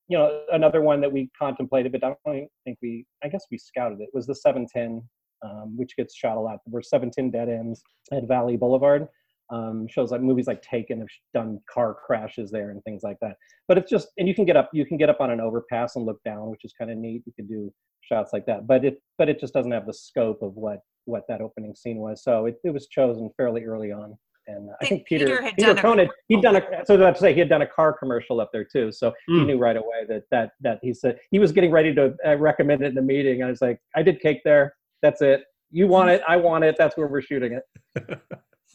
you 0.08 0.16
know, 0.16 0.42
another 0.52 0.80
one 0.80 1.00
that 1.02 1.12
we 1.12 1.30
contemplated, 1.38 1.92
but 1.92 2.02
I 2.02 2.14
don't 2.24 2.48
think 2.64 2.78
we, 2.82 3.06
I 3.22 3.28
guess 3.28 3.44
we 3.50 3.58
scouted 3.58 4.00
it, 4.00 4.08
was 4.12 4.26
the 4.26 4.34
710, 4.34 5.02
um, 5.44 5.76
which 5.76 5.96
gets 5.96 6.14
shot 6.16 6.36
a 6.36 6.40
lot. 6.40 6.58
There 6.66 6.72
were 6.72 6.82
710 6.82 7.30
dead 7.30 7.48
ends 7.48 7.82
at 8.12 8.26
Valley 8.26 8.56
Boulevard. 8.56 9.06
Um, 9.50 9.86
shows 9.88 10.10
like 10.10 10.20
movies 10.20 10.46
like 10.46 10.60
Taken 10.60 10.98
have 10.98 11.08
done 11.32 11.58
car 11.72 11.94
crashes 11.94 12.50
there 12.50 12.70
and 12.70 12.82
things 12.84 13.02
like 13.02 13.16
that. 13.22 13.36
But 13.66 13.78
it's 13.78 13.90
just, 13.90 14.08
and 14.18 14.28
you 14.28 14.34
can 14.34 14.44
get 14.44 14.56
up, 14.56 14.68
you 14.74 14.84
can 14.84 14.98
get 14.98 15.08
up 15.08 15.20
on 15.20 15.30
an 15.30 15.40
overpass 15.40 15.96
and 15.96 16.04
look 16.04 16.22
down, 16.22 16.50
which 16.50 16.64
is 16.64 16.74
kind 16.78 16.90
of 16.90 16.98
neat. 16.98 17.22
You 17.24 17.32
could 17.34 17.48
do 17.48 17.72
shots 18.02 18.32
like 18.32 18.44
that, 18.46 18.66
but 18.66 18.84
it, 18.84 19.00
but 19.16 19.28
it 19.28 19.40
just 19.40 19.54
doesn't 19.54 19.72
have 19.72 19.86
the 19.86 19.94
scope 19.94 20.42
of 20.42 20.54
what 20.54 20.80
what 21.06 21.24
that 21.28 21.40
opening 21.40 21.74
scene 21.74 21.96
was. 21.98 22.22
So 22.22 22.44
it, 22.44 22.56
it 22.64 22.70
was 22.70 22.86
chosen 22.88 23.30
fairly 23.36 23.64
early 23.64 23.90
on 23.90 24.18
and 24.48 24.70
I 24.80 24.86
think 24.86 25.06
Peter 25.06 25.26
Peter, 25.26 25.52
Peter 25.56 25.74
Cohn 25.74 26.08
he'd 26.28 26.42
done 26.42 26.56
a 26.56 26.62
so 26.84 26.96
that 26.96 27.14
to 27.14 27.20
say 27.20 27.32
he 27.34 27.38
had 27.38 27.48
done 27.48 27.62
a 27.62 27.66
car 27.66 27.92
commercial 27.92 28.40
up 28.40 28.50
there 28.52 28.64
too, 28.64 28.90
so 28.90 29.10
mm. 29.10 29.14
he 29.26 29.40
hmm. 29.40 29.46
knew 29.46 29.58
right 29.58 29.76
away 29.76 30.04
that 30.08 30.24
that 30.30 30.52
that 30.60 30.78
he 30.82 30.92
said 30.94 31.18
he 31.30 31.38
was 31.38 31.52
getting 31.52 31.70
ready 31.70 31.94
to 31.94 32.14
uh, 32.26 32.36
recommend 32.36 32.82
it 32.82 32.86
in 32.86 32.94
the 32.94 33.02
meeting. 33.02 33.42
I 33.42 33.50
was 33.50 33.60
like, 33.60 33.78
I 33.94 34.02
did 34.02 34.20
cake 34.20 34.40
there. 34.44 34.74
That's 35.02 35.20
it. 35.20 35.44
You 35.70 35.86
want 35.86 36.10
it. 36.10 36.22
I 36.26 36.36
want 36.36 36.64
it. 36.64 36.76
That's 36.78 36.96
where 36.96 37.06
we're 37.06 37.20
shooting 37.20 37.58
it. 37.94 38.18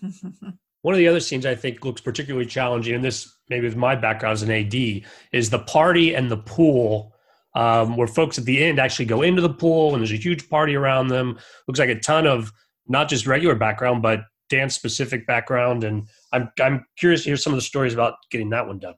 One 0.84 0.94
of 0.94 0.98
the 0.98 1.08
other 1.08 1.22
scenes 1.22 1.46
I 1.46 1.56
think 1.56 1.84
looks 1.84 2.02
particularly 2.02 2.46
challenging, 2.46 2.94
and 2.94 3.04
this 3.04 3.34
maybe 3.50 3.66
with 3.66 3.76
my 3.76 3.96
background 3.96 4.34
as 4.34 4.44
an 4.44 4.52
AD, 4.52 5.04
is 5.32 5.50
the 5.50 5.60
party 5.60 6.14
and 6.14 6.30
the 6.30 6.38
pool, 6.38 7.14
um, 7.56 7.98
where 7.98 8.08
folks 8.08 8.38
at 8.38 8.46
the 8.46 8.64
end 8.64 8.80
actually 8.80 9.06
go 9.06 9.22
into 9.22 9.42
the 9.42 9.50
pool 9.50 9.94
and 9.94 10.02
there's 10.02 10.12
a 10.12 10.22
huge 10.22 10.50
party 10.50 10.76
around 10.76 11.08
them. 11.08 11.40
Looks 11.68 11.80
like 11.80 11.90
a 11.90 12.00
ton 12.00 12.28
of 12.28 12.52
not 12.88 13.10
just 13.10 13.26
regular 13.26 13.56
background, 13.56 14.02
but 14.02 14.22
dance 14.54 14.76
specific 14.76 15.26
background, 15.26 15.84
and 15.84 16.08
I'm 16.32 16.52
I'm 16.62 16.86
curious 16.98 17.24
to 17.24 17.30
hear 17.30 17.38
some 17.38 17.54
of 17.54 17.58
the 17.58 17.64
stories 17.64 17.94
about 17.94 18.16
getting 18.30 18.50
that 18.52 18.68
one 18.68 18.80
done. 18.80 18.96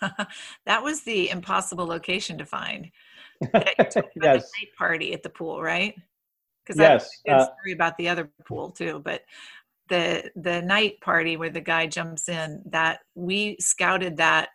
that 0.66 0.82
was 0.82 1.02
the 1.02 1.30
impossible 1.30 1.86
location 1.86 2.36
to 2.38 2.44
find. 2.44 2.90
yes. 3.54 3.96
night 3.96 4.68
party 4.76 5.14
at 5.14 5.22
the 5.22 5.30
pool, 5.30 5.62
right? 5.62 5.94
Because 6.64 6.78
yes, 6.78 7.08
I 7.26 7.30
have 7.30 7.40
a 7.40 7.44
story 7.44 7.72
about 7.72 7.96
the 7.96 8.08
other 8.08 8.30
pool 8.46 8.70
too. 8.70 9.00
But 9.02 9.22
the 9.88 10.30
the 10.36 10.60
night 10.60 11.00
party 11.00 11.36
where 11.36 11.50
the 11.50 11.60
guy 11.60 11.86
jumps 11.86 12.28
in, 12.28 12.62
that 12.66 13.00
we 13.14 13.56
scouted 13.60 14.18
that 14.18 14.50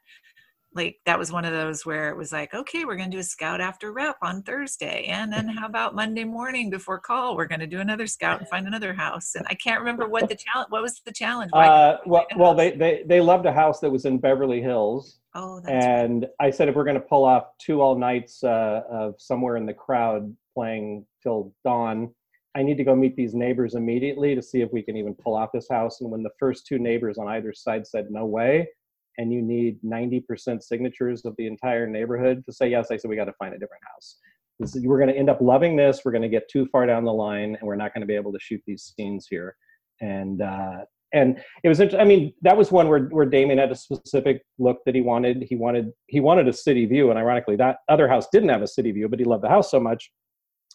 like 0.75 0.99
that 1.05 1.17
was 1.17 1.31
one 1.31 1.45
of 1.45 1.51
those 1.51 1.85
where 1.85 2.09
it 2.09 2.17
was 2.17 2.31
like 2.31 2.53
okay 2.53 2.85
we're 2.85 2.95
going 2.95 3.09
to 3.09 3.15
do 3.15 3.19
a 3.19 3.23
scout 3.23 3.61
after 3.61 3.91
rep 3.91 4.17
on 4.21 4.41
thursday 4.43 5.05
and 5.05 5.31
then 5.31 5.47
how 5.47 5.65
about 5.73 5.95
monday 5.95 6.23
morning 6.23 6.69
before 6.69 6.99
call 6.99 7.35
we're 7.35 7.45
going 7.45 7.59
to 7.59 7.67
do 7.67 7.79
another 7.79 8.07
scout 8.07 8.39
and 8.39 8.47
find 8.49 8.67
another 8.67 8.93
house 8.93 9.35
and 9.35 9.45
i 9.49 9.53
can't 9.53 9.79
remember 9.79 10.07
what 10.07 10.27
the 10.29 10.35
challenge 10.35 10.69
what 10.69 10.81
was 10.81 11.01
the 11.05 11.11
challenge 11.11 11.51
uh, 11.53 11.97
well, 12.05 12.25
well 12.37 12.53
they, 12.53 12.71
they 12.71 13.03
they 13.05 13.21
loved 13.21 13.45
a 13.45 13.53
house 13.53 13.79
that 13.79 13.89
was 13.89 14.05
in 14.05 14.17
beverly 14.17 14.61
hills 14.61 15.19
oh 15.35 15.61
and 15.67 16.23
right. 16.23 16.47
i 16.47 16.49
said 16.49 16.67
if 16.67 16.75
we're 16.75 16.83
going 16.83 16.95
to 16.95 17.01
pull 17.01 17.23
off 17.23 17.45
two 17.59 17.81
all 17.81 17.97
nights 17.97 18.43
uh, 18.43 18.81
of 18.89 19.15
somewhere 19.17 19.57
in 19.57 19.65
the 19.65 19.73
crowd 19.73 20.35
playing 20.53 21.05
till 21.21 21.53
dawn 21.63 22.09
I 22.55 22.61
need 22.61 22.77
to 22.77 22.83
go 22.83 22.95
meet 22.95 23.15
these 23.15 23.33
neighbors 23.33 23.73
immediately 23.73 24.35
to 24.35 24.41
see 24.41 24.61
if 24.61 24.71
we 24.71 24.83
can 24.83 24.95
even 24.95 25.15
pull 25.15 25.35
off 25.35 25.51
this 25.51 25.67
house. 25.69 26.01
And 26.01 26.11
when 26.11 26.21
the 26.21 26.29
first 26.39 26.67
two 26.67 26.77
neighbors 26.77 27.17
on 27.17 27.27
either 27.27 27.51
side 27.51 27.87
said 27.87 28.11
no 28.11 28.25
way, 28.25 28.67
and 29.17 29.31
you 29.31 29.41
need 29.41 29.77
90% 29.83 30.61
signatures 30.63 31.25
of 31.25 31.35
the 31.37 31.47
entire 31.47 31.87
neighborhood 31.87 32.43
to 32.45 32.53
say 32.53 32.69
yes, 32.69 32.87
I 32.91 32.97
said 32.97 33.09
we 33.09 33.15
got 33.15 33.25
to 33.25 33.33
find 33.33 33.53
a 33.53 33.59
different 33.59 33.83
house. 33.93 34.17
Is, 34.59 34.77
we're 34.83 34.99
going 34.99 35.09
to 35.09 35.17
end 35.17 35.29
up 35.29 35.41
loving 35.41 35.75
this. 35.75 36.01
We're 36.03 36.11
going 36.11 36.23
to 36.23 36.29
get 36.29 36.49
too 36.49 36.67
far 36.71 36.85
down 36.85 37.05
the 37.05 37.13
line, 37.13 37.55
and 37.55 37.63
we're 37.63 37.75
not 37.75 37.93
going 37.93 38.01
to 38.01 38.07
be 38.07 38.15
able 38.15 38.31
to 38.31 38.39
shoot 38.39 38.61
these 38.65 38.93
scenes 38.95 39.27
here. 39.29 39.55
And 40.01 40.41
uh, 40.41 40.85
and 41.13 41.39
it 41.63 41.69
was 41.69 41.79
i 41.79 42.03
mean 42.03 42.33
that 42.41 42.57
was 42.57 42.71
one 42.71 42.89
where, 42.89 43.03
where 43.05 43.25
damien 43.25 43.59
had 43.59 43.71
a 43.71 43.75
specific 43.75 44.43
look 44.57 44.79
that 44.85 44.95
he 44.95 45.01
wanted 45.01 45.45
he 45.47 45.55
wanted 45.55 45.91
he 46.07 46.19
wanted 46.19 46.47
a 46.47 46.53
city 46.53 46.85
view 46.85 47.09
and 47.09 47.19
ironically 47.19 47.55
that 47.55 47.77
other 47.87 48.07
house 48.07 48.27
didn't 48.31 48.49
have 48.49 48.61
a 48.61 48.67
city 48.67 48.91
view 48.91 49.07
but 49.07 49.19
he 49.19 49.25
loved 49.25 49.43
the 49.43 49.49
house 49.49 49.71
so 49.71 49.79
much 49.79 50.11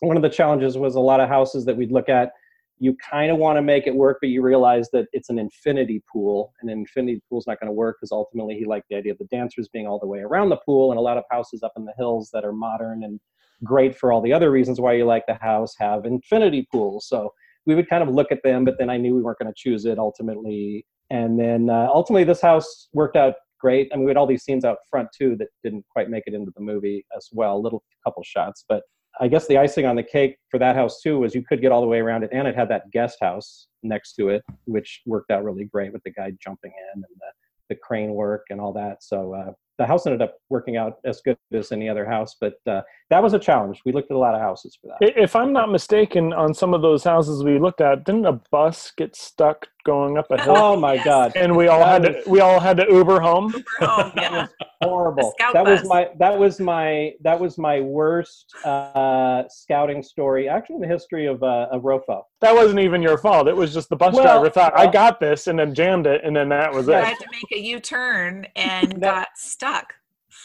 one 0.00 0.16
of 0.16 0.22
the 0.22 0.28
challenges 0.28 0.78
was 0.78 0.94
a 0.94 1.00
lot 1.00 1.20
of 1.20 1.28
houses 1.28 1.64
that 1.64 1.76
we'd 1.76 1.92
look 1.92 2.08
at 2.08 2.30
you 2.80 2.96
kind 2.96 3.30
of 3.30 3.38
want 3.38 3.56
to 3.56 3.62
make 3.62 3.86
it 3.86 3.94
work 3.94 4.18
but 4.20 4.30
you 4.30 4.42
realize 4.42 4.88
that 4.90 5.06
it's 5.12 5.30
an 5.30 5.38
infinity 5.38 6.02
pool 6.10 6.52
and 6.60 6.70
an 6.70 6.78
infinity 6.78 7.20
pool 7.28 7.38
is 7.38 7.46
not 7.46 7.58
going 7.60 7.68
to 7.68 7.72
work 7.72 7.96
because 7.98 8.12
ultimately 8.12 8.56
he 8.56 8.64
liked 8.64 8.86
the 8.88 8.96
idea 8.96 9.12
of 9.12 9.18
the 9.18 9.24
dancers 9.26 9.68
being 9.68 9.86
all 9.86 9.98
the 9.98 10.06
way 10.06 10.20
around 10.20 10.48
the 10.48 10.58
pool 10.64 10.90
and 10.90 10.98
a 10.98 11.02
lot 11.02 11.18
of 11.18 11.24
houses 11.30 11.62
up 11.62 11.72
in 11.76 11.84
the 11.84 11.94
hills 11.96 12.30
that 12.32 12.44
are 12.44 12.52
modern 12.52 13.04
and 13.04 13.20
great 13.64 13.96
for 13.96 14.12
all 14.12 14.20
the 14.20 14.32
other 14.32 14.50
reasons 14.50 14.80
why 14.80 14.92
you 14.92 15.04
like 15.04 15.24
the 15.26 15.34
house 15.34 15.74
have 15.78 16.04
infinity 16.04 16.66
pools 16.70 17.06
so 17.06 17.32
we 17.68 17.74
would 17.74 17.88
kind 17.88 18.02
of 18.02 18.08
look 18.08 18.32
at 18.32 18.42
them, 18.42 18.64
but 18.64 18.78
then 18.78 18.88
I 18.88 18.96
knew 18.96 19.14
we 19.14 19.22
weren't 19.22 19.38
going 19.38 19.52
to 19.52 19.56
choose 19.56 19.84
it 19.84 19.98
ultimately. 19.98 20.86
And 21.10 21.38
then 21.38 21.68
uh, 21.68 21.88
ultimately, 21.92 22.24
this 22.24 22.40
house 22.40 22.88
worked 22.94 23.14
out 23.14 23.34
great. 23.60 23.90
I 23.92 23.96
mean, 23.96 24.06
we 24.06 24.10
had 24.10 24.16
all 24.16 24.26
these 24.26 24.42
scenes 24.42 24.64
out 24.64 24.78
front 24.90 25.08
too 25.16 25.36
that 25.36 25.48
didn't 25.62 25.84
quite 25.92 26.08
make 26.08 26.24
it 26.26 26.32
into 26.32 26.50
the 26.56 26.62
movie 26.62 27.04
as 27.14 27.28
well, 27.30 27.62
little 27.62 27.84
couple 28.02 28.22
shots. 28.24 28.64
But 28.66 28.84
I 29.20 29.28
guess 29.28 29.46
the 29.48 29.58
icing 29.58 29.86
on 29.86 29.96
the 29.96 30.02
cake 30.02 30.36
for 30.50 30.58
that 30.58 30.76
house 30.76 31.00
too 31.00 31.18
was 31.18 31.34
you 31.34 31.42
could 31.42 31.60
get 31.60 31.72
all 31.72 31.80
the 31.80 31.86
way 31.86 31.98
around 31.98 32.22
it, 32.22 32.30
and 32.32 32.46
it 32.46 32.54
had 32.54 32.68
that 32.68 32.90
guest 32.92 33.18
house 33.20 33.68
next 33.82 34.14
to 34.14 34.28
it, 34.28 34.42
which 34.64 35.02
worked 35.06 35.30
out 35.30 35.44
really 35.44 35.64
great 35.64 35.92
with 35.92 36.02
the 36.04 36.10
guy 36.10 36.32
jumping 36.42 36.72
in 36.72 37.02
and 37.02 37.04
the, 37.20 37.74
the 37.74 37.80
crane 37.82 38.12
work 38.12 38.44
and 38.50 38.60
all 38.60 38.72
that. 38.72 39.02
So 39.02 39.34
uh, 39.34 39.52
the 39.78 39.86
house 39.86 40.06
ended 40.06 40.20
up 40.20 40.34
working 40.50 40.76
out 40.76 40.98
as 41.04 41.20
good 41.24 41.38
as 41.52 41.72
any 41.72 41.88
other 41.88 42.04
house, 42.04 42.36
but 42.40 42.54
uh, 42.66 42.82
that 43.10 43.22
was 43.22 43.32
a 43.32 43.38
challenge. 43.38 43.80
We 43.86 43.92
looked 43.92 44.10
at 44.10 44.16
a 44.16 44.18
lot 44.18 44.34
of 44.34 44.40
houses 44.40 44.76
for 44.80 44.88
that. 44.88 45.16
If 45.16 45.36
I'm 45.36 45.52
not 45.52 45.70
mistaken, 45.70 46.32
on 46.32 46.52
some 46.52 46.74
of 46.74 46.82
those 46.82 47.04
houses 47.04 47.44
we 47.44 47.58
looked 47.58 47.80
at, 47.80 48.04
didn't 48.04 48.26
a 48.26 48.40
bus 48.50 48.92
get 48.96 49.14
stuck 49.14 49.68
going 49.88 50.18
up 50.18 50.26
a 50.30 50.42
hill? 50.42 50.54
Oh 50.56 50.76
my 50.76 50.94
yes. 50.94 51.04
god! 51.04 51.32
And 51.36 51.56
we 51.56 51.68
all 51.68 51.84
had 51.84 52.02
to 52.02 52.22
we 52.26 52.40
all 52.40 52.60
had 52.60 52.76
to 52.78 52.86
Uber 52.90 53.20
home. 53.20 53.54
Uber 53.54 53.86
home, 53.86 54.12
yeah. 54.16 54.46
horrible. 54.82 55.32
That 55.38 55.64
bus. 55.64 55.80
was 55.80 55.88
my 55.88 56.08
that 56.18 56.38
was 56.38 56.60
my 56.60 57.12
that 57.22 57.38
was 57.38 57.56
my 57.56 57.80
worst 57.80 58.52
uh, 58.64 59.44
scouting 59.48 60.02
story, 60.02 60.48
actually, 60.48 60.76
in 60.76 60.82
the 60.82 60.88
history 60.88 61.26
of 61.26 61.42
uh, 61.42 61.68
of 61.70 61.82
Rofo. 61.82 62.22
That 62.40 62.54
wasn't 62.54 62.80
even 62.80 63.00
your 63.00 63.16
fault. 63.16 63.48
It 63.48 63.56
was 63.56 63.72
just 63.72 63.88
the 63.88 63.96
bus 63.96 64.14
well, 64.14 64.24
driver 64.24 64.50
thought 64.50 64.74
well, 64.76 64.88
I 64.88 64.90
got 64.90 65.20
this, 65.20 65.46
and 65.46 65.58
then 65.58 65.74
jammed 65.74 66.06
it, 66.06 66.20
and 66.24 66.36
then 66.36 66.48
that 66.50 66.72
was 66.72 66.88
it. 66.88 66.94
I 66.94 67.04
had 67.04 67.18
to 67.18 67.26
make 67.32 67.58
a 67.58 67.64
U 67.64 67.80
turn 67.80 68.46
and 68.56 69.00
got 69.00 69.28
stuck. 69.36 69.67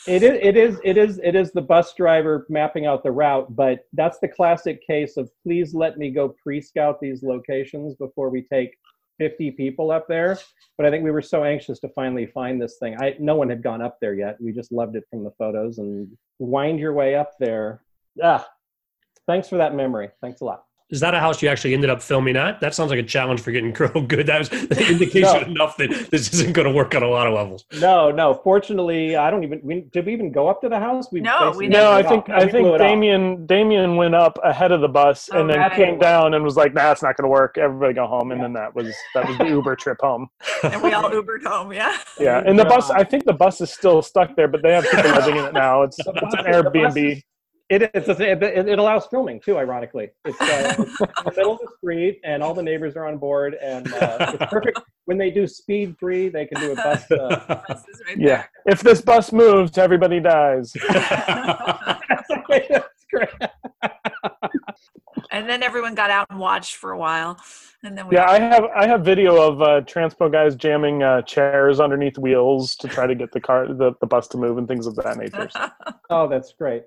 It 0.08 0.24
is, 0.24 0.40
it 0.42 0.58
is, 0.58 0.80
it 0.84 0.98
is, 0.98 1.20
it 1.24 1.36
is 1.36 1.52
the 1.52 1.62
bus 1.62 1.94
driver 1.94 2.46
mapping 2.50 2.86
out 2.86 3.04
the 3.04 3.12
route, 3.12 3.56
but 3.56 3.86
that's 3.94 4.20
the 4.20 4.28
classic 4.28 4.86
case 4.86 5.18
of 5.18 5.30
please 5.44 5.74
let 5.74 5.98
me 5.98 6.10
go 6.10 6.30
pre-scout 6.30 7.00
these 7.00 7.24
locations 7.24 7.96
before 7.96 8.30
we 8.30 8.42
take 8.42 8.76
50 9.20 9.52
people 9.52 9.92
up 9.92 10.08
there. 10.08 10.38
But 10.78 10.86
I 10.86 10.90
think 10.90 11.04
we 11.04 11.12
were 11.12 11.22
so 11.22 11.44
anxious 11.44 11.80
to 11.80 11.90
finally 11.90 12.26
find 12.26 12.62
this 12.62 12.78
thing. 12.80 12.98
I 13.00 13.16
no 13.20 13.36
one 13.36 13.50
had 13.50 13.64
gone 13.64 13.82
up 13.82 13.98
there 14.02 14.14
yet. 14.14 14.38
We 14.42 14.52
just 14.52 14.72
loved 14.72 14.96
it 14.96 15.06
from 15.10 15.24
the 15.24 15.32
photos 15.38 15.78
and 15.78 16.10
wind 16.40 16.80
your 16.80 16.94
way 16.94 17.16
up 17.16 17.34
there. 17.40 17.82
Ah, 18.22 18.46
thanks 19.28 19.48
for 19.48 19.58
that 19.58 19.76
memory. 19.76 20.10
Thanks 20.22 20.42
a 20.42 20.46
lot. 20.46 20.66
Is 20.94 21.00
that 21.00 21.16
a 21.16 21.20
house 21.20 21.42
you 21.42 21.50
actually 21.50 21.74
ended 21.74 21.90
up 21.90 22.04
filming 22.04 22.38
at? 22.38 22.60
That 22.60 22.76
sounds 22.76 22.92
like 22.92 23.00
a 23.00 23.04
challenge 23.04 23.42
for 23.42 23.52
getting 23.52 23.74
Crow 23.74 23.90
good. 23.90 24.28
That 24.28 24.38
was 24.38 24.50
the 24.50 24.88
indication 24.92 25.42
no. 25.42 25.48
enough 25.48 25.76
that 25.78 25.90
this 26.12 26.32
isn't 26.32 26.54
going 26.54 26.68
to 26.68 26.72
work 26.72 26.94
on 26.94 27.02
a 27.02 27.08
lot 27.08 27.26
of 27.26 27.34
levels. 27.34 27.66
No, 27.80 28.12
no. 28.12 28.36
Fortunately, 28.36 29.16
I 29.16 29.32
don't 29.32 29.44
even. 29.44 29.60
We, 29.64 29.82
did 29.92 30.06
we 30.06 30.14
even 30.14 30.32
go 30.32 30.48
up 30.48 30.62
to 30.62 30.70
the 30.70 30.80
house? 30.80 31.12
We 31.12 31.22
no, 31.22 31.52
we 31.58 31.68
no. 31.68 31.92
I 31.92 32.04
think 32.04 32.30
I 32.30 32.48
think 32.48 32.78
Damien 32.78 33.48
Damien 33.48 33.96
went 33.96 34.14
up 34.14 34.38
ahead 34.44 34.72
of 34.72 34.82
the 34.82 34.88
bus 34.88 35.32
oh, 35.34 35.42
and 35.42 35.50
then 35.50 35.58
right. 35.58 35.74
came 35.74 35.98
down 35.98 36.36
and 36.36 36.44
was 36.44 36.58
like, 36.58 36.76
"Nah, 36.76 36.92
it's 36.92 37.02
not 37.02 37.18
going 37.18 37.24
to 37.24 37.30
work. 37.30 37.58
Everybody 37.58 37.96
go 37.96 38.06
home." 38.06 38.30
And 38.30 38.40
yeah. 38.40 38.46
then 38.46 38.54
that 38.54 38.76
was 38.76 38.94
that 39.16 39.28
was 39.28 39.36
the 39.40 39.46
Uber 39.46 39.76
trip 39.76 39.98
home. 40.00 40.28
and 40.64 40.80
we 40.84 40.94
all 40.94 41.10
Ubered 41.10 41.44
home. 41.44 41.74
Yeah. 41.74 41.98
Yeah, 42.20 42.44
and 42.46 42.60
the 42.60 42.66
bus. 42.66 42.92
I 42.92 43.04
think 43.04 43.26
the 43.26 43.34
bus 43.34 43.62
is 43.62 43.74
still 43.74 44.04
stuck 44.04 44.36
there, 44.36 44.48
but 44.48 44.62
they 44.62 44.74
have 44.74 44.84
people 44.84 45.10
living 45.10 45.38
in 45.38 45.46
it 45.46 45.54
now. 45.54 45.82
It's, 45.82 45.98
it's 46.00 46.36
an 46.36 46.46
Airbnb. 46.46 47.24
It 47.70 47.90
is. 47.94 48.10
It, 48.10 48.44
it, 48.44 48.80
allows 48.80 49.08
filming 49.08 49.40
too. 49.40 49.58
Ironically, 49.58 50.10
it's, 50.26 50.40
uh, 50.40 50.76
it's, 50.78 51.02
in 51.02 51.08
the 51.26 51.34
middle 51.36 51.54
of 51.54 51.60
the 51.60 51.72
street, 51.78 52.20
and 52.24 52.44
all 52.44 52.54
the 52.54 52.62
neighbors 52.62 52.96
are 52.96 53.08
on 53.08 53.18
board, 53.18 53.56
and 53.56 53.92
uh, 53.94 54.34
it's 54.34 54.52
perfect. 54.52 54.80
When 55.06 55.18
they 55.18 55.32
do 55.32 55.48
speed 55.48 55.96
free, 55.98 56.30
they 56.30 56.46
can 56.46 56.60
do 56.60 56.74
a 56.74 56.76
bus. 56.76 57.10
Uh, 57.10 57.64
right 57.70 58.18
yeah, 58.18 58.46
if 58.66 58.82
this 58.82 59.02
bus 59.02 59.32
moves, 59.32 59.78
everybody 59.78 60.20
dies. 60.20 60.74
That's 60.90 62.30
great. 63.10 63.30
and 65.32 65.50
then 65.50 65.64
everyone 65.64 65.96
got 65.96 66.10
out 66.10 66.28
and 66.30 66.40
watched 66.40 66.76
for 66.76 66.92
a 66.92 66.98
while, 66.98 67.40
and 67.84 67.98
then 67.98 68.08
yeah, 68.12 68.30
I 68.30 68.40
have 68.40 68.66
I 68.76 68.88
have 68.88 69.06
video 69.06 69.42
of 69.42 69.62
uh, 69.62 69.82
transpo 69.82 70.32
guys 70.32 70.56
jamming 70.56 71.02
uh, 71.02 71.22
chairs 71.22 71.80
underneath 71.80 72.18
wheels 72.18 72.76
to 72.78 72.88
try 72.88 73.08
to 73.08 73.16
get 73.16 73.32
the 73.32 73.40
car 73.42 73.68
the, 73.68 73.94
the 74.02 74.08
bus 74.08 74.28
to 74.30 74.38
move 74.38 74.58
and 74.58 74.68
things 74.68 74.86
of 74.86 74.96
that 74.98 75.18
nature. 75.18 75.50
oh, 76.10 76.28
that's 76.28 76.54
great. 76.54 76.84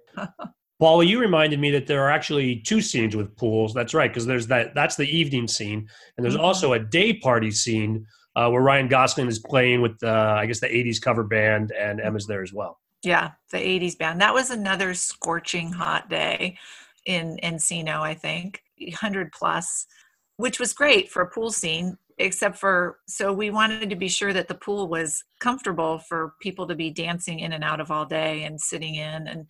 Paul, 0.79 1.03
you 1.03 1.19
reminded 1.19 1.59
me 1.59 1.71
that 1.71 1.87
there 1.87 2.05
are 2.05 2.11
actually 2.11 2.57
two 2.57 2.81
scenes 2.81 3.17
with 3.17 3.35
pools. 3.37 3.73
That's 3.73 3.95
right, 3.95 4.11
because 4.11 4.27
there's 4.27 4.47
that. 4.49 4.75
That's 4.75 4.97
the 4.97 5.09
evening 5.09 5.49
scene, 5.49 5.89
and 6.17 6.25
there's 6.25 6.35
mm-hmm. 6.35 6.45
also 6.45 6.75
a 6.75 6.79
day 6.79 7.15
party 7.15 7.51
scene 7.51 8.07
uh, 8.35 8.51
where 8.51 8.61
Ryan 8.61 8.89
Gosling 8.89 9.27
is 9.29 9.39
playing 9.39 9.81
with, 9.81 10.03
uh, 10.03 10.37
I 10.39 10.45
guess, 10.47 10.61
the 10.61 10.69
'80s 10.69 11.01
cover 11.01 11.25
band, 11.25 11.73
and 11.73 12.01
Emma's 12.01 12.27
there 12.27 12.43
as 12.43 12.53
well. 12.53 12.79
Yeah, 13.03 13.31
the 13.51 13.59
'80s 13.59 13.97
band. 13.97 14.21
That 14.21 14.35
was 14.35 14.51
another 14.51 14.93
scorching 14.93 15.73
hot 15.73 16.11
day 16.11 16.59
in 17.07 17.39
Encino, 17.43 18.01
I 18.01 18.15
think, 18.15 18.61
100 18.79 19.33
plus, 19.33 19.87
which 20.37 20.59
was 20.59 20.73
great 20.73 21.11
for 21.11 21.23
a 21.23 21.31
pool 21.31 21.51
scene 21.51 21.97
except 22.19 22.57
for 22.57 22.99
so 23.07 23.33
we 23.33 23.51
wanted 23.51 23.91
to 23.91 23.97
be 23.97 24.09
sure 24.09 24.33
that 24.33 24.49
the 24.49 24.55
pool 24.55 24.89
was 24.89 25.23
comfortable 25.39 25.99
for 25.99 26.35
people 26.41 26.67
to 26.67 26.75
be 26.75 26.91
dancing 26.91 27.41
in 27.41 27.53
and 27.53 27.63
out 27.63 27.81
of 27.81 27.91
all 27.91 28.07
day 28.07 28.45
and 28.45 28.61
sitting 28.61 28.95
in 28.95 29.27
and 29.27 29.47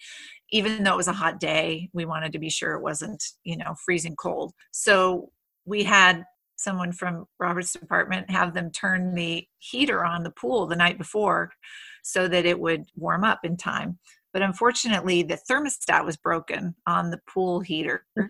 even 0.52 0.82
though 0.82 0.94
it 0.94 0.96
was 0.96 1.08
a 1.08 1.12
hot 1.12 1.40
day 1.40 1.88
we 1.92 2.04
wanted 2.04 2.32
to 2.32 2.38
be 2.38 2.50
sure 2.50 2.72
it 2.72 2.82
wasn't 2.82 3.22
you 3.44 3.56
know 3.56 3.74
freezing 3.84 4.16
cold 4.16 4.52
so 4.72 5.30
we 5.64 5.82
had 5.82 6.24
someone 6.56 6.92
from 6.92 7.26
robert's 7.38 7.72
department 7.72 8.30
have 8.30 8.54
them 8.54 8.70
turn 8.70 9.14
the 9.14 9.46
heater 9.58 10.04
on 10.04 10.22
the 10.22 10.30
pool 10.30 10.66
the 10.66 10.76
night 10.76 10.98
before 10.98 11.50
so 12.02 12.28
that 12.28 12.46
it 12.46 12.58
would 12.58 12.84
warm 12.96 13.24
up 13.24 13.40
in 13.44 13.56
time 13.56 13.98
but 14.32 14.42
unfortunately 14.42 15.22
the 15.22 15.38
thermostat 15.50 16.04
was 16.04 16.16
broken 16.16 16.74
on 16.86 17.10
the 17.10 17.20
pool 17.28 17.60
heater 17.60 18.06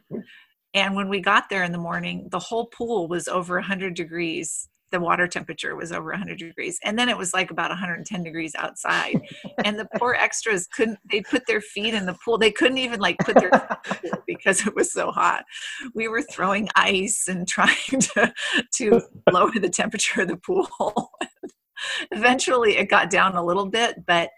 and 0.76 0.94
when 0.94 1.09
we 1.09 1.20
got 1.20 1.48
there 1.48 1.64
in 1.64 1.72
the 1.72 1.79
morning, 1.79 2.29
the 2.31 2.38
whole 2.38 2.66
pool 2.66 3.09
was 3.09 3.29
over 3.29 3.55
100 3.55 3.94
degrees. 3.94 4.68
The 4.92 5.01
water 5.01 5.27
temperature 5.27 5.75
was 5.75 5.92
over 5.92 6.11
100 6.11 6.38
degrees. 6.38 6.79
And 6.85 6.99
then 6.99 7.09
it 7.09 7.18
was 7.18 7.35
like 7.35 7.51
about 7.51 7.70
110 7.70 8.22
degrees 8.22 8.55
outside. 8.57 9.20
and 9.64 9.79
the 9.79 9.88
poor 9.96 10.14
extras 10.14 10.66
couldn't, 10.66 10.99
they 11.11 11.22
put 11.22 11.46
their 11.46 11.61
feet 11.61 11.94
in 11.94 12.07
the 12.07 12.16
pool. 12.25 12.38
They 12.38 12.53
couldn't 12.53 12.79
even 12.79 13.01
like 13.01 13.18
put 13.18 13.37
their 13.37 13.51
because 14.27 14.66
it 14.66 14.75
was 14.75 14.92
so 14.92 15.11
hot. 15.11 15.44
We 15.94 16.09
were 16.09 16.22
throwing 16.22 16.68
ice 16.77 17.27
and 17.29 17.46
trying 17.49 17.77
to, 17.90 18.33
to 18.75 19.01
lower 19.31 19.53
the 19.53 19.70
temperature 19.70 20.22
of 20.22 20.29
the 20.29 20.37
pool. 20.37 20.68
Eventually 22.11 22.77
it 22.77 22.88
got 22.88 23.11
down 23.11 23.37
a 23.37 23.44
little 23.44 23.66
bit, 23.66 24.07
but 24.07 24.31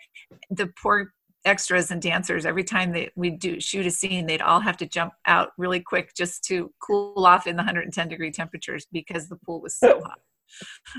the 0.51 0.71
poor 0.83 1.13
extras 1.45 1.91
and 1.91 2.03
dancers 2.03 2.45
every 2.45 2.65
time 2.65 2.93
they 2.93 3.11
we 3.17 3.31
do 3.31 3.61
shoot 3.61 3.87
a 3.87 3.91
scene 3.91 4.27
they'd 4.27 4.43
all 4.43 4.61
have 4.61 4.77
to 4.77 4.87
jump 4.87 5.13
out 5.27 5.51
really 5.57 5.81
quick 5.81 6.13
just 6.15 6.43
to 6.45 6.71
cool 6.83 7.25
off 7.25 7.47
in 7.47 7.57
the 7.57 7.61
110 7.61 8.09
degree 8.09 8.31
temperatures 8.31 8.87
because 8.93 9.29
the 9.29 9.37
pool 9.37 9.61
was 9.61 9.75
so 9.75 10.01
hot 10.01 10.19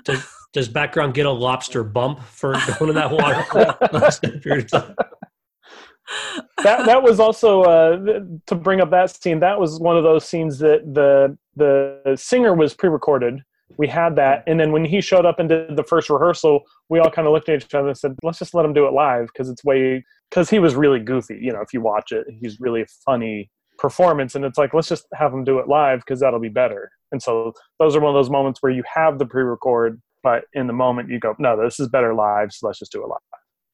does, 0.04 0.26
does 0.54 0.70
background 0.70 1.14
get 1.14 1.26
a 1.26 1.32
lobster 1.32 1.84
bump 1.84 2.22
for 2.24 2.54
going 2.80 2.90
in 2.90 2.96
that 2.96 3.12
water 3.12 3.46
that 6.64 6.86
that 6.86 7.04
was 7.04 7.20
also 7.20 7.62
uh, 7.64 7.98
to 8.48 8.56
bring 8.56 8.82
up 8.82 8.90
that 8.90 9.10
scene 9.10 9.40
that 9.40 9.60
was 9.60 9.80
one 9.80 9.98
of 9.98 10.04
those 10.04 10.26
scenes 10.26 10.60
that 10.60 10.82
the 10.94 11.38
the 11.56 12.16
singer 12.16 12.54
was 12.54 12.74
pre-recorded. 12.74 13.42
We 13.78 13.88
had 13.88 14.16
that 14.16 14.44
and 14.48 14.60
then 14.60 14.72
when 14.72 14.84
he 14.84 15.00
showed 15.00 15.26
up 15.26 15.40
and 15.40 15.48
did 15.48 15.76
the 15.76 15.84
first 15.84 16.10
rehearsal 16.10 16.64
we 16.89 17.00
all 17.00 17.12
kind 17.12 17.28
of 17.28 17.34
looked 17.34 17.50
at 17.50 17.64
each 17.64 17.74
other 17.74 17.89
and 17.89 17.97
said 17.97 18.16
let's 18.24 18.39
just 18.39 18.56
let 18.56 18.66
him 18.66 18.74
do 18.74 18.88
it 18.88 18.93
live 18.93 19.28
because 19.28 19.50
it's 19.50 19.64
way 19.64 20.04
because 20.30 20.50
he 20.50 20.58
was 20.58 20.76
really 20.76 21.00
goofy 21.00 21.38
you 21.39 21.54
know 21.54 21.62
if 21.62 21.72
you 21.72 21.80
watch 21.80 22.12
it 22.12 22.26
he's 22.41 22.60
really 22.60 22.86
funny 23.06 23.50
performance 23.80 24.36
and 24.36 24.45
it's 24.45 24.57
like 24.57 24.73
let's 24.73 24.89
just 24.89 25.07
have 25.13 25.32
them 25.32 25.43
do 25.43 25.59
it 25.59 25.67
live 25.67 25.99
because 25.99 26.19
that'll 26.19 26.39
be 26.39 26.49
better. 26.49 26.91
And 27.11 27.21
so 27.21 27.53
those 27.80 27.95
are 27.95 27.99
one 27.99 28.13
of 28.13 28.19
those 28.19 28.30
moments 28.30 28.61
where 28.61 28.71
you 28.71 28.84
have 28.93 29.17
the 29.19 29.25
pre-record 29.25 30.01
but 30.21 30.43
in 30.53 30.67
the 30.67 30.73
moment 30.73 31.09
you 31.09 31.19
go 31.19 31.34
no 31.39 31.61
this 31.61 31.80
is 31.80 31.88
better 31.88 32.13
live 32.13 32.51
so 32.51 32.67
let's 32.67 32.80
just 32.80 32.91
do 32.91 33.01
it 33.03 33.07
live. 33.07 33.19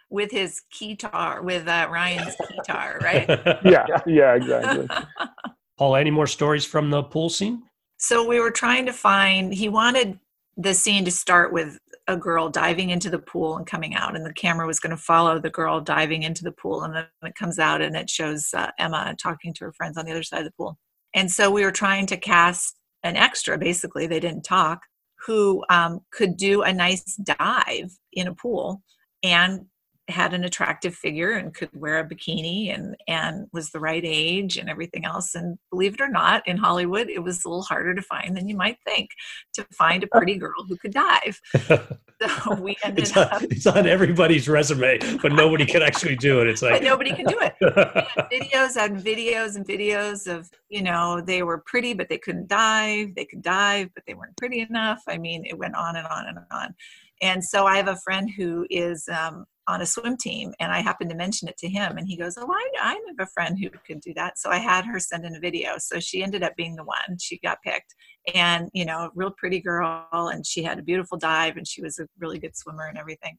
With 0.10 0.32
his 0.32 0.62
guitar 0.80 1.42
with 1.42 1.68
uh, 1.68 1.88
ryan's 1.92 2.36
guitar 2.56 3.00
right? 3.02 3.28
Yeah 3.66 3.86
yeah 4.06 4.36
exactly. 4.36 4.88
Paul 5.78 5.96
any 5.96 6.12
more 6.12 6.28
stories 6.28 6.66
from 6.66 6.90
the 6.90 7.04
pool 7.04 7.30
scene? 7.30 7.64
So 7.98 8.28
we 8.28 8.40
were 8.40 8.52
trying 8.52 8.86
to 8.86 8.94
find, 8.94 9.54
he 9.54 9.70
wanted 9.70 10.20
the 10.58 10.74
scene 10.74 11.06
to 11.06 11.12
start 11.12 11.52
with 11.52 11.78
a 12.08 12.16
girl 12.16 12.50
diving 12.50 12.90
into 12.90 13.10
the 13.10 13.20
pool 13.20 13.58
and 13.58 13.66
coming 13.66 13.96
out, 13.96 14.16
and 14.16 14.26
the 14.26 14.34
camera 14.34 14.68
was 14.68 14.80
going 14.80 14.96
to 14.96 15.02
follow 15.02 15.40
the 15.40 15.50
girl 15.50 15.82
diving 15.82 16.24
into 16.24 16.44
the 16.44 16.52
pool. 16.52 16.84
And 16.84 16.96
then 16.96 17.08
it 17.24 17.36
comes 17.36 17.60
out 17.60 17.82
and 17.82 17.96
it 17.96 18.10
shows 18.10 18.50
uh, 18.54 18.72
Emma 18.78 19.16
talking 19.22 19.54
to 19.56 19.66
her 19.66 19.74
friends 19.74 19.98
on 19.98 20.06
the 20.06 20.12
other 20.12 20.24
side 20.24 20.40
of 20.40 20.46
the 20.46 20.54
pool. 20.58 20.78
And 21.14 21.32
so 21.32 21.50
we 21.50 21.64
were 21.64 21.72
trying 21.72 22.06
to 22.08 22.18
cast 22.18 22.76
an 23.04 23.16
extra, 23.16 23.58
basically, 23.58 24.08
they 24.08 24.20
didn't 24.20 24.44
talk, 24.44 24.82
who 25.26 25.64
um, 25.70 26.02
could 26.12 26.38
do 26.38 26.62
a 26.62 26.74
nice 26.74 27.16
dive 27.16 27.92
in 28.14 28.28
a 28.28 28.36
pool 28.36 28.82
and 29.24 29.66
had 30.08 30.34
an 30.34 30.44
attractive 30.44 30.94
figure 30.94 31.32
and 31.32 31.54
could 31.54 31.70
wear 31.74 32.00
a 32.00 32.08
bikini 32.08 32.74
and 32.74 32.96
and 33.08 33.48
was 33.52 33.72
the 33.72 33.80
right 33.80 34.04
age 34.06 34.58
and 34.58 34.70
everything 34.70 35.04
else. 35.06 35.34
And 35.34 35.58
believe 35.72 35.96
it 35.96 36.02
or 36.02 36.10
not 36.10 36.48
in 36.48 36.58
hollywood 36.58 37.10
it 37.10 37.20
was 37.20 37.44
a 37.44 37.50
little 37.50 37.64
harder 37.64 37.96
to 37.96 38.02
find 38.02 38.36
than 38.38 38.48
you 38.48 38.56
might 38.56 38.78
think 38.86 39.10
to 39.54 39.66
find 39.74 40.04
a 40.04 40.08
pretty 40.08 40.38
girl 40.38 40.66
who 40.68 40.78
could 40.78 40.94
dive. 40.94 41.40
So 42.22 42.56
we 42.56 42.78
ended 42.82 43.04
it's 43.04 43.18
on, 43.18 43.24
up 43.24 43.44
it's 43.44 43.68
on 43.68 43.86
everybody's 43.86 44.48
resume 44.48 45.00
but 45.22 45.34
nobody 45.34 45.66
can 45.66 45.82
actually 45.82 46.16
do 46.16 46.40
it. 46.40 46.48
It's 46.48 46.62
like 46.62 46.82
nobody 46.82 47.12
can 47.12 47.26
do 47.26 47.38
it. 47.42 47.54
Videos 47.62 48.78
and 48.78 48.98
videos 49.04 49.58
and 49.58 49.68
videos 49.68 50.34
of 50.34 50.50
you 50.70 50.82
know 50.82 51.20
they 51.20 51.44
were 51.44 51.62
pretty 51.66 51.94
but 51.94 52.08
they 52.08 52.18
couldn't 52.18 52.48
dive. 52.48 53.16
They 53.16 53.26
could 53.26 53.42
dive 53.42 53.90
but 53.94 54.06
they 54.08 54.14
weren't 54.14 54.38
pretty 54.38 54.62
enough. 54.62 55.04
I 55.10 55.18
mean 55.18 55.44
it 55.46 55.58
went 55.58 55.76
on 55.76 55.98
and 55.98 56.08
on 56.08 56.28
and 56.28 56.38
on. 56.52 56.74
And 57.22 57.44
so 57.44 57.66
I 57.66 57.76
have 57.76 57.90
a 57.90 57.98
friend 57.98 58.30
who 58.30 58.66
is 58.70 59.10
um, 59.10 59.46
on 59.68 59.82
a 59.82 59.86
swim 59.86 60.18
team, 60.18 60.54
and 60.60 60.72
I 60.72 60.82
happened 60.82 61.10
to 61.10 61.16
mention 61.16 61.48
it 61.48 61.58
to 61.58 61.70
him, 61.70 61.98
and 61.98 62.08
he 62.08 62.18
goes, 62.18 62.38
"Oh, 62.38 62.48
I, 62.52 62.70
I 62.82 62.94
have 63.08 63.28
a 63.28 63.32
friend 63.32 63.58
who 63.60 63.70
could 63.86 64.02
do 64.02 64.14
that." 64.16 64.38
So 64.38 64.50
I 64.50 64.58
had 64.58 64.86
her 64.86 65.00
send 65.00 65.26
in 65.26 65.36
a 65.36 65.40
video. 65.40 65.78
So 65.78 66.00
she 66.00 66.24
ended 66.24 66.44
up 66.44 66.56
being 66.56 66.76
the 66.76 66.84
one. 66.84 67.18
She 67.20 67.40
got 67.40 67.62
picked, 67.64 67.96
and 68.34 68.70
you 68.74 68.86
know, 68.86 69.00
a 69.00 69.12
real 69.16 69.32
pretty 69.32 69.60
girl, 69.60 70.08
and 70.12 70.46
she 70.46 70.64
had 70.64 70.80
a 70.80 70.84
beautiful 70.84 71.18
dive, 71.18 71.58
and 71.58 71.68
she 71.68 71.82
was 71.82 72.00
a 72.00 72.08
really 72.20 72.40
good 72.40 72.56
swimmer 72.56 72.86
and 72.86 72.98
everything. 72.98 73.38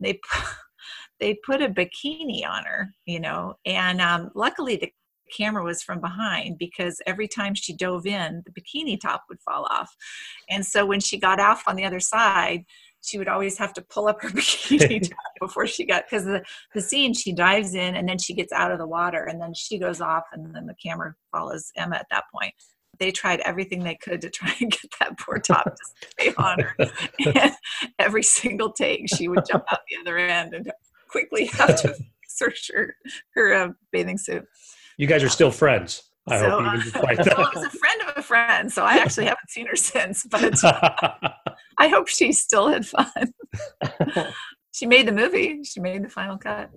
They 0.00 0.20
they 1.20 1.38
put 1.46 1.62
a 1.62 1.68
bikini 1.68 2.46
on 2.46 2.64
her, 2.64 2.92
you 3.06 3.20
know, 3.20 3.54
and 3.64 4.00
um, 4.00 4.30
luckily 4.34 4.76
the 4.76 4.92
camera 5.30 5.62
was 5.62 5.82
from 5.82 6.00
behind 6.00 6.58
because 6.58 7.00
every 7.06 7.28
time 7.28 7.54
she 7.54 7.72
dove 7.72 8.06
in, 8.06 8.42
the 8.44 8.52
bikini 8.52 9.00
top 9.00 9.24
would 9.28 9.40
fall 9.40 9.66
off. 9.70 9.94
And 10.48 10.64
so 10.64 10.84
when 10.84 11.00
she 11.00 11.18
got 11.18 11.40
off 11.40 11.62
on 11.66 11.76
the 11.76 11.84
other 11.84 12.00
side, 12.00 12.64
she 13.02 13.18
would 13.18 13.28
always 13.28 13.56
have 13.58 13.72
to 13.74 13.82
pull 13.82 14.08
up 14.08 14.22
her 14.22 14.28
bikini 14.30 15.10
before 15.40 15.66
she 15.66 15.84
got 15.84 16.04
because 16.08 16.24
the, 16.24 16.42
the 16.74 16.80
scene 16.80 17.14
she 17.14 17.32
dives 17.32 17.74
in 17.74 17.96
and 17.96 18.08
then 18.08 18.18
she 18.18 18.34
gets 18.34 18.52
out 18.52 18.72
of 18.72 18.78
the 18.78 18.86
water 18.86 19.24
and 19.24 19.40
then 19.40 19.54
she 19.54 19.78
goes 19.78 20.00
off 20.00 20.24
and 20.32 20.54
then 20.54 20.66
the 20.66 20.74
camera 20.74 21.14
follows 21.32 21.70
Emma 21.76 21.96
at 21.96 22.06
that 22.10 22.24
point. 22.32 22.54
They 22.98 23.10
tried 23.10 23.40
everything 23.40 23.82
they 23.82 23.94
could 23.94 24.20
to 24.20 24.30
try 24.30 24.54
and 24.60 24.70
get 24.82 24.94
that 25.00 25.18
poor 25.18 25.38
top 25.38 25.64
to 25.64 26.10
stay 26.18 26.34
on 26.36 26.60
her. 26.60 26.76
And 27.34 27.52
every 27.98 28.22
single 28.22 28.72
take, 28.72 29.08
she 29.08 29.28
would 29.28 29.46
jump 29.46 29.64
out 29.72 29.80
the 29.88 30.00
other 30.00 30.18
end 30.18 30.52
and 30.52 30.70
quickly 31.08 31.46
have 31.46 31.80
to 31.82 31.96
search 32.28 32.70
her 32.74 32.94
her 33.34 33.54
uh, 33.54 33.68
bathing 33.90 34.18
suit. 34.18 34.44
You 34.98 35.06
guys 35.06 35.22
are 35.22 35.30
still 35.30 35.50
friends. 35.50 36.02
I 36.28 36.38
so, 36.38 36.50
hope 36.50 36.60
you 36.60 36.90
uh, 36.94 37.02
well, 37.02 37.06
I 37.08 37.50
was 37.54 37.64
a 37.64 37.70
friend 37.70 38.02
of 38.02 38.09
friend, 38.30 38.72
so 38.72 38.84
I 38.84 38.98
actually 38.98 39.26
haven't 39.26 39.50
seen 39.50 39.66
her 39.66 39.76
since. 39.92 40.24
But 40.24 40.54
I 41.78 41.88
hope 41.88 42.08
she 42.08 42.32
still 42.32 42.68
had 42.68 42.86
fun. 42.86 43.34
she 44.72 44.86
made 44.86 45.08
the 45.08 45.12
movie. 45.12 45.64
She 45.64 45.80
made 45.80 46.04
the 46.04 46.08
final 46.08 46.38
cut. 46.38 46.70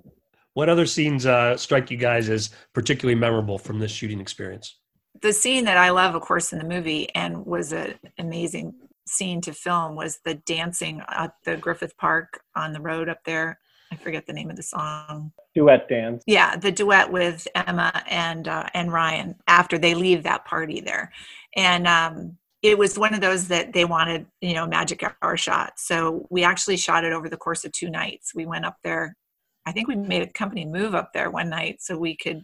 What 0.56 0.70
other 0.70 0.86
scenes 0.86 1.26
uh, 1.26 1.56
strike 1.58 1.90
you 1.90 1.98
guys 1.98 2.30
as 2.30 2.50
particularly 2.74 3.20
memorable 3.20 3.58
from 3.58 3.80
this 3.80 3.92
shooting 3.92 4.20
experience? 4.20 4.80
The 5.22 5.34
scene 5.34 5.66
that 5.66 5.78
I 5.78 5.92
love, 5.92 6.16
of 6.16 6.22
course, 6.22 6.52
in 6.52 6.60
the 6.60 6.66
movie 6.66 7.08
and 7.16 7.46
was 7.46 7.72
an 7.72 7.96
amazing 8.18 8.74
scene 9.08 9.42
to 9.42 9.54
film 9.54 9.96
was 9.96 10.20
the 10.26 10.36
dancing 10.36 11.02
at 11.10 11.34
the 11.44 11.58
Griffith 11.58 11.98
Park 11.98 12.42
on 12.56 12.74
the 12.74 12.82
road 12.82 13.10
up 13.10 13.24
there. 13.26 13.60
I 13.94 13.96
forget 13.96 14.26
the 14.26 14.34
name 14.34 14.50
of 14.50 14.56
the 14.56 14.64
song. 14.64 15.32
Duet 15.54 15.88
dance. 15.88 16.24
Yeah, 16.26 16.56
the 16.56 16.72
duet 16.72 17.12
with 17.12 17.48
Emma 17.54 18.04
and 18.10 18.48
uh, 18.48 18.66
and 18.74 18.92
Ryan 18.92 19.36
after 19.48 19.78
they 19.78 19.94
leave 19.94 20.24
that 20.24 20.46
party 20.46 20.82
there, 20.82 21.12
and 21.56 21.88
um, 21.88 22.38
it 22.62 22.78
was 22.78 22.98
one 22.98 23.14
of 23.14 23.22
those 23.22 23.48
that 23.50 23.74
they 23.74 23.86
wanted, 23.86 24.26
you 24.42 24.54
know, 24.54 24.66
magic 24.66 25.04
hour 25.22 25.38
shot. 25.38 25.74
So 25.78 26.26
we 26.30 26.44
actually 26.44 26.78
shot 26.78 27.04
it 27.04 27.12
over 27.12 27.30
the 27.30 27.38
course 27.38 27.66
of 27.66 27.74
two 27.74 27.90
nights. 27.90 28.34
We 28.34 28.46
went 28.46 28.66
up 28.66 28.78
there. 28.84 29.16
I 29.66 29.72
think 29.72 29.88
we 29.88 29.96
made 29.96 30.22
a 30.22 30.28
company 30.28 30.66
move 30.66 30.94
up 30.94 31.12
there 31.14 31.30
one 31.30 31.50
night 31.50 31.82
so 31.82 31.98
we 31.98 32.18
could 32.18 32.44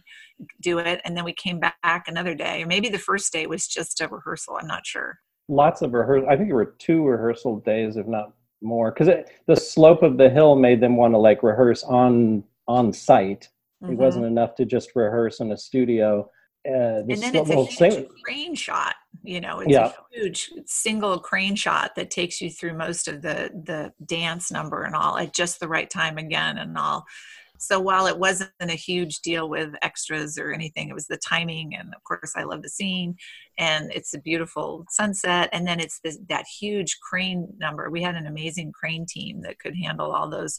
do 0.62 0.78
it, 0.78 1.00
and 1.04 1.16
then 1.16 1.24
we 1.24 1.34
came 1.34 1.60
back 1.60 2.04
another 2.06 2.34
day. 2.34 2.62
Or 2.62 2.66
maybe 2.66 2.88
the 2.88 2.98
first 2.98 3.32
day 3.32 3.46
was 3.46 3.66
just 3.66 4.00
a 4.00 4.08
rehearsal. 4.08 4.56
I'm 4.60 4.66
not 4.66 4.86
sure. 4.86 5.18
Lots 5.48 5.82
of 5.82 5.92
rehearsal. 5.92 6.28
I 6.28 6.36
think 6.36 6.48
there 6.48 6.56
were 6.56 6.76
two 6.78 7.04
rehearsal 7.04 7.60
days, 7.60 7.96
if 7.96 8.06
not 8.06 8.32
more, 8.62 8.90
because 8.92 9.08
the 9.46 9.56
slope 9.56 10.02
of 10.02 10.16
the 10.16 10.30
hill 10.30 10.54
made 10.56 10.80
them 10.80 10.96
want 10.96 11.12
to 11.14 11.18
like 11.18 11.42
rehearse 11.42 11.82
on 11.82 12.44
on 12.68 12.92
site. 12.92 13.48
Mm-hmm. 13.82 13.92
It 13.92 13.98
wasn't 13.98 14.26
enough 14.26 14.54
to 14.56 14.64
just 14.64 14.90
rehearse 14.94 15.40
in 15.40 15.52
a 15.52 15.56
studio 15.56 16.30
uh, 16.68 17.02
and 17.08 17.10
then 17.10 17.34
it's 17.34 17.50
a 17.50 17.64
huge 17.64 17.78
thing. 17.78 18.06
crane 18.22 18.54
shot 18.54 18.94
you 19.22 19.40
know 19.40 19.60
it's 19.60 19.72
yeah. 19.72 19.86
a 19.86 20.18
huge 20.18 20.50
single 20.66 21.18
crane 21.18 21.54
shot 21.54 21.94
that 21.96 22.10
takes 22.10 22.40
you 22.40 22.50
through 22.50 22.76
most 22.76 23.08
of 23.08 23.22
the 23.22 23.50
the 23.64 23.92
dance 24.04 24.50
number 24.50 24.82
and 24.82 24.94
all 24.94 25.16
at 25.16 25.34
just 25.34 25.58
the 25.60 25.68
right 25.68 25.88
time 25.88 26.18
again 26.18 26.58
and 26.58 26.76
all 26.76 27.04
so 27.58 27.78
while 27.78 28.06
it 28.06 28.18
wasn't 28.18 28.50
a 28.60 28.72
huge 28.72 29.20
deal 29.20 29.48
with 29.48 29.74
extras 29.82 30.38
or 30.38 30.52
anything 30.52 30.88
it 30.88 30.94
was 30.94 31.06
the 31.06 31.18
timing 31.26 31.74
and 31.74 31.94
of 31.94 32.04
course 32.04 32.32
i 32.36 32.42
love 32.42 32.62
the 32.62 32.68
scene 32.68 33.14
and 33.58 33.90
it's 33.92 34.14
a 34.14 34.20
beautiful 34.20 34.84
sunset 34.90 35.48
and 35.52 35.66
then 35.66 35.80
it's 35.80 36.00
this, 36.04 36.18
that 36.28 36.44
huge 36.60 36.98
crane 37.00 37.48
number 37.58 37.88
we 37.88 38.02
had 38.02 38.16
an 38.16 38.26
amazing 38.26 38.70
crane 38.72 39.06
team 39.08 39.40
that 39.42 39.58
could 39.58 39.74
handle 39.74 40.12
all 40.12 40.28
those 40.28 40.58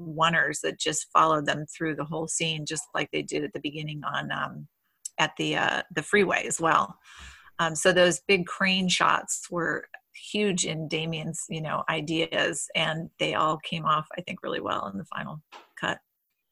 oneers 0.00 0.60
that 0.60 0.78
just 0.78 1.06
followed 1.12 1.46
them 1.46 1.64
through 1.66 1.94
the 1.94 2.04
whole 2.04 2.28
scene 2.28 2.66
just 2.66 2.84
like 2.94 3.08
they 3.12 3.22
did 3.22 3.44
at 3.44 3.52
the 3.52 3.60
beginning 3.60 4.02
on 4.04 4.30
um, 4.30 4.66
at 5.18 5.32
the 5.36 5.56
uh, 5.56 5.82
the 5.94 6.02
freeway 6.02 6.44
as 6.46 6.60
well. 6.60 6.96
Um, 7.58 7.74
so 7.74 7.92
those 7.92 8.20
big 8.20 8.46
crane 8.46 8.88
shots 8.88 9.48
were 9.50 9.88
huge 10.32 10.64
in 10.64 10.88
Damien's 10.88 11.44
you 11.48 11.60
know 11.60 11.84
ideas, 11.88 12.68
and 12.74 13.10
they 13.18 13.34
all 13.34 13.58
came 13.58 13.84
off 13.84 14.06
I 14.16 14.20
think 14.22 14.42
really 14.42 14.60
well 14.60 14.86
in 14.92 14.98
the 14.98 15.04
final 15.04 15.42
cut. 15.80 15.98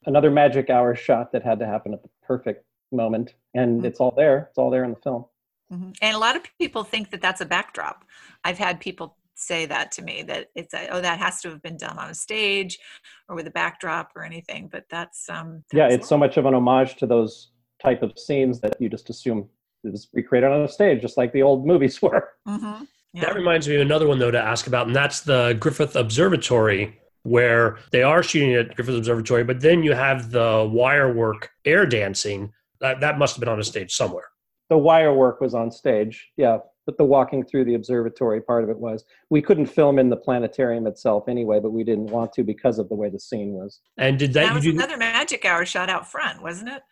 Another 0.05 0.29
magic 0.29 0.69
hour 0.69 0.95
shot 0.95 1.31
that 1.31 1.43
had 1.43 1.59
to 1.59 1.65
happen 1.65 1.93
at 1.93 2.03
the 2.03 2.09
perfect 2.23 2.65
moment, 2.91 3.33
and 3.53 3.77
mm-hmm. 3.77 3.85
it's 3.85 3.99
all 3.99 4.13
there. 4.15 4.47
It's 4.49 4.57
all 4.57 4.69
there 4.69 4.83
in 4.83 4.91
the 4.91 5.01
film. 5.01 5.25
Mm-hmm. 5.71 5.91
And 6.01 6.15
a 6.15 6.19
lot 6.19 6.35
of 6.35 6.43
people 6.59 6.83
think 6.83 7.09
that 7.11 7.21
that's 7.21 7.41
a 7.41 7.45
backdrop. 7.45 8.05
I've 8.43 8.59
had 8.59 8.79
people 8.79 9.17
say 9.35 9.65
that 9.65 9.91
to 9.91 10.01
me 10.01 10.23
that 10.23 10.47
it's 10.55 10.73
a, 10.73 10.87
oh 10.89 11.01
that 11.01 11.19
has 11.19 11.41
to 11.41 11.49
have 11.49 11.61
been 11.61 11.77
done 11.77 11.97
on 11.99 12.09
a 12.09 12.15
stage 12.15 12.79
or 13.27 13.35
with 13.35 13.45
a 13.47 13.51
backdrop 13.51 14.11
or 14.15 14.23
anything 14.23 14.69
but 14.71 14.85
that's 14.89 15.29
um 15.29 15.63
that's 15.71 15.77
yeah 15.77 15.93
it's 15.93 16.07
so 16.07 16.17
much 16.17 16.37
of 16.37 16.45
an 16.45 16.53
homage 16.53 16.95
to 16.95 17.05
those 17.05 17.51
type 17.85 18.03
of 18.03 18.17
scenes 18.17 18.59
that 18.61 18.79
you 18.81 18.89
just 18.89 19.09
assume 19.09 19.47
is 19.83 20.09
recreated 20.13 20.49
on 20.49 20.61
a 20.61 20.67
stage, 20.67 21.01
just 21.01 21.17
like 21.17 21.31
the 21.31 21.43
old 21.43 21.65
movies 21.65 22.01
were. 22.01 22.29
Mm-hmm. 22.47 22.83
Yeah. 23.13 23.21
That 23.21 23.35
reminds 23.35 23.67
me 23.67 23.75
of 23.75 23.81
another 23.81 24.07
one, 24.07 24.19
though, 24.19 24.31
to 24.31 24.41
ask 24.41 24.67
about, 24.67 24.87
and 24.87 24.95
that's 24.95 25.21
the 25.21 25.55
Griffith 25.59 25.95
Observatory, 25.95 26.99
where 27.23 27.77
they 27.91 28.03
are 28.03 28.21
shooting 28.21 28.53
at 28.53 28.75
Griffith 28.75 28.97
Observatory, 28.97 29.43
but 29.43 29.61
then 29.61 29.83
you 29.83 29.93
have 29.93 30.31
the 30.31 30.69
wire 30.69 31.13
work 31.13 31.49
air 31.63 31.85
dancing. 31.85 32.51
That, 32.81 32.99
that 32.99 33.17
must 33.17 33.35
have 33.35 33.39
been 33.39 33.49
on 33.49 33.59
a 33.59 33.63
stage 33.63 33.95
somewhere. 33.95 34.25
The 34.69 34.77
wire 34.77 35.13
work 35.13 35.39
was 35.39 35.53
on 35.53 35.71
stage, 35.71 36.31
yeah, 36.35 36.57
but 36.85 36.97
the 36.97 37.05
walking 37.05 37.43
through 37.43 37.65
the 37.65 37.75
observatory 37.75 38.41
part 38.41 38.63
of 38.63 38.69
it 38.69 38.77
was. 38.77 39.05
We 39.29 39.41
couldn't 39.41 39.67
film 39.67 39.97
in 39.97 40.09
the 40.09 40.17
planetarium 40.17 40.85
itself 40.85 41.29
anyway, 41.29 41.59
but 41.59 41.71
we 41.71 41.83
didn't 41.83 42.07
want 42.07 42.33
to 42.33 42.43
because 42.43 42.79
of 42.79 42.89
the 42.89 42.95
way 42.95 43.09
the 43.09 43.19
scene 43.19 43.53
was. 43.53 43.79
And 43.97 44.19
did 44.19 44.33
that, 44.33 44.47
that 44.47 44.55
was 44.55 44.65
another 44.65 44.97
magic 44.97 45.45
hour 45.45 45.65
shot 45.65 45.89
out 45.89 46.11
front, 46.11 46.41
wasn't 46.41 46.69
it? 46.69 46.83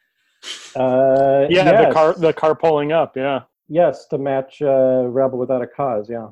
Uh, 0.76 1.48
yeah, 1.50 1.64
yes. 1.66 1.88
the 1.88 1.94
car 1.94 2.14
the 2.14 2.34
car 2.34 2.56
pulling 2.56 2.92
up. 2.92 3.16
Yeah. 3.16 3.42
Yes, 3.70 4.08
to 4.08 4.18
match 4.18 4.62
uh, 4.62 5.06
Rebel 5.08 5.40
Without 5.40 5.62
a 5.62 5.68
Cause. 5.68 6.10
Yeah. 6.10 6.30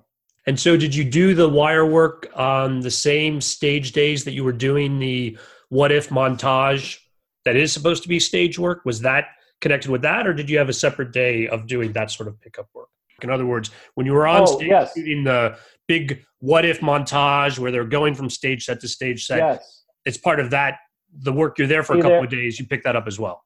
And 0.47 0.59
so, 0.59 0.75
did 0.75 0.93
you 0.93 1.03
do 1.03 1.33
the 1.33 1.47
wire 1.47 1.85
work 1.85 2.29
on 2.35 2.81
the 2.81 2.91
same 2.91 3.41
stage 3.41 3.91
days 3.91 4.23
that 4.25 4.33
you 4.33 4.43
were 4.43 4.51
doing 4.51 4.99
the 4.99 5.37
What 5.69 5.91
If 5.91 6.09
montage? 6.09 6.97
That 7.45 7.55
is 7.55 7.73
supposed 7.73 8.03
to 8.03 8.09
be 8.09 8.19
stage 8.19 8.59
work. 8.59 8.81
Was 8.85 9.01
that 9.01 9.25
connected 9.61 9.89
with 9.89 10.03
that, 10.03 10.27
or 10.27 10.33
did 10.33 10.49
you 10.49 10.57
have 10.57 10.69
a 10.69 10.73
separate 10.73 11.11
day 11.11 11.47
of 11.47 11.65
doing 11.67 11.91
that 11.93 12.11
sort 12.11 12.27
of 12.27 12.39
pickup 12.39 12.67
work? 12.73 12.89
In 13.23 13.29
other 13.29 13.45
words, 13.45 13.71
when 13.95 14.05
you 14.05 14.13
were 14.13 14.27
on 14.27 14.41
oh, 14.41 14.45
stage 14.45 14.69
yes. 14.69 14.93
shooting 14.95 15.23
the 15.23 15.57
big 15.87 16.23
What 16.39 16.65
If 16.65 16.81
montage, 16.81 17.57
where 17.59 17.71
they're 17.71 17.85
going 17.85 18.15
from 18.15 18.29
stage 18.29 18.65
set 18.65 18.79
to 18.81 18.87
stage 18.87 19.25
set, 19.25 19.37
yes. 19.37 19.83
it's 20.05 20.17
part 20.17 20.39
of 20.39 20.49
that. 20.51 20.77
The 21.13 21.33
work 21.33 21.57
you're 21.57 21.67
there 21.67 21.83
for 21.83 21.93
a 21.93 21.97
couple 21.97 22.11
there. 22.11 22.23
of 22.23 22.29
days. 22.29 22.59
You 22.59 22.65
pick 22.65 22.83
that 22.83 22.95
up 22.95 23.05
as 23.07 23.19
well. 23.19 23.43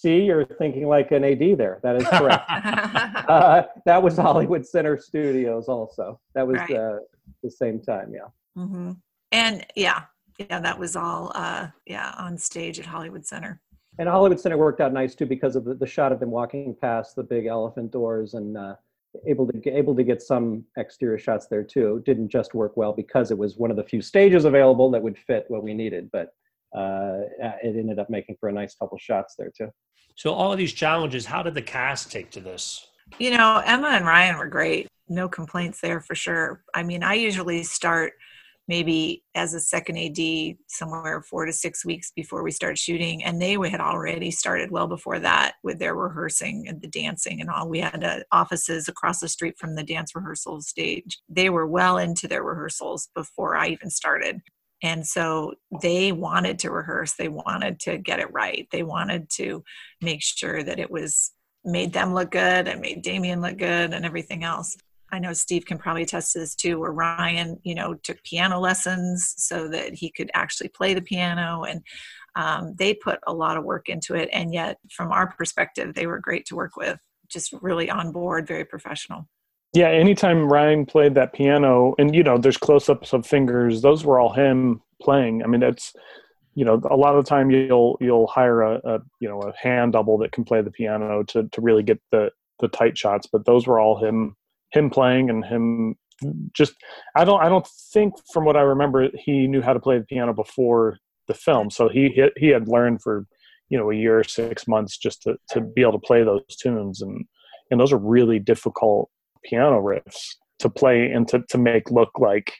See, 0.00 0.22
you're 0.22 0.46
thinking 0.46 0.86
like 0.86 1.12
an 1.12 1.24
AD 1.24 1.58
there. 1.58 1.78
That 1.82 1.96
is 1.96 2.08
correct. 2.08 2.48
uh, 2.48 3.64
that 3.84 4.02
was 4.02 4.16
Hollywood 4.16 4.66
Center 4.66 4.98
Studios 4.98 5.68
also. 5.68 6.18
That 6.34 6.46
was 6.46 6.56
right. 6.56 6.70
uh, 6.70 6.98
the 7.42 7.50
same 7.50 7.82
time, 7.82 8.14
yeah. 8.14 8.28
Mm-hmm. 8.56 8.92
And 9.32 9.66
yeah, 9.76 10.04
yeah, 10.38 10.58
that 10.58 10.78
was 10.78 10.96
all, 10.96 11.32
uh, 11.34 11.66
yeah, 11.84 12.14
on 12.16 12.38
stage 12.38 12.80
at 12.80 12.86
Hollywood 12.86 13.26
Center. 13.26 13.60
And 13.98 14.08
Hollywood 14.08 14.40
Center 14.40 14.56
worked 14.56 14.80
out 14.80 14.94
nice 14.94 15.14
too 15.14 15.26
because 15.26 15.54
of 15.54 15.66
the, 15.66 15.74
the 15.74 15.86
shot 15.86 16.12
of 16.12 16.20
them 16.20 16.30
walking 16.30 16.74
past 16.80 17.14
the 17.14 17.22
big 17.22 17.44
elephant 17.44 17.90
doors 17.90 18.32
and 18.32 18.56
uh, 18.56 18.76
able 19.26 19.46
to 19.48 19.58
get, 19.58 19.74
able 19.74 19.94
to 19.96 20.02
get 20.02 20.22
some 20.22 20.64
exterior 20.78 21.18
shots 21.18 21.46
there 21.46 21.62
too. 21.62 22.02
Didn't 22.06 22.30
just 22.30 22.54
work 22.54 22.74
well 22.78 22.94
because 22.94 23.30
it 23.30 23.36
was 23.36 23.58
one 23.58 23.70
of 23.70 23.76
the 23.76 23.84
few 23.84 24.00
stages 24.00 24.46
available 24.46 24.90
that 24.92 25.02
would 25.02 25.18
fit 25.18 25.44
what 25.48 25.62
we 25.62 25.74
needed, 25.74 26.08
but 26.10 26.32
uh, 26.74 27.22
it 27.62 27.76
ended 27.76 27.98
up 27.98 28.10
making 28.10 28.36
for 28.38 28.48
a 28.48 28.52
nice 28.52 28.74
couple 28.74 28.98
shots 28.98 29.34
there 29.38 29.50
too. 29.56 29.68
So 30.14 30.32
all 30.32 30.52
of 30.52 30.58
these 30.58 30.72
challenges, 30.72 31.24
how 31.26 31.42
did 31.42 31.54
the 31.54 31.62
cast 31.62 32.10
take 32.10 32.30
to 32.32 32.40
this? 32.40 32.86
You 33.18 33.30
know, 33.36 33.62
Emma 33.64 33.88
and 33.88 34.06
Ryan 34.06 34.38
were 34.38 34.48
great. 34.48 34.86
No 35.08 35.28
complaints 35.28 35.80
there 35.80 36.00
for 36.00 36.14
sure. 36.14 36.62
I 36.74 36.82
mean, 36.82 37.02
I 37.02 37.14
usually 37.14 37.62
start 37.62 38.12
maybe 38.70 39.24
as 39.34 39.52
a 39.52 39.60
second 39.60 39.98
AD 39.98 40.56
somewhere 40.68 41.20
four 41.22 41.44
to 41.44 41.52
six 41.52 41.84
weeks 41.84 42.12
before 42.14 42.44
we 42.44 42.52
start 42.52 42.78
shooting. 42.78 43.24
And 43.24 43.42
they 43.42 43.54
had 43.68 43.80
already 43.80 44.30
started 44.30 44.70
well 44.70 44.86
before 44.86 45.18
that 45.18 45.54
with 45.64 45.80
their 45.80 45.96
rehearsing 45.96 46.68
and 46.68 46.80
the 46.80 46.86
dancing 46.86 47.40
and 47.40 47.50
all. 47.50 47.68
We 47.68 47.80
had 47.80 48.04
uh, 48.04 48.20
offices 48.30 48.86
across 48.86 49.18
the 49.18 49.28
street 49.28 49.58
from 49.58 49.74
the 49.74 49.82
dance 49.82 50.14
rehearsal 50.14 50.60
stage. 50.60 51.18
They 51.28 51.50
were 51.50 51.66
well 51.66 51.98
into 51.98 52.28
their 52.28 52.44
rehearsals 52.44 53.08
before 53.12 53.56
I 53.56 53.68
even 53.68 53.90
started. 53.90 54.40
And 54.82 55.06
so 55.06 55.54
they 55.82 56.12
wanted 56.12 56.58
to 56.60 56.70
rehearse, 56.70 57.14
they 57.14 57.28
wanted 57.28 57.80
to 57.80 57.98
get 57.98 58.20
it 58.20 58.32
right, 58.32 58.66
they 58.72 58.82
wanted 58.82 59.28
to 59.30 59.62
make 60.00 60.22
sure 60.22 60.62
that 60.62 60.78
it 60.78 60.90
was 60.90 61.32
made 61.64 61.92
them 61.92 62.14
look 62.14 62.30
good 62.30 62.68
and 62.68 62.80
made 62.80 63.02
Damien 63.02 63.40
look 63.40 63.58
good 63.58 63.92
and 63.92 64.04
everything 64.04 64.44
else. 64.44 64.76
I 65.12 65.18
know 65.18 65.32
Steve 65.32 65.66
can 65.66 65.78
probably 65.78 66.02
attest 66.02 66.32
to 66.32 66.38
this 66.38 66.54
too, 66.54 66.78
where 66.78 66.92
Ryan, 66.92 67.58
you 67.64 67.74
know, 67.74 67.94
took 67.94 68.22
piano 68.22 68.60
lessons 68.60 69.34
so 69.36 69.68
that 69.68 69.94
he 69.94 70.10
could 70.10 70.30
actually 70.34 70.68
play 70.68 70.94
the 70.94 71.02
piano. 71.02 71.64
And 71.64 71.82
um, 72.36 72.74
they 72.78 72.94
put 72.94 73.18
a 73.26 73.32
lot 73.32 73.56
of 73.56 73.64
work 73.64 73.88
into 73.88 74.14
it. 74.14 74.28
And 74.32 74.54
yet, 74.54 74.78
from 74.90 75.10
our 75.10 75.32
perspective, 75.32 75.94
they 75.94 76.06
were 76.06 76.20
great 76.20 76.46
to 76.46 76.56
work 76.56 76.76
with, 76.76 76.98
just 77.28 77.52
really 77.60 77.90
on 77.90 78.12
board, 78.12 78.46
very 78.46 78.64
professional. 78.64 79.26
Yeah, 79.72 79.88
anytime 79.88 80.52
Ryan 80.52 80.84
played 80.84 81.14
that 81.14 81.32
piano, 81.32 81.94
and 81.98 82.14
you 82.14 82.24
know, 82.24 82.38
there's 82.38 82.56
close-ups 82.56 83.12
of 83.12 83.26
fingers; 83.26 83.82
those 83.82 84.04
were 84.04 84.18
all 84.18 84.32
him 84.32 84.82
playing. 85.00 85.42
I 85.42 85.46
mean, 85.46 85.60
that's 85.60 85.94
you 86.54 86.64
know, 86.64 86.80
a 86.90 86.96
lot 86.96 87.14
of 87.14 87.24
the 87.24 87.28
time 87.28 87.50
you'll 87.50 87.96
you'll 88.00 88.26
hire 88.26 88.62
a, 88.62 88.80
a 88.84 88.98
you 89.20 89.28
know 89.28 89.40
a 89.40 89.52
hand 89.56 89.92
double 89.92 90.18
that 90.18 90.32
can 90.32 90.44
play 90.44 90.60
the 90.62 90.70
piano 90.70 91.22
to 91.24 91.48
to 91.48 91.60
really 91.60 91.82
get 91.82 92.00
the 92.10 92.30
the 92.58 92.68
tight 92.68 92.98
shots, 92.98 93.28
but 93.30 93.44
those 93.46 93.66
were 93.66 93.78
all 93.78 94.04
him 94.04 94.36
him 94.72 94.90
playing 94.90 95.30
and 95.30 95.44
him 95.44 95.96
just 96.52 96.74
I 97.14 97.24
don't 97.24 97.40
I 97.40 97.48
don't 97.48 97.66
think 97.92 98.14
from 98.32 98.44
what 98.44 98.56
I 98.56 98.62
remember 98.62 99.08
he 99.14 99.46
knew 99.46 99.62
how 99.62 99.72
to 99.72 99.80
play 99.80 99.98
the 99.98 100.04
piano 100.04 100.32
before 100.32 100.98
the 101.28 101.34
film. 101.34 101.70
So 101.70 101.88
he 101.88 102.28
he 102.36 102.48
had 102.48 102.68
learned 102.68 103.02
for 103.02 103.26
you 103.68 103.78
know 103.78 103.90
a 103.90 103.94
year 103.94 104.18
or 104.18 104.24
six 104.24 104.66
months 104.66 104.98
just 104.98 105.22
to 105.22 105.36
to 105.50 105.60
be 105.60 105.82
able 105.82 105.92
to 105.92 105.98
play 105.98 106.24
those 106.24 106.44
tunes 106.60 107.00
and 107.02 107.24
and 107.70 107.80
those 107.80 107.92
are 107.92 107.98
really 107.98 108.40
difficult 108.40 109.08
piano 109.44 109.80
riffs 109.80 110.36
to 110.60 110.70
play 110.70 111.10
and 111.10 111.26
to 111.28 111.42
to 111.48 111.58
make 111.58 111.90
look 111.90 112.10
like 112.18 112.52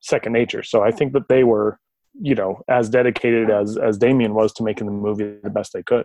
second 0.00 0.32
nature. 0.32 0.62
So 0.62 0.82
I 0.82 0.90
think 0.90 1.12
that 1.12 1.28
they 1.28 1.44
were 1.44 1.78
you 2.20 2.34
know 2.34 2.62
as 2.68 2.88
dedicated 2.88 3.50
as 3.50 3.76
as 3.76 3.98
Damien 3.98 4.34
was 4.34 4.52
to 4.54 4.62
making 4.62 4.86
the 4.86 4.92
movie 4.92 5.36
the 5.42 5.50
best 5.50 5.72
they 5.72 5.82
could. 5.82 6.04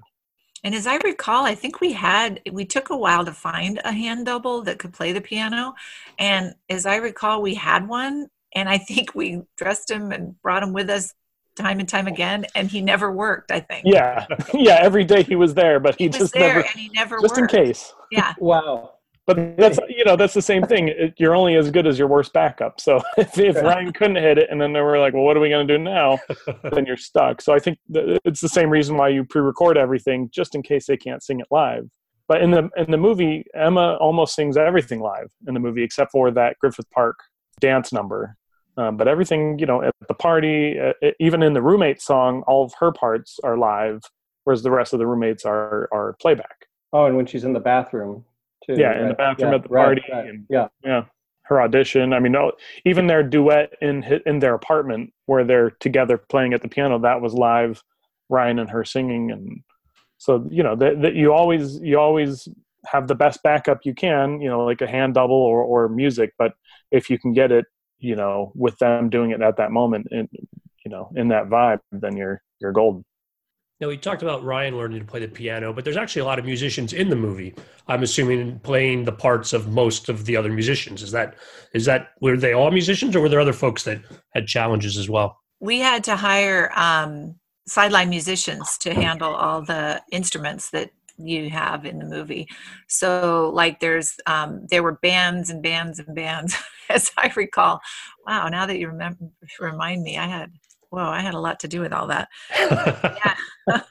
And 0.63 0.73
as 0.73 0.87
I 0.87 0.95
recall, 0.97 1.45
I 1.45 1.55
think 1.55 1.81
we 1.81 1.91
had, 1.91 2.39
we 2.49 2.63
took 2.63 2.89
a 2.89 2.95
while 2.95 3.25
to 3.25 3.33
find 3.33 3.81
a 3.83 3.91
hand 3.91 4.25
double 4.25 4.61
that 4.61 4.79
could 4.79 4.93
play 4.93 5.11
the 5.11 5.19
piano. 5.19 5.73
And 6.17 6.53
as 6.69 6.85
I 6.85 6.97
recall, 6.97 7.41
we 7.41 7.53
had 7.53 7.85
one. 7.85 8.27
And 8.55 8.69
I 8.69 8.77
think 8.77 9.13
we 9.13 9.41
dressed 9.57 9.91
him 9.91 10.13
and 10.13 10.41
brought 10.41 10.63
him 10.63 10.71
with 10.71 10.89
us 10.89 11.13
time 11.57 11.79
and 11.79 11.89
time 11.89 12.07
again. 12.07 12.45
And 12.55 12.71
he 12.71 12.79
never 12.79 13.11
worked, 13.11 13.51
I 13.51 13.59
think. 13.59 13.85
Yeah. 13.85 14.25
Yeah. 14.53 14.79
Every 14.81 15.03
day 15.03 15.23
he 15.23 15.35
was 15.35 15.53
there, 15.53 15.81
but 15.81 15.95
he, 15.97 16.05
he 16.05 16.09
just 16.09 16.33
there 16.33 16.55
never, 16.55 16.59
and 16.61 16.79
he 16.79 16.89
never 16.93 17.19
just 17.19 17.35
worked. 17.35 17.53
in 17.53 17.65
case. 17.65 17.93
Yeah. 18.09 18.33
wow 18.39 18.93
but 19.25 19.57
that's 19.57 19.79
you 19.87 20.03
know 20.03 20.15
that's 20.15 20.33
the 20.33 20.41
same 20.41 20.63
thing. 20.63 20.89
It, 20.89 21.13
you're 21.17 21.35
only 21.35 21.55
as 21.55 21.71
good 21.71 21.87
as 21.87 21.97
your 21.97 22.07
worst 22.07 22.33
backup. 22.33 22.81
So 22.81 23.01
if, 23.17 23.37
if 23.37 23.55
ryan 23.55 23.93
couldn't 23.93 24.17
hit 24.17 24.37
it 24.37 24.49
and 24.49 24.59
then 24.59 24.73
they 24.73 24.81
were 24.81 24.99
like 24.99 25.13
well 25.13 25.23
what 25.23 25.37
are 25.37 25.39
we 25.39 25.49
going 25.49 25.67
to 25.67 25.77
do 25.77 25.81
now? 25.81 26.19
Then 26.71 26.85
you're 26.85 26.97
stuck. 26.97 27.41
So 27.41 27.53
i 27.53 27.59
think 27.59 27.77
it's 27.89 28.41
the 28.41 28.49
same 28.49 28.69
reason 28.69 28.97
why 28.97 29.09
you 29.09 29.23
pre-record 29.23 29.77
everything 29.77 30.29
just 30.33 30.55
in 30.55 30.61
case 30.61 30.87
they 30.87 30.97
can't 30.97 31.23
sing 31.23 31.39
it 31.39 31.47
live. 31.51 31.89
But 32.27 32.41
in 32.41 32.51
the 32.51 32.69
in 32.75 32.91
the 32.91 32.97
movie 32.97 33.45
emma 33.53 33.95
almost 33.99 34.35
sings 34.35 34.57
everything 34.57 34.99
live 34.99 35.31
in 35.47 35.53
the 35.53 35.59
movie 35.59 35.83
except 35.83 36.11
for 36.11 36.31
that 36.31 36.57
griffith 36.59 36.89
park 36.91 37.17
dance 37.59 37.93
number. 37.93 38.35
Um, 38.75 38.97
but 38.97 39.07
everything 39.07 39.59
you 39.59 39.65
know 39.65 39.83
at 39.83 39.93
the 40.07 40.15
party 40.15 40.79
uh, 40.79 41.11
even 41.19 41.43
in 41.43 41.53
the 41.53 41.61
roommate 41.61 42.01
song 42.01 42.43
all 42.47 42.65
of 42.65 42.73
her 42.79 42.91
parts 42.91 43.39
are 43.43 43.57
live 43.57 44.01
whereas 44.43 44.63
the 44.63 44.71
rest 44.71 44.91
of 44.93 44.99
the 44.99 45.07
roommates 45.07 45.45
are 45.45 45.87
are 45.93 46.15
playback. 46.19 46.67
Oh 46.91 47.05
and 47.05 47.15
when 47.15 47.25
she's 47.25 47.45
in 47.45 47.53
the 47.53 47.59
bathroom 47.59 48.25
too. 48.65 48.75
Yeah, 48.77 48.87
right? 48.87 49.01
in 49.01 49.07
the 49.09 49.13
bathroom 49.13 49.51
yeah, 49.51 49.55
at 49.55 49.63
the 49.63 49.69
party. 49.69 50.01
Right, 50.09 50.17
right. 50.17 50.29
And, 50.29 50.45
yeah, 50.49 50.67
yeah. 50.83 51.05
Her 51.43 51.61
audition. 51.61 52.13
I 52.13 52.19
mean, 52.19 52.35
oh, 52.35 52.53
even 52.85 53.07
their 53.07 53.23
duet 53.23 53.73
in 53.81 54.03
in 54.25 54.39
their 54.39 54.53
apartment 54.53 55.13
where 55.25 55.43
they're 55.43 55.71
together 55.71 56.17
playing 56.17 56.53
at 56.53 56.61
the 56.61 56.69
piano. 56.69 56.99
That 56.99 57.21
was 57.21 57.33
live. 57.33 57.83
Ryan 58.29 58.59
and 58.59 58.69
her 58.69 58.85
singing, 58.85 59.31
and 59.31 59.61
so 60.17 60.47
you 60.49 60.63
know 60.63 60.75
that, 60.77 61.01
that 61.01 61.15
you 61.15 61.33
always 61.33 61.79
you 61.81 61.99
always 61.99 62.47
have 62.85 63.07
the 63.07 63.15
best 63.15 63.43
backup 63.43 63.81
you 63.83 63.93
can. 63.93 64.39
You 64.39 64.49
know, 64.49 64.63
like 64.63 64.81
a 64.81 64.87
hand 64.87 65.15
double 65.15 65.35
or 65.35 65.61
or 65.61 65.89
music. 65.89 66.33
But 66.37 66.53
if 66.91 67.09
you 67.09 67.19
can 67.19 67.33
get 67.33 67.51
it, 67.51 67.65
you 67.99 68.15
know, 68.15 68.53
with 68.55 68.77
them 68.79 69.09
doing 69.09 69.31
it 69.31 69.41
at 69.41 69.57
that 69.57 69.71
moment, 69.71 70.07
and 70.11 70.29
you 70.85 70.91
know, 70.91 71.11
in 71.15 71.27
that 71.27 71.49
vibe, 71.49 71.79
then 71.91 72.15
you're 72.15 72.41
you're 72.59 72.71
golden. 72.71 73.03
Now, 73.81 73.87
we 73.87 73.97
talked 73.97 74.21
about 74.21 74.43
Ryan 74.43 74.77
learning 74.77 74.99
to 74.99 75.05
play 75.05 75.19
the 75.19 75.27
piano, 75.27 75.73
but 75.73 75.83
there's 75.83 75.97
actually 75.97 76.21
a 76.21 76.25
lot 76.25 76.39
of 76.39 76.45
musicians 76.45 76.93
in 76.93 77.09
the 77.09 77.15
movie. 77.15 77.55
I'm 77.87 78.03
assuming 78.03 78.59
playing 78.59 79.03
the 79.03 79.11
parts 79.11 79.51
of 79.51 79.67
most 79.67 80.09
of 80.09 80.25
the 80.25 80.37
other 80.37 80.51
musicians. 80.51 81.01
Is 81.01 81.11
that 81.11 81.35
is 81.73 81.85
that 81.85 82.11
were 82.21 82.37
they 82.37 82.53
all 82.53 82.71
musicians, 82.71 83.15
or 83.15 83.21
were 83.21 83.29
there 83.29 83.41
other 83.41 83.53
folks 83.53 83.83
that 83.83 84.01
had 84.33 84.47
challenges 84.47 84.97
as 84.97 85.09
well? 85.09 85.39
We 85.59 85.79
had 85.79 86.03
to 86.05 86.15
hire 86.15 86.71
um, 86.75 87.35
sideline 87.67 88.09
musicians 88.09 88.77
to 88.79 88.93
handle 88.93 89.33
all 89.33 89.63
the 89.63 90.01
instruments 90.11 90.69
that 90.69 90.91
you 91.17 91.49
have 91.49 91.85
in 91.85 91.99
the 91.99 92.05
movie. 92.05 92.47
So, 92.87 93.51
like, 93.53 93.79
there's 93.79 94.15
um, 94.25 94.65
there 94.69 94.83
were 94.83 94.99
bands 95.01 95.49
and 95.49 95.61
bands 95.61 95.99
and 95.99 96.15
bands, 96.15 96.55
as 96.89 97.11
I 97.17 97.31
recall. 97.35 97.81
Wow! 98.25 98.47
Now 98.49 98.65
that 98.65 98.79
you 98.79 98.87
remember, 98.87 99.29
remind 99.59 100.03
me, 100.03 100.17
I 100.17 100.27
had 100.27 100.51
whoa, 100.93 101.09
I 101.09 101.21
had 101.21 101.33
a 101.33 101.39
lot 101.39 101.59
to 101.61 101.67
do 101.67 101.81
with 101.81 101.91
all 101.91 102.07
that. 102.07 102.29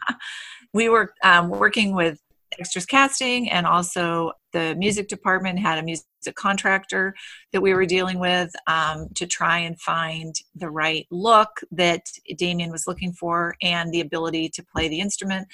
we 0.73 0.89
were 0.89 1.13
um, 1.25 1.49
working 1.49 1.97
with 1.97 2.21
extras 2.61 2.87
casting 2.87 3.51
and 3.51 3.67
also 3.67 4.31
the 4.53 4.77
music 4.77 5.09
department 5.09 5.59
had 5.59 5.79
a 5.79 5.83
music 5.83 6.07
contractor 6.37 7.13
that 7.53 7.61
we 7.61 7.75
were 7.75 7.87
dealing 7.87 8.21
with 8.21 8.53
um, 8.69 9.09
to 9.17 9.27
try 9.27 9.59
and 9.59 9.81
find 9.81 10.37
the 10.55 10.71
right 10.71 11.07
look 11.11 11.61
that 11.73 12.03
damien 12.37 12.71
was 12.71 12.87
looking 12.87 13.13
for 13.13 13.57
and 13.63 13.93
the 13.93 14.01
ability 14.01 14.49
to 14.51 14.63
play 14.63 14.87
the 14.87 15.01
instrument. 15.01 15.49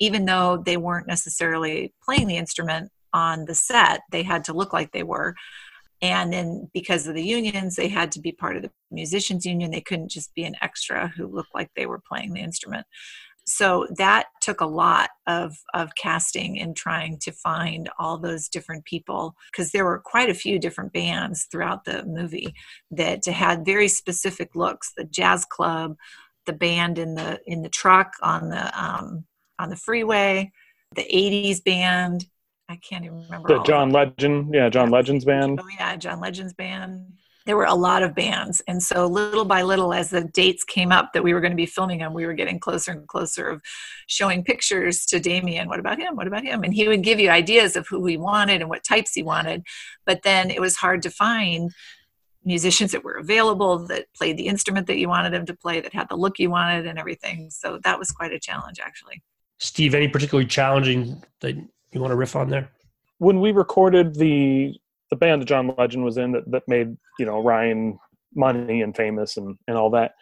Even 0.00 0.26
though 0.26 0.62
they 0.66 0.76
weren't 0.76 1.06
necessarily 1.06 1.94
playing 2.04 2.26
the 2.26 2.36
instrument 2.36 2.90
on 3.12 3.44
the 3.46 3.54
set 3.54 4.02
they 4.12 4.22
had 4.22 4.44
to 4.44 4.52
look 4.52 4.72
like 4.72 4.92
they 4.92 5.02
were 5.02 5.34
and 6.02 6.32
then 6.32 6.70
because 6.72 7.06
of 7.06 7.14
the 7.14 7.22
unions 7.22 7.76
they 7.76 7.88
had 7.88 8.10
to 8.12 8.20
be 8.20 8.32
part 8.32 8.56
of 8.56 8.62
the 8.62 8.70
musicians 8.90 9.46
union. 9.46 9.70
They 9.70 9.80
couldn't 9.80 10.10
just 10.10 10.34
be 10.34 10.44
an 10.44 10.56
extra 10.62 11.08
who 11.08 11.26
looked 11.26 11.54
like 11.54 11.70
they 11.74 11.86
were 11.86 12.02
playing 12.06 12.32
the 12.32 12.40
instrument. 12.40 12.86
So 13.46 13.86
that 13.96 14.26
took 14.40 14.60
a 14.60 14.66
lot 14.66 15.10
of 15.26 15.56
of 15.74 15.94
casting 15.96 16.60
and 16.60 16.76
trying 16.76 17.18
to 17.20 17.32
find 17.32 17.90
all 17.98 18.18
those 18.18 18.48
different 18.48 18.84
people 18.84 19.34
because 19.50 19.72
there 19.72 19.84
were 19.84 19.98
quite 19.98 20.30
a 20.30 20.34
few 20.34 20.58
different 20.58 20.92
bands 20.92 21.48
throughout 21.50 21.84
the 21.84 22.04
movie 22.04 22.54
that 22.90 23.24
had 23.24 23.64
very 23.64 23.88
specific 23.88 24.54
looks. 24.54 24.92
The 24.96 25.04
jazz 25.04 25.44
club 25.44 25.96
the 26.46 26.52
band 26.52 26.98
in 26.98 27.14
the 27.14 27.40
in 27.46 27.62
the 27.62 27.68
truck 27.68 28.14
on 28.22 28.48
the 28.50 28.82
um, 28.82 29.24
on 29.58 29.70
the 29.70 29.76
freeway 29.76 30.50
the 30.94 31.02
80s 31.02 31.62
band 31.62 32.26
I 32.70 32.76
can't 32.76 33.04
even 33.04 33.22
remember. 33.22 33.48
The 33.48 33.62
John 33.64 33.90
Legend, 33.90 34.54
yeah, 34.54 34.68
John 34.68 34.90
Legend's 34.90 35.24
band. 35.24 35.60
Oh 35.60 35.68
yeah, 35.76 35.96
John 35.96 36.20
Legend's 36.20 36.52
band. 36.52 37.14
There 37.46 37.56
were 37.56 37.64
a 37.64 37.74
lot 37.74 38.04
of 38.04 38.14
bands, 38.14 38.62
and 38.68 38.80
so 38.80 39.06
little 39.06 39.44
by 39.44 39.62
little, 39.62 39.92
as 39.92 40.10
the 40.10 40.22
dates 40.22 40.62
came 40.62 40.92
up 40.92 41.12
that 41.12 41.24
we 41.24 41.34
were 41.34 41.40
going 41.40 41.50
to 41.50 41.56
be 41.56 41.66
filming 41.66 41.98
them, 41.98 42.14
we 42.14 42.26
were 42.26 42.34
getting 42.34 42.60
closer 42.60 42.92
and 42.92 43.08
closer 43.08 43.48
of 43.48 43.62
showing 44.06 44.44
pictures 44.44 45.04
to 45.06 45.18
Damien. 45.18 45.66
What 45.66 45.80
about 45.80 45.98
him? 45.98 46.14
What 46.14 46.28
about 46.28 46.44
him? 46.44 46.62
And 46.62 46.72
he 46.72 46.86
would 46.86 47.02
give 47.02 47.18
you 47.18 47.30
ideas 47.30 47.74
of 47.74 47.88
who 47.88 48.06
he 48.06 48.16
wanted 48.16 48.60
and 48.60 48.70
what 48.70 48.84
types 48.84 49.14
he 49.14 49.22
wanted, 49.24 49.64
but 50.06 50.22
then 50.22 50.50
it 50.50 50.60
was 50.60 50.76
hard 50.76 51.02
to 51.02 51.10
find 51.10 51.72
musicians 52.44 52.92
that 52.92 53.02
were 53.02 53.16
available 53.16 53.84
that 53.86 54.06
played 54.14 54.36
the 54.36 54.46
instrument 54.46 54.86
that 54.86 54.98
you 54.98 55.08
wanted 55.08 55.32
them 55.32 55.46
to 55.46 55.54
play, 55.54 55.80
that 55.80 55.92
had 55.92 56.08
the 56.08 56.16
look 56.16 56.38
you 56.38 56.50
wanted, 56.50 56.86
and 56.86 56.98
everything. 57.00 57.50
So 57.50 57.80
that 57.82 57.98
was 57.98 58.12
quite 58.12 58.32
a 58.32 58.38
challenge, 58.38 58.78
actually. 58.80 59.22
Steve, 59.58 59.94
any 59.94 60.08
particularly 60.08 60.46
challenging 60.46 61.22
that 61.40 61.56
you 61.92 62.00
want 62.00 62.12
to 62.12 62.16
riff 62.16 62.36
on 62.36 62.50
there? 62.50 62.70
When 63.18 63.40
we 63.40 63.52
recorded 63.52 64.14
the 64.14 64.74
the 65.10 65.16
band 65.16 65.42
that 65.42 65.46
John 65.46 65.74
Legend 65.76 66.04
was 66.04 66.16
in 66.16 66.32
that, 66.32 66.50
that 66.50 66.62
made, 66.68 66.96
you 67.18 67.26
know, 67.26 67.42
Ryan 67.42 67.98
money 68.34 68.80
and 68.80 68.96
famous 68.96 69.36
and, 69.36 69.56
and 69.66 69.76
all 69.76 69.90
that. 69.90 70.12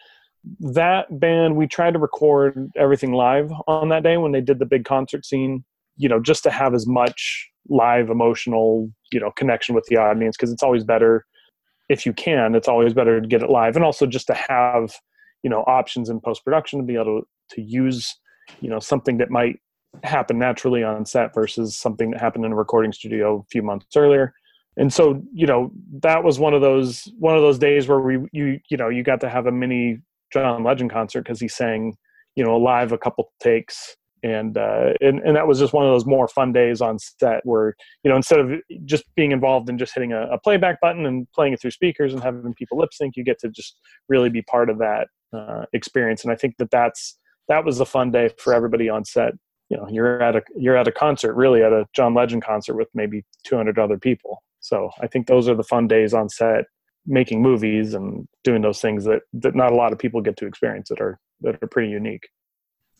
That 0.59 1.19
band 1.19 1.55
we 1.55 1.67
tried 1.67 1.93
to 1.93 1.99
record 1.99 2.71
everything 2.75 3.13
live 3.13 3.51
on 3.67 3.89
that 3.89 4.03
day 4.03 4.17
when 4.17 4.31
they 4.31 4.41
did 4.41 4.59
the 4.59 4.65
big 4.65 4.85
concert 4.85 5.25
scene, 5.25 5.63
you 5.97 6.09
know, 6.09 6.19
just 6.19 6.43
to 6.43 6.51
have 6.51 6.73
as 6.73 6.87
much 6.87 7.49
live 7.67 8.09
emotional, 8.09 8.89
you 9.11 9.19
know, 9.19 9.31
connection 9.31 9.75
with 9.75 9.85
the 9.85 9.97
audience 9.97 10.37
because 10.37 10.51
it's 10.51 10.63
always 10.63 10.83
better 10.83 11.25
if 11.89 12.05
you 12.05 12.13
can, 12.13 12.55
it's 12.55 12.67
always 12.67 12.93
better 12.93 13.19
to 13.19 13.27
get 13.27 13.43
it 13.43 13.49
live 13.49 13.75
and 13.75 13.83
also 13.83 14.05
just 14.05 14.27
to 14.27 14.33
have, 14.33 14.93
you 15.43 15.49
know, 15.49 15.61
options 15.61 16.09
in 16.09 16.19
post 16.21 16.43
production 16.43 16.79
to 16.79 16.85
be 16.85 16.95
able 16.95 17.21
to, 17.21 17.55
to 17.55 17.61
use, 17.61 18.15
you 18.61 18.69
know, 18.69 18.79
something 18.79 19.17
that 19.17 19.29
might 19.29 19.59
happened 20.03 20.39
naturally 20.39 20.83
on 20.83 21.05
set 21.05 21.33
versus 21.33 21.77
something 21.77 22.11
that 22.11 22.21
happened 22.21 22.45
in 22.45 22.51
a 22.51 22.55
recording 22.55 22.91
studio 22.91 23.39
a 23.39 23.49
few 23.51 23.61
months 23.61 23.95
earlier. 23.95 24.33
And 24.77 24.93
so 24.93 25.21
you 25.33 25.45
know 25.45 25.71
that 26.01 26.23
was 26.23 26.39
one 26.39 26.53
of 26.53 26.61
those 26.61 27.11
one 27.19 27.35
of 27.35 27.41
those 27.41 27.59
days 27.59 27.87
where 27.87 27.99
we 27.99 28.19
you 28.31 28.59
you 28.69 28.77
know 28.77 28.89
you 28.89 29.03
got 29.03 29.19
to 29.21 29.29
have 29.29 29.45
a 29.45 29.51
mini 29.51 29.99
john 30.31 30.63
legend 30.63 30.91
concert 30.91 31.23
because 31.23 31.39
he 31.39 31.47
sang 31.47 31.95
you 32.35 32.43
know 32.43 32.57
live 32.57 32.91
a 32.91 32.97
couple 32.97 33.31
takes. 33.41 33.95
And 34.21 34.57
uh 34.57 34.93
and, 34.99 35.19
and 35.19 35.35
that 35.35 35.47
was 35.47 35.59
just 35.59 35.73
one 35.73 35.85
of 35.85 35.91
those 35.91 36.05
more 36.05 36.27
fun 36.27 36.51
days 36.51 36.81
on 36.81 36.99
set 36.99 37.41
where 37.45 37.75
you 38.03 38.09
know 38.09 38.17
instead 38.17 38.39
of 38.39 38.51
just 38.85 39.03
being 39.15 39.31
involved 39.31 39.69
in 39.69 39.77
just 39.77 39.93
hitting 39.93 40.11
a, 40.11 40.23
a 40.27 40.37
playback 40.37 40.79
button 40.81 41.05
and 41.05 41.25
playing 41.33 41.53
it 41.53 41.61
through 41.61 41.71
speakers 41.71 42.13
and 42.13 42.21
having 42.21 42.53
people 42.53 42.77
lip 42.77 42.89
sync 42.93 43.15
you 43.15 43.23
get 43.23 43.39
to 43.39 43.49
just 43.49 43.79
really 44.09 44.29
be 44.29 44.41
part 44.41 44.69
of 44.69 44.77
that 44.77 45.07
uh, 45.33 45.65
experience. 45.73 46.23
And 46.23 46.33
i 46.33 46.35
think 46.35 46.55
that 46.57 46.69
that's 46.69 47.17
that 47.47 47.63
was 47.65 47.79
a 47.79 47.85
fun 47.85 48.11
day 48.11 48.29
for 48.37 48.53
everybody 48.53 48.89
on 48.89 49.05
set 49.05 49.33
you 49.69 49.77
know 49.77 49.87
you're 49.89 50.21
at 50.21 50.35
a 50.35 50.41
you're 50.55 50.77
at 50.77 50.87
a 50.87 50.91
concert 50.91 51.33
really 51.35 51.63
at 51.63 51.71
a 51.71 51.85
john 51.95 52.13
legend 52.13 52.43
concert 52.43 52.75
with 52.75 52.87
maybe 52.93 53.23
200 53.45 53.77
other 53.79 53.97
people 53.97 54.41
so 54.59 54.91
I 55.01 55.07
think 55.07 55.27
those 55.27 55.47
are 55.47 55.55
the 55.55 55.63
fun 55.63 55.87
days 55.87 56.13
on 56.13 56.29
set, 56.29 56.65
making 57.05 57.41
movies 57.41 57.93
and 57.93 58.27
doing 58.43 58.61
those 58.61 58.81
things 58.81 59.05
that, 59.05 59.21
that 59.33 59.55
not 59.55 59.71
a 59.71 59.75
lot 59.75 59.93
of 59.93 59.99
people 59.99 60.21
get 60.21 60.37
to 60.37 60.45
experience 60.45 60.89
that 60.89 61.01
are 61.01 61.19
that 61.41 61.61
are 61.61 61.67
pretty 61.67 61.89
unique. 61.89 62.27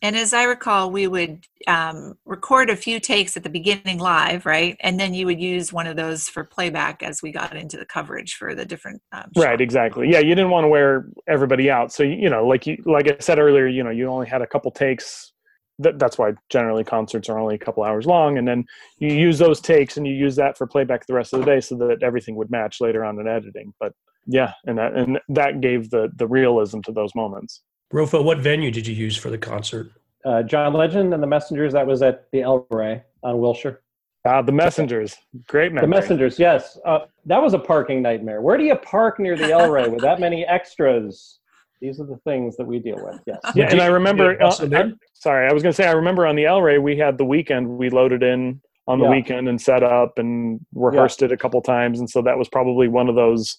And 0.02 0.16
as 0.16 0.34
I 0.34 0.44
recall, 0.44 0.92
we 0.92 1.08
would 1.08 1.44
um, 1.68 2.14
record 2.26 2.70
a 2.70 2.78
few 2.78 3.02
takes 3.02 3.36
at 3.36 3.44
the 3.44 3.50
beginning 3.50 4.00
live, 4.00 4.46
right? 4.46 4.78
And 4.80 4.98
then 4.98 5.14
you 5.14 5.26
would 5.26 5.42
use 5.42 5.74
one 5.74 5.88
of 5.88 5.98
those 5.98 6.30
for 6.30 6.46
playback 6.46 7.04
as 7.04 7.22
we 7.22 7.34
got 7.34 7.54
into 7.54 7.76
the 7.76 7.86
coverage 7.86 8.36
for 8.36 8.56
the 8.56 8.64
different. 8.64 9.02
Um, 9.12 9.30
right, 9.36 9.60
exactly. 9.60 10.10
Yeah, 10.10 10.20
you 10.20 10.36
didn't 10.36 10.52
want 10.52 10.64
to 10.64 10.70
wear 10.70 11.10
everybody 11.28 11.70
out, 11.70 11.92
so 11.92 12.04
you 12.04 12.30
know, 12.30 12.48
like 12.48 12.66
you, 12.66 12.82
like 12.86 13.12
I 13.12 13.18
said 13.20 13.40
earlier, 13.40 13.68
you 13.68 13.84
know, 13.84 13.90
you 13.90 14.08
only 14.08 14.28
had 14.28 14.42
a 14.42 14.48
couple 14.48 14.72
takes 14.72 15.34
that's 15.80 16.18
why 16.18 16.34
generally 16.50 16.84
concerts 16.84 17.30
are 17.30 17.40
only 17.40 17.56
a 17.56 17.60
couple 17.60 17.84
hours 17.84 18.06
long 18.06 18.38
and 18.38 18.48
then 18.48 18.66
you 19.00 19.14
use 19.14 19.40
those 19.40 19.60
takes 19.62 19.98
and 19.98 20.06
you 20.06 20.14
use 20.14 20.36
that 20.36 20.58
for 20.58 20.68
playback 20.68 21.06
the 21.08 21.14
rest 21.14 21.34
of 21.34 21.40
the 21.40 21.46
day 21.46 21.60
so 21.60 21.76
that 21.76 22.04
everything 22.04 22.36
would 22.36 22.52
match 22.52 22.82
later 22.82 23.04
on 23.06 23.20
in 23.20 23.28
editing 23.28 23.74
but 23.80 23.94
yeah 24.28 24.54
and 24.66 24.78
that 24.78 24.94
and 24.94 25.20
that 25.30 25.62
gave 25.62 25.90
the 25.90 26.10
the 26.18 26.28
realism 26.28 26.82
to 26.82 26.92
those 26.92 27.16
moments 27.16 27.62
Rofo, 27.94 28.24
what 28.24 28.38
venue 28.38 28.70
did 28.70 28.86
you 28.86 28.94
use 28.94 29.16
for 29.16 29.30
the 29.30 29.38
concert 29.38 29.92
uh, 30.26 30.44
john 30.44 30.74
legend 30.74 31.14
and 31.14 31.24
the 31.24 31.28
messengers 31.28 31.74
that 31.74 31.88
was 31.88 32.02
at 32.02 32.30
the 32.32 32.42
el 32.42 32.68
rey 32.70 33.02
on 33.24 33.40
wilshire 33.40 33.82
Ah, 34.26 34.42
the 34.42 34.52
messengers, 34.52 35.16
great 35.48 35.72
memory. 35.72 35.88
The 35.88 35.96
messengers, 35.96 36.38
yes. 36.38 36.78
Uh, 36.86 37.06
that 37.26 37.42
was 37.42 37.54
a 37.54 37.60
parking 37.60 38.02
nightmare. 38.02 38.42
Where 38.42 38.58
do 38.58 38.66
you 38.66 38.76
park 38.76 39.18
near 39.18 39.38
the 39.38 39.54
El 39.54 39.72
Rey 39.72 39.88
with 39.88 40.02
that 40.02 40.20
many 40.20 40.46
extras? 40.46 41.39
These 41.82 42.00
are 42.00 42.06
the 42.06 42.18
things 42.26 42.58
that 42.58 42.66
we 42.66 42.80
deal 42.80 42.98
with. 43.04 43.20
Yes. 43.26 43.40
Yeah, 43.56 43.70
and 43.72 43.82
I 43.82 43.88
remember. 43.88 44.42
Uh, 44.42 44.54
I, 44.74 44.92
sorry, 45.14 45.48
I 45.48 45.54
was 45.54 45.64
going 45.64 45.74
to 45.74 45.76
say 45.76 45.88
I 45.88 45.92
remember 45.92 46.26
on 46.26 46.36
the 46.36 46.46
El 46.46 46.62
Rey 46.62 46.78
we 46.78 46.98
had 46.98 47.18
the 47.18 47.26
weekend 47.26 47.68
we 47.68 47.90
loaded 47.90 48.24
in 48.24 48.62
on 48.88 49.00
the 49.00 49.06
yeah. 49.06 49.12
weekend 49.12 49.48
and 49.48 49.62
set 49.62 49.84
up 49.84 50.18
and 50.18 50.60
rehearsed 50.74 51.22
yeah. 51.22 51.26
it 51.26 51.32
a 51.32 51.38
couple 51.38 51.62
times, 51.62 52.00
and 52.00 52.10
so 52.10 52.22
that 52.22 52.38
was 52.38 52.50
probably 52.50 52.88
one 52.88 53.08
of 53.10 53.16
those 53.16 53.58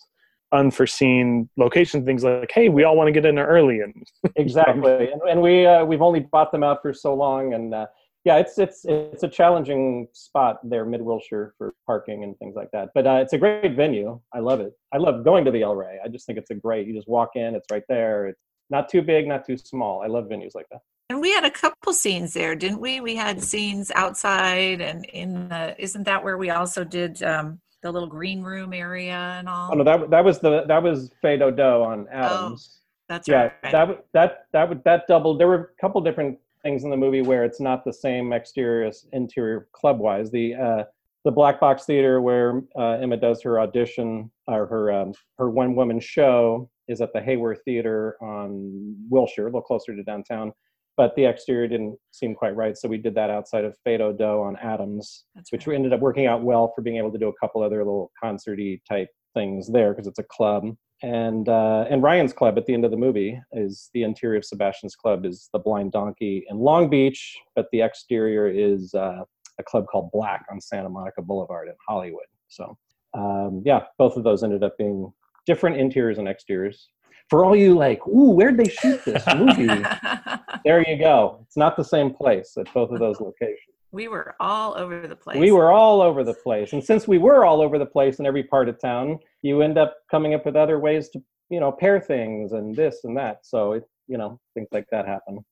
unforeseen 0.53 1.49
location 1.57 2.05
things 2.05 2.25
like 2.25 2.51
hey 2.53 2.69
we 2.69 2.83
all 2.83 2.97
want 2.97 3.07
to 3.07 3.13
get 3.13 3.25
in 3.25 3.37
there 3.37 3.47
early 3.47 3.81
and 3.83 3.95
exactly 4.37 5.09
and, 5.13 5.23
and 5.31 5.41
we 5.41 5.65
uh, 5.65 5.85
we've 5.85 6.03
only 6.03 6.21
bought 6.21 6.51
them 6.51 6.65
out 6.65 6.83
for 6.83 6.93
so 6.93 7.15
long 7.15 7.55
and 7.55 7.73
uh, 7.73 7.87
yeah, 8.25 8.37
it's 8.37 8.59
it's 8.59 8.85
it's 8.85 9.23
a 9.23 9.29
challenging 9.29 10.09
spot 10.13 10.59
there, 10.63 10.85
Mid 10.85 11.01
Wilshire, 11.01 11.55
for 11.57 11.73
parking 11.87 12.23
and 12.23 12.39
things 12.39 12.55
like 12.55 12.71
that. 12.73 12.91
But 12.95 13.07
uh, 13.07 13.19
it's 13.23 13.33
a 13.33 13.39
great 13.39 13.75
venue. 13.75 14.21
I 14.35 14.41
love 14.41 14.61
it. 14.61 14.73
I 14.93 14.99
love 14.99 15.25
going 15.25 15.45
to 15.47 15.51
the 15.51 15.63
El 15.63 15.75
Rey. 15.75 15.99
I 16.05 16.09
just 16.09 16.27
think 16.27 16.39
it's 16.39 16.51
a 16.51 16.55
great. 16.55 16.87
You 16.87 16.95
just 16.95 17.09
walk 17.09 17.31
in, 17.35 17.55
it's 17.55 17.67
right 17.71 17.83
there. 17.89 18.27
It's 18.27 18.41
not 18.69 18.91
too 18.91 19.01
big, 19.01 19.27
not 19.27 19.47
too 19.47 19.57
small. 19.57 20.03
I 20.03 20.07
love 20.07 20.25
venues 20.27 20.55
like 20.55 20.67
that. 20.71 20.81
And 21.09 21.21
we 21.21 21.33
had 21.33 21.45
a 21.45 21.51
couple 21.51 21.93
scenes 21.93 22.35
there, 22.35 22.55
didn't 22.55 22.81
we? 22.81 23.01
We 23.01 23.17
had 23.17 23.43
scenes 23.43 23.91
outside 23.95 24.83
and 24.83 25.07
in 25.07 25.49
the. 25.49 25.75
Isn't 25.83 26.05
that 26.05 26.23
where 26.23 26.37
we 26.37 26.51
also 26.51 26.85
did 26.85 27.23
um, 27.23 27.59
the 27.83 27.91
little 27.91 28.09
green 28.09 28.43
room 28.43 28.75
area 28.75 29.37
and 29.39 29.49
all? 29.49 29.71
Oh 29.73 29.77
no, 29.77 29.85
that 29.85 30.11
that 30.11 30.25
was 30.25 30.41
the 30.41 30.65
that 30.69 30.83
was 30.83 31.11
Fay 31.23 31.39
Do 31.39 31.45
on 31.47 32.07
oh, 32.13 32.17
Adams. 32.17 32.71
Oh, 32.71 32.77
that's 33.09 33.27
yeah, 33.27 33.51
right. 33.63 33.73
That 33.73 34.05
that 34.13 34.47
that 34.53 34.69
would 34.69 34.85
that 34.85 35.09
doubled. 35.09 35.41
There 35.41 35.49
were 35.49 35.73
a 35.77 35.81
couple 35.81 36.03
different 36.03 36.39
things 36.63 36.85
in 36.85 36.91
the 36.91 36.97
movie 36.97 37.23
where 37.23 37.45
it's 37.45 37.61
not 37.61 37.85
the 37.85 37.93
same 37.93 38.33
exterior 38.33 38.87
as 38.87 39.07
interior 39.13 39.69
club 39.73 39.99
wise. 39.99 40.31
The 40.31 40.55
uh, 40.55 40.85
the 41.25 41.31
Black 41.31 41.61
Box 41.61 41.85
Theater 41.85 42.21
where 42.21 42.63
uh, 42.79 42.93
Emma 42.93 43.17
does 43.17 43.43
her 43.43 43.61
audition 43.61 44.31
or 44.47 44.67
her 44.67 44.93
um, 44.93 45.13
her 45.39 45.51
one 45.51 45.75
woman 45.75 46.01
show 46.01 46.71
is 46.89 47.01
at 47.01 47.13
the 47.13 47.21
Hayworth 47.21 47.63
Theater 47.65 48.17
on 48.21 48.97
Wilshire, 49.09 49.45
a 49.45 49.47
little 49.47 49.63
closer 49.63 49.95
to 49.95 50.03
downtown. 50.03 50.53
But 50.97 51.15
the 51.17 51.25
exterior 51.25 51.69
didn't 51.69 51.97
seem 52.11 52.35
quite 52.35 52.57
right, 52.57 52.77
so 52.77 52.89
we 52.89 52.99
did 52.99 53.15
that 53.15 53.31
outside 53.31 53.65
of 53.65 53.77
Fais 53.85 53.97
Do-Do 53.97 54.43
on 54.43 54.57
Adams, 54.57 55.25
That's 55.35 55.51
which 55.51 55.67
right. 55.67 55.75
ended 55.75 55.95
up 55.95 56.01
working 56.01 56.27
out 56.27 56.43
well 56.43 56.73
for 56.75 56.83
being 56.83 56.99
able 56.99 57.13
to 57.13 57.19
do 57.19 57.29
a 57.29 57.33
couple 57.41 57.63
other 57.63 57.79
little 57.79 58.11
concerty 58.23 58.83
type 58.87 59.09
things 59.33 59.71
there 59.73 59.93
because 59.93 60.07
it's 60.07 60.19
a 60.19 60.25
club 60.25 60.65
and 61.03 61.49
uh, 61.49 61.87
and 61.89 62.03
Ryan's 62.03 62.33
club 62.33 62.59
at 62.59 62.67
the 62.67 62.75
end 62.75 62.85
of 62.85 62.91
the 62.91 62.97
movie 62.97 63.41
is 63.53 63.91
the 63.95 64.03
interior 64.03 64.39
of 64.39 64.45
Sebastian's 64.45 64.95
club 64.95 65.25
is 65.25 65.49
the 65.53 65.59
Blind 65.59 65.93
Donkey 65.93 66.45
in 66.49 66.59
Long 66.59 66.91
Beach, 66.91 67.39
but 67.57 67.67
the 67.73 67.81
exterior 67.81 68.49
is 68.49 68.93
uh, 68.95 69.23
a 69.59 69.63
club 69.63 69.87
called 69.91 70.11
Black 70.13 70.45
on 70.51 70.61
Santa 70.61 70.89
Monica 70.89 71.23
Boulevard 71.23 71.69
in 71.69 71.75
Hollywood. 71.87 72.27
So 72.49 72.77
um, 73.15 73.63
yeah, 73.65 73.85
both 73.99 74.17
of 74.17 74.25
those 74.25 74.45
ended 74.45 74.63
up 74.63 74.77
being 74.77 75.11
different 75.47 75.77
interiors 75.77 76.19
and 76.19 76.29
exteriors. 76.29 76.89
For 77.29 77.45
all 77.45 77.55
you 77.55 77.75
like, 77.75 78.05
ooh, 78.09 78.33
where'd 78.33 78.57
they 78.57 78.69
shoot 78.69 79.05
this 79.05 79.25
movie? 79.37 79.67
there 80.65 80.87
you 80.89 80.99
go. 80.99 81.39
It's 81.47 81.57
not 81.57 81.77
the 81.77 81.85
same 81.85 82.13
place 82.13 82.55
at 82.59 82.73
both 82.75 82.91
of 82.91 82.99
those 82.99 83.21
locations 83.21 83.70
we 83.93 84.09
were 84.09 84.35
all 84.41 84.77
over 84.77 85.07
the 85.07 85.17
place. 85.17 85.39
We 85.39 85.53
were 85.53 85.71
all 85.71 86.01
over 86.01 86.23
the 86.25 86.35
place. 86.35 86.73
And 86.73 86.83
since 86.83 87.09
we 87.09 87.19
were 87.19 87.45
all 87.45 87.61
over 87.61 87.79
the 87.79 87.87
place 87.87 88.19
in 88.19 88.27
every 88.27 88.45
part 88.45 88.69
of 88.69 88.81
town, 88.81 89.19
you 89.43 89.63
end 89.63 89.79
up 89.79 89.97
coming 90.11 90.35
up 90.35 90.47
with 90.47 90.57
other 90.57 90.79
ways 90.79 91.09
to, 91.11 91.23
you 91.49 91.61
know, 91.61 91.73
pair 91.73 92.01
things 92.01 92.53
and 92.53 92.75
this 92.75 93.01
and 93.05 93.17
that. 93.17 93.39
So 93.43 93.73
it, 93.73 93.85
you 94.07 94.19
know, 94.19 94.41
things 94.55 94.69
like 94.73 94.87
that 94.93 95.07
happen. 95.07 95.45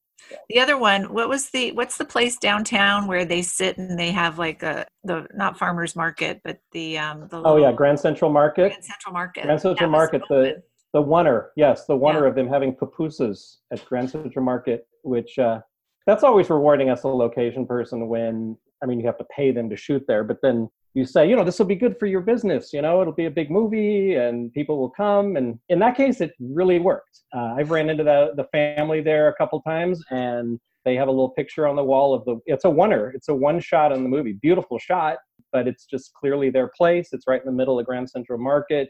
The 0.50 0.60
other 0.60 0.76
one, 0.76 1.12
what 1.12 1.28
was 1.28 1.50
the 1.50 1.72
what's 1.72 1.96
the 1.96 2.04
place 2.04 2.38
downtown 2.38 3.06
where 3.06 3.24
they 3.24 3.40
sit 3.42 3.78
and 3.78 3.98
they 3.98 4.10
have 4.10 4.38
like 4.38 4.62
a 4.62 4.84
the 5.04 5.26
not 5.32 5.58
farmers 5.58 5.94
market, 5.94 6.40
but 6.44 6.58
the 6.72 6.98
um 6.98 7.28
the 7.28 7.40
Oh 7.44 7.56
yeah, 7.56 7.72
Grand 7.72 8.00
Central 8.00 8.30
Market. 8.30 8.70
Grand 8.70 8.84
Central 8.84 9.12
Market. 9.12 9.44
Grand 9.44 9.60
Central 9.60 9.90
Market, 9.90 10.22
the 10.28 10.62
the 10.92 11.00
wonder, 11.00 11.52
yes, 11.54 11.84
the 11.86 11.96
wonder 11.96 12.22
yeah. 12.22 12.28
of 12.28 12.34
them 12.34 12.48
having 12.48 12.74
pupusas 12.74 13.58
at 13.72 13.84
Grand 13.84 14.10
Central 14.10 14.44
Market, 14.44 14.88
which 15.02 15.38
uh 15.38 15.60
that's 16.08 16.24
always 16.24 16.48
rewarding 16.48 16.88
as 16.88 17.04
a 17.04 17.08
location 17.08 17.66
person 17.66 18.08
when 18.08 18.56
I 18.82 18.86
mean 18.86 18.98
you 18.98 19.04
have 19.06 19.18
to 19.18 19.26
pay 19.36 19.52
them 19.52 19.68
to 19.68 19.76
shoot 19.76 20.02
there, 20.08 20.24
but 20.24 20.38
then 20.42 20.70
you 20.94 21.04
say, 21.04 21.28
you 21.28 21.36
know, 21.36 21.44
this 21.44 21.58
will 21.58 21.66
be 21.66 21.76
good 21.76 21.98
for 21.98 22.06
your 22.06 22.22
business. 22.22 22.72
You 22.72 22.80
know, 22.80 23.02
it'll 23.02 23.12
be 23.12 23.26
a 23.26 23.30
big 23.30 23.50
movie 23.50 24.14
and 24.14 24.50
people 24.54 24.78
will 24.78 24.88
come. 24.88 25.36
And 25.36 25.58
in 25.68 25.78
that 25.80 25.98
case, 25.98 26.22
it 26.22 26.32
really 26.40 26.78
worked. 26.78 27.20
Uh, 27.36 27.56
I've 27.58 27.70
ran 27.70 27.90
into 27.90 28.04
the 28.04 28.32
the 28.36 28.44
family 28.44 29.02
there 29.02 29.28
a 29.28 29.34
couple 29.34 29.60
times, 29.60 30.02
and 30.10 30.58
they 30.86 30.94
have 30.94 31.08
a 31.08 31.10
little 31.10 31.28
picture 31.28 31.66
on 31.66 31.76
the 31.76 31.84
wall 31.84 32.14
of 32.14 32.24
the. 32.24 32.40
It's 32.46 32.64
a 32.64 32.68
oneer. 32.68 33.14
It's 33.14 33.28
a 33.28 33.34
one 33.34 33.60
shot 33.60 33.92
on 33.92 34.02
the 34.02 34.08
movie. 34.08 34.32
Beautiful 34.32 34.78
shot, 34.78 35.18
but 35.52 35.68
it's 35.68 35.84
just 35.84 36.14
clearly 36.14 36.48
their 36.48 36.68
place. 36.68 37.10
It's 37.12 37.26
right 37.26 37.40
in 37.40 37.46
the 37.46 37.58
middle 37.60 37.78
of 37.78 37.84
Grand 37.84 38.08
Central 38.08 38.38
Market. 38.38 38.88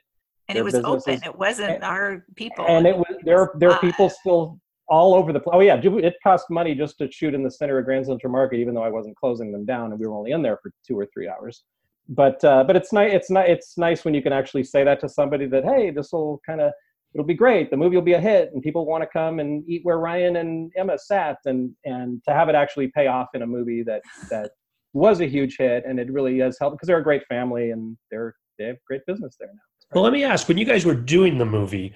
And 0.48 0.56
it 0.56 0.62
was 0.62 0.76
open. 0.76 1.20
It 1.24 1.36
wasn't 1.36 1.72
and, 1.72 1.84
our 1.84 2.24
people. 2.36 2.64
And 2.68 2.86
it 2.86 2.96
was 2.96 3.16
there. 3.24 3.50
There 3.56 3.72
are 3.72 3.80
people 3.80 4.08
still 4.08 4.60
all 4.88 5.14
over 5.14 5.32
the 5.32 5.40
place. 5.40 5.54
Oh 5.54 5.60
yeah, 5.60 5.80
it 5.82 6.14
cost 6.22 6.46
money 6.50 6.74
just 6.74 6.98
to 6.98 7.10
shoot 7.10 7.34
in 7.34 7.42
the 7.42 7.50
center 7.50 7.78
of 7.78 7.84
Grand 7.84 8.06
Central 8.06 8.32
Market, 8.32 8.58
even 8.58 8.74
though 8.74 8.82
I 8.82 8.90
wasn't 8.90 9.16
closing 9.16 9.52
them 9.52 9.64
down, 9.64 9.90
and 9.90 10.00
we 10.00 10.06
were 10.06 10.14
only 10.14 10.32
in 10.32 10.42
there 10.42 10.58
for 10.62 10.72
two 10.86 10.98
or 10.98 11.06
three 11.12 11.28
hours. 11.28 11.64
But 12.08 12.42
uh, 12.42 12.64
but 12.64 12.76
it's 12.76 12.92
nice. 12.92 13.12
It's 13.12 13.30
nice. 13.30 13.50
It's 13.50 13.78
nice 13.78 14.04
when 14.04 14.14
you 14.14 14.22
can 14.22 14.32
actually 14.32 14.64
say 14.64 14.84
that 14.84 15.00
to 15.00 15.08
somebody 15.08 15.46
that 15.46 15.64
hey, 15.64 15.90
this 15.90 16.12
will 16.12 16.40
kind 16.46 16.60
of 16.60 16.72
it'll 17.14 17.26
be 17.26 17.34
great. 17.34 17.70
The 17.70 17.76
movie 17.76 17.96
will 17.96 18.02
be 18.02 18.14
a 18.14 18.20
hit, 18.20 18.50
and 18.52 18.62
people 18.62 18.86
want 18.86 19.02
to 19.02 19.08
come 19.08 19.40
and 19.40 19.68
eat 19.68 19.80
where 19.84 19.98
Ryan 19.98 20.36
and 20.36 20.72
Emma 20.76 20.98
sat, 20.98 21.36
and 21.44 21.70
and 21.84 22.22
to 22.26 22.32
have 22.32 22.48
it 22.48 22.54
actually 22.54 22.88
pay 22.88 23.06
off 23.06 23.28
in 23.34 23.42
a 23.42 23.46
movie 23.46 23.82
that 23.82 24.02
that 24.30 24.50
was 24.94 25.20
a 25.20 25.26
huge 25.26 25.56
hit, 25.58 25.84
and 25.86 26.00
it 26.00 26.10
really 26.10 26.38
has 26.38 26.56
helped 26.58 26.76
because 26.76 26.86
they're 26.86 26.98
a 26.98 27.04
great 27.04 27.26
family 27.28 27.70
and 27.70 27.96
they're 28.10 28.34
they 28.58 28.66
have 28.66 28.76
great 28.86 29.02
business 29.06 29.36
there 29.38 29.48
now. 29.48 29.60
Well, 29.94 30.04
let 30.04 30.12
me 30.12 30.24
ask: 30.24 30.48
when 30.48 30.58
you 30.58 30.64
guys 30.64 30.84
were 30.84 30.94
doing 30.94 31.38
the 31.38 31.44
movie, 31.44 31.92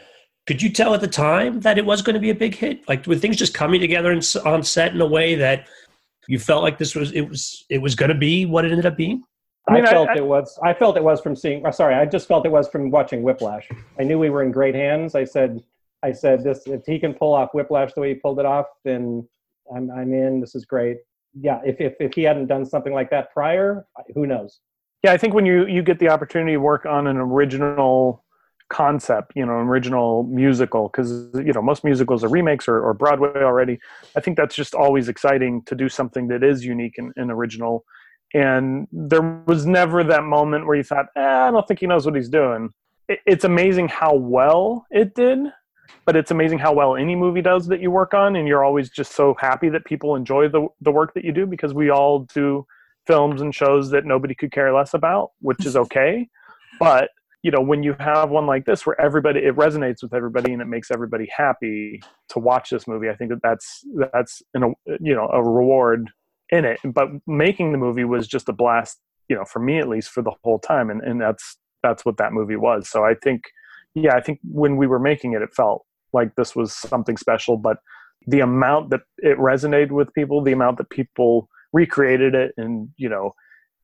could 0.47 0.61
you 0.61 0.71
tell 0.71 0.95
at 0.95 1.01
the 1.01 1.09
time 1.09 1.61
that 1.61 1.79
it 1.79 1.87
was 1.87 2.03
going 2.03 2.15
to 2.15 2.21
be 2.21 2.31
a 2.31 2.35
big 2.35 2.55
hit? 2.55 2.87
Like 2.89 3.07
were 3.07 3.17
things 3.17 3.37
just 3.37 3.55
coming 3.55 3.81
together 3.81 4.13
on 4.45 4.63
set 4.63 4.93
in 4.93 5.01
a 5.01 5.07
way 5.07 5.35
that 5.37 5.69
you 6.29 6.39
felt 6.39 6.63
like 6.63 6.79
this 6.79 6.95
was 6.95 7.13
it 7.13 7.23
was 7.23 7.65
it 7.69 7.79
was 7.79 7.95
going 7.95 8.11
to 8.11 8.19
be 8.19 8.45
what 8.47 8.65
it 8.65 8.71
ended 8.71 8.87
up 8.87 8.97
being? 8.97 9.23
I, 9.69 9.75
mean, 9.75 9.87
I 9.87 9.91
felt 9.91 10.09
I, 10.09 10.17
it 10.17 10.25
was. 10.25 10.59
I 10.63 10.75
felt 10.75 10.97
it 10.97 11.05
was 11.05 11.21
from 11.21 11.37
seeing. 11.37 11.65
Uh, 11.65 11.71
sorry, 11.71 11.95
I 11.95 12.05
just 12.05 12.27
felt 12.27 12.45
it 12.45 12.51
was 12.51 12.69
from 12.69 12.91
watching 12.91 13.23
Whiplash. 13.23 13.69
I 13.99 14.03
knew 14.03 14.19
we 14.19 14.31
were 14.31 14.43
in 14.43 14.51
great 14.51 14.75
hands. 14.75 15.15
I 15.15 15.25
said, 15.25 15.63
I 16.03 16.11
said 16.11 16.43
this. 16.43 16.63
If 16.67 16.83
he 16.85 16.99
can 16.99 17.15
pull 17.15 17.33
off 17.33 17.51
Whiplash 17.55 17.93
the 17.95 18.01
way 18.01 18.09
he 18.09 18.15
pulled 18.15 18.41
it 18.41 18.47
off, 18.47 18.67
then 18.85 19.27
I'm 19.75 19.91
I'm 19.93 20.13
in. 20.13 20.41
This 20.41 20.57
is 20.57 20.65
great. 20.65 20.97
Yeah. 21.41 21.61
If 21.65 21.81
if 21.81 21.95
if 22.01 22.15
he 22.15 22.25
hadn't 22.25 22.47
done 22.47 22.67
something 22.67 22.93
like 22.93 23.11
that 23.11 23.33
prior, 23.33 23.87
who 24.15 24.27
knows? 24.27 24.61
Yeah, 25.05 25.13
I 25.13 25.17
think 25.17 25.33
when 25.33 25.47
you 25.47 25.67
you 25.67 25.83
get 25.83 26.01
the 26.01 26.09
opportunity 26.09 26.53
to 26.53 26.61
work 26.61 26.85
on 26.85 27.07
an 27.07 27.17
original 27.17 28.25
concept, 28.73 29.33
you 29.37 29.45
know, 29.45 29.53
original 29.53 30.25
musical, 30.25 30.89
because 30.89 31.29
you 31.35 31.53
know 31.53 31.61
most 31.63 31.85
musicals 31.85 32.25
are 32.25 32.29
remakes 32.29 32.67
or, 32.67 32.81
or, 32.81 32.95
Broadway 32.95 33.43
already. 33.43 33.79
I 34.17 34.21
think 34.21 34.37
that's 34.39 34.57
just 34.57 34.75
always 34.75 35.09
exciting 35.09 35.63
to 35.65 35.75
do 35.75 35.89
something 35.89 36.27
that 36.29 36.43
is 36.43 36.65
unique 36.65 36.97
and, 36.97 37.13
and 37.17 37.31
original. 37.31 37.85
And 38.33 38.89
there 38.91 39.21
was 39.47 39.67
never 39.67 40.03
that 40.05 40.25
moment 40.25 40.67
where 40.67 40.75
you 40.75 40.83
thought, 40.83 41.07
eh, 41.17 41.21
I 41.21 41.51
don't 41.51 41.69
think 41.69 41.81
he 41.81 41.87
knows 41.87 42.07
what 42.07 42.17
he's 42.17 42.31
doing. 42.31 42.71
It, 43.09 43.19
it's 43.27 43.45
amazing 43.45 43.89
how 43.89 44.15
well 44.15 44.87
it 44.91 45.15
did, 45.15 45.39
but 46.07 46.17
it's 46.17 46.31
amazing 46.31 46.59
how 46.59 46.73
well 46.73 46.97
any 46.97 47.15
movie 47.15 47.43
does 47.43 47.67
that 47.67 47.83
you 47.83 47.91
work 47.91 48.15
on, 48.15 48.37
and 48.37 48.49
you're 48.49 48.65
always 48.65 48.89
just 48.89 49.13
so 49.13 49.37
happy 49.39 49.69
that 49.69 49.85
people 49.85 50.17
enjoy 50.17 50.49
the 50.49 50.67
the 50.81 50.91
work 50.91 51.13
that 51.15 51.25
you 51.25 51.33
do 51.33 51.47
because 51.47 51.75
we 51.75 51.91
all 51.91 52.21
do 52.35 52.67
films 53.07 53.43
and 53.43 53.55
shows 53.55 53.91
that 53.91 54.07
nobody 54.07 54.35
could 54.35 54.51
care 54.51 54.73
less 54.73 54.95
about, 54.95 55.33
which 55.41 55.67
is 55.67 55.77
okay. 55.85 56.29
but 56.79 57.11
you 57.43 57.51
know, 57.51 57.61
when 57.61 57.83
you 57.83 57.95
have 57.99 58.31
one 58.31 58.47
like 58.47 58.65
this 58.67 58.87
where 58.87 59.01
everybody 59.01 59.41
it 59.41 59.57
resonates 59.57 60.03
with 60.03 60.15
everybody 60.15 60.53
and 60.53 60.63
it 60.63 60.67
makes 60.67 60.91
everybody 60.91 61.29
happy 61.37 62.01
to 62.29 62.39
watch 62.39 62.71
this 62.71 62.87
movie, 62.87 63.09
I 63.09 63.15
think 63.15 63.31
that 63.31 63.43
that's 63.43 63.85
that's 64.13 64.43
a 64.55 64.61
you 65.01 65.15
know 65.15 65.29
a 65.33 65.43
reward 65.43 66.11
in 66.51 66.65
it. 66.65 66.79
But 66.85 67.09
making 67.27 67.73
the 67.73 67.79
movie 67.79 68.05
was 68.05 68.29
just 68.29 68.49
a 68.49 68.53
blast, 68.53 69.01
you 69.29 69.35
know, 69.35 69.45
for 69.45 69.59
me 69.59 69.79
at 69.79 69.89
least 69.89 70.11
for 70.11 70.23
the 70.23 70.33
whole 70.45 70.61
time, 70.61 70.89
and 70.89 71.03
and 71.03 71.21
that's 71.21 71.57
that's 71.83 72.05
what 72.05 72.17
that 72.19 72.33
movie 72.33 72.57
was. 72.57 72.89
So 72.89 73.05
I 73.05 73.15
think, 73.15 73.43
yeah, 73.95 74.15
I 74.15 74.21
think 74.21 74.39
when 74.45 74.77
we 74.77 74.87
were 74.87 75.01
making 75.01 75.33
it, 75.33 75.43
it 75.43 75.53
felt 75.53 75.85
like 76.13 76.37
this 76.37 76.55
was 76.55 76.73
something 76.73 77.17
special. 77.17 77.57
But 77.57 77.79
the 78.29 78.39
amount 78.39 78.91
that 78.91 79.01
it 79.19 79.37
resonated 79.39 79.91
with 79.91 80.15
people, 80.15 80.45
the 80.45 80.53
amount 80.53 80.79
that 80.79 80.91
people 80.91 81.49
recreated 81.73 82.35
it 82.35 82.53
and 82.57 82.89
you 82.99 83.09
know 83.09 83.33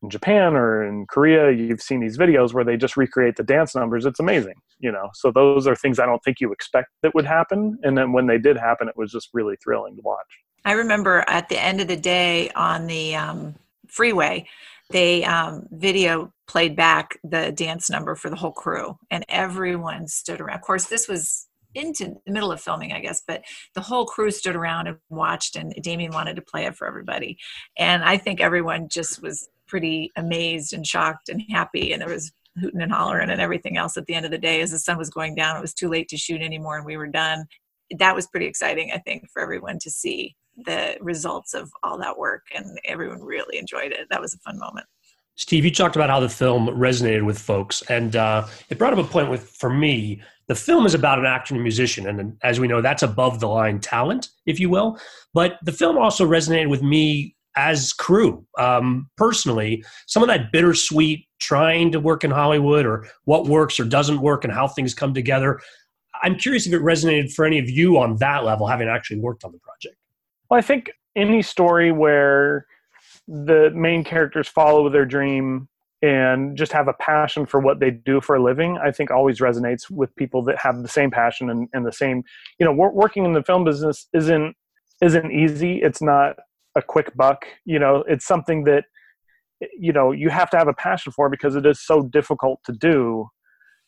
in 0.02 0.10
Japan 0.10 0.54
or 0.54 0.84
in 0.84 1.06
Korea, 1.06 1.50
you've 1.50 1.82
seen 1.82 2.00
these 2.00 2.16
videos 2.16 2.52
where 2.52 2.64
they 2.64 2.76
just 2.76 2.96
recreate 2.96 3.36
the 3.36 3.42
dance 3.42 3.74
numbers. 3.74 4.06
It's 4.06 4.20
amazing, 4.20 4.54
you 4.78 4.92
know. 4.92 5.10
So 5.14 5.30
those 5.30 5.66
are 5.66 5.74
things 5.74 5.98
I 5.98 6.06
don't 6.06 6.22
think 6.24 6.40
you 6.40 6.52
expect 6.52 6.88
that 7.02 7.14
would 7.14 7.26
happen, 7.26 7.78
and 7.82 7.96
then 7.96 8.12
when 8.12 8.26
they 8.26 8.38
did 8.38 8.56
happen, 8.56 8.88
it 8.88 8.96
was 8.96 9.10
just 9.10 9.30
really 9.32 9.56
thrilling 9.62 9.96
to 9.96 10.02
watch. 10.02 10.26
I 10.64 10.72
remember 10.72 11.24
at 11.28 11.48
the 11.48 11.58
end 11.58 11.80
of 11.80 11.88
the 11.88 11.96
day 11.96 12.50
on 12.50 12.86
the 12.86 13.16
um, 13.16 13.54
freeway, 13.88 14.46
they 14.90 15.24
um, 15.24 15.66
video 15.70 16.32
played 16.46 16.76
back 16.76 17.18
the 17.22 17.52
dance 17.52 17.90
number 17.90 18.14
for 18.14 18.30
the 18.30 18.36
whole 18.36 18.52
crew, 18.52 18.98
and 19.10 19.24
everyone 19.28 20.06
stood 20.08 20.40
around. 20.40 20.56
Of 20.56 20.62
course, 20.62 20.86
this 20.86 21.08
was 21.08 21.46
into 21.74 22.16
the 22.26 22.32
middle 22.32 22.50
of 22.50 22.60
filming, 22.60 22.92
I 22.92 23.00
guess, 23.00 23.22
but 23.26 23.42
the 23.74 23.80
whole 23.80 24.06
crew 24.06 24.30
stood 24.30 24.56
around 24.56 24.86
and 24.86 24.96
watched, 25.10 25.56
and 25.56 25.74
Damien 25.82 26.12
wanted 26.12 26.36
to 26.36 26.42
play 26.42 26.64
it 26.64 26.76
for 26.76 26.86
everybody. 26.86 27.38
And 27.76 28.02
I 28.02 28.16
think 28.16 28.40
everyone 28.40 28.88
just 28.88 29.22
was 29.22 29.48
pretty 29.68 30.10
amazed 30.16 30.72
and 30.72 30.86
shocked 30.86 31.28
and 31.28 31.42
happy, 31.50 31.92
and 31.92 32.02
there 32.02 32.08
was 32.08 32.32
hooting 32.60 32.82
and 32.82 32.92
hollering 32.92 33.30
and 33.30 33.40
everything 33.40 33.76
else 33.76 33.96
at 33.96 34.06
the 34.06 34.14
end 34.14 34.24
of 34.24 34.32
the 34.32 34.38
day 34.38 34.60
as 34.60 34.70
the 34.70 34.78
sun 34.78 34.98
was 34.98 35.10
going 35.10 35.34
down. 35.34 35.56
It 35.56 35.60
was 35.60 35.74
too 35.74 35.88
late 35.88 36.08
to 36.08 36.16
shoot 36.16 36.42
anymore, 36.42 36.76
and 36.76 36.86
we 36.86 36.96
were 36.96 37.06
done. 37.06 37.46
That 37.98 38.14
was 38.14 38.26
pretty 38.26 38.46
exciting, 38.46 38.90
I 38.92 38.98
think, 38.98 39.30
for 39.30 39.40
everyone 39.40 39.78
to 39.80 39.90
see 39.90 40.34
the 40.66 40.96
results 41.00 41.54
of 41.54 41.70
all 41.82 41.98
that 41.98 42.18
work, 42.18 42.42
and 42.54 42.78
everyone 42.84 43.22
really 43.22 43.58
enjoyed 43.58 43.92
it. 43.92 44.08
That 44.10 44.20
was 44.20 44.34
a 44.34 44.38
fun 44.38 44.58
moment. 44.58 44.86
Steve, 45.36 45.64
you 45.64 45.70
talked 45.70 45.94
about 45.94 46.10
how 46.10 46.18
the 46.18 46.28
film 46.28 46.66
resonated 46.66 47.24
with 47.24 47.38
folks, 47.38 47.82
and 47.82 48.16
uh, 48.16 48.46
it 48.70 48.78
brought 48.78 48.92
up 48.92 48.98
a 48.98 49.04
point 49.04 49.30
with 49.30 49.48
for 49.50 49.70
me. 49.70 50.20
The 50.48 50.54
film 50.54 50.84
is 50.84 50.94
about 50.94 51.18
an 51.18 51.26
actor 51.26 51.54
and 51.54 51.60
a 51.60 51.62
musician, 51.62 52.08
and 52.08 52.36
as 52.42 52.58
we 52.58 52.66
know, 52.66 52.80
that's 52.80 53.04
above 53.04 53.38
the 53.38 53.46
line 53.46 53.78
talent, 53.78 54.30
if 54.46 54.58
you 54.58 54.68
will. 54.68 54.98
But 55.34 55.58
the 55.62 55.72
film 55.72 55.96
also 55.96 56.26
resonated 56.26 56.70
with 56.70 56.82
me 56.82 57.36
as 57.56 57.92
crew 57.92 58.46
um, 58.58 59.08
personally. 59.16 59.84
Some 60.06 60.22
of 60.22 60.28
that 60.28 60.52
bittersweet 60.52 61.26
trying 61.40 61.92
to 61.92 62.00
work 62.00 62.24
in 62.24 62.30
Hollywood, 62.30 62.86
or 62.86 63.06
what 63.24 63.46
works 63.46 63.78
or 63.78 63.84
doesn't 63.84 64.20
work, 64.20 64.44
and 64.44 64.52
how 64.52 64.68
things 64.68 64.94
come 64.94 65.14
together. 65.14 65.60
I'm 66.22 66.36
curious 66.36 66.66
if 66.66 66.72
it 66.72 66.82
resonated 66.82 67.32
for 67.32 67.44
any 67.44 67.58
of 67.58 67.70
you 67.70 67.98
on 67.98 68.16
that 68.16 68.44
level, 68.44 68.66
having 68.66 68.88
actually 68.88 69.20
worked 69.20 69.44
on 69.44 69.52
the 69.52 69.58
project. 69.58 69.96
Well, 70.50 70.58
I 70.58 70.62
think 70.62 70.90
any 71.14 71.42
story 71.42 71.92
where 71.92 72.66
the 73.26 73.70
main 73.74 74.04
characters 74.04 74.48
follow 74.48 74.88
their 74.88 75.04
dream 75.04 75.68
and 76.00 76.56
just 76.56 76.72
have 76.72 76.88
a 76.88 76.92
passion 76.94 77.44
for 77.44 77.60
what 77.60 77.80
they 77.80 77.90
do 77.90 78.20
for 78.20 78.36
a 78.36 78.42
living 78.42 78.78
i 78.78 78.90
think 78.90 79.10
always 79.10 79.40
resonates 79.40 79.90
with 79.90 80.14
people 80.14 80.42
that 80.42 80.56
have 80.56 80.80
the 80.82 80.88
same 80.88 81.10
passion 81.10 81.50
and, 81.50 81.68
and 81.72 81.84
the 81.84 81.92
same 81.92 82.22
you 82.60 82.64
know 82.64 82.72
working 82.72 83.24
in 83.24 83.32
the 83.32 83.42
film 83.42 83.64
business 83.64 84.06
isn't 84.14 84.56
isn't 85.02 85.32
easy 85.32 85.82
it's 85.82 86.00
not 86.00 86.36
a 86.78 86.82
quick 86.82 87.14
buck 87.16 87.44
you 87.64 87.78
know 87.78 88.04
it's 88.08 88.26
something 88.26 88.64
that 88.64 88.84
you 89.78 89.92
know 89.92 90.12
you 90.12 90.28
have 90.30 90.50
to 90.50 90.56
have 90.56 90.68
a 90.68 90.74
passion 90.74 91.12
for 91.12 91.28
because 91.28 91.56
it 91.56 91.66
is 91.66 91.80
so 91.80 92.02
difficult 92.02 92.60
to 92.64 92.72
do. 92.72 93.28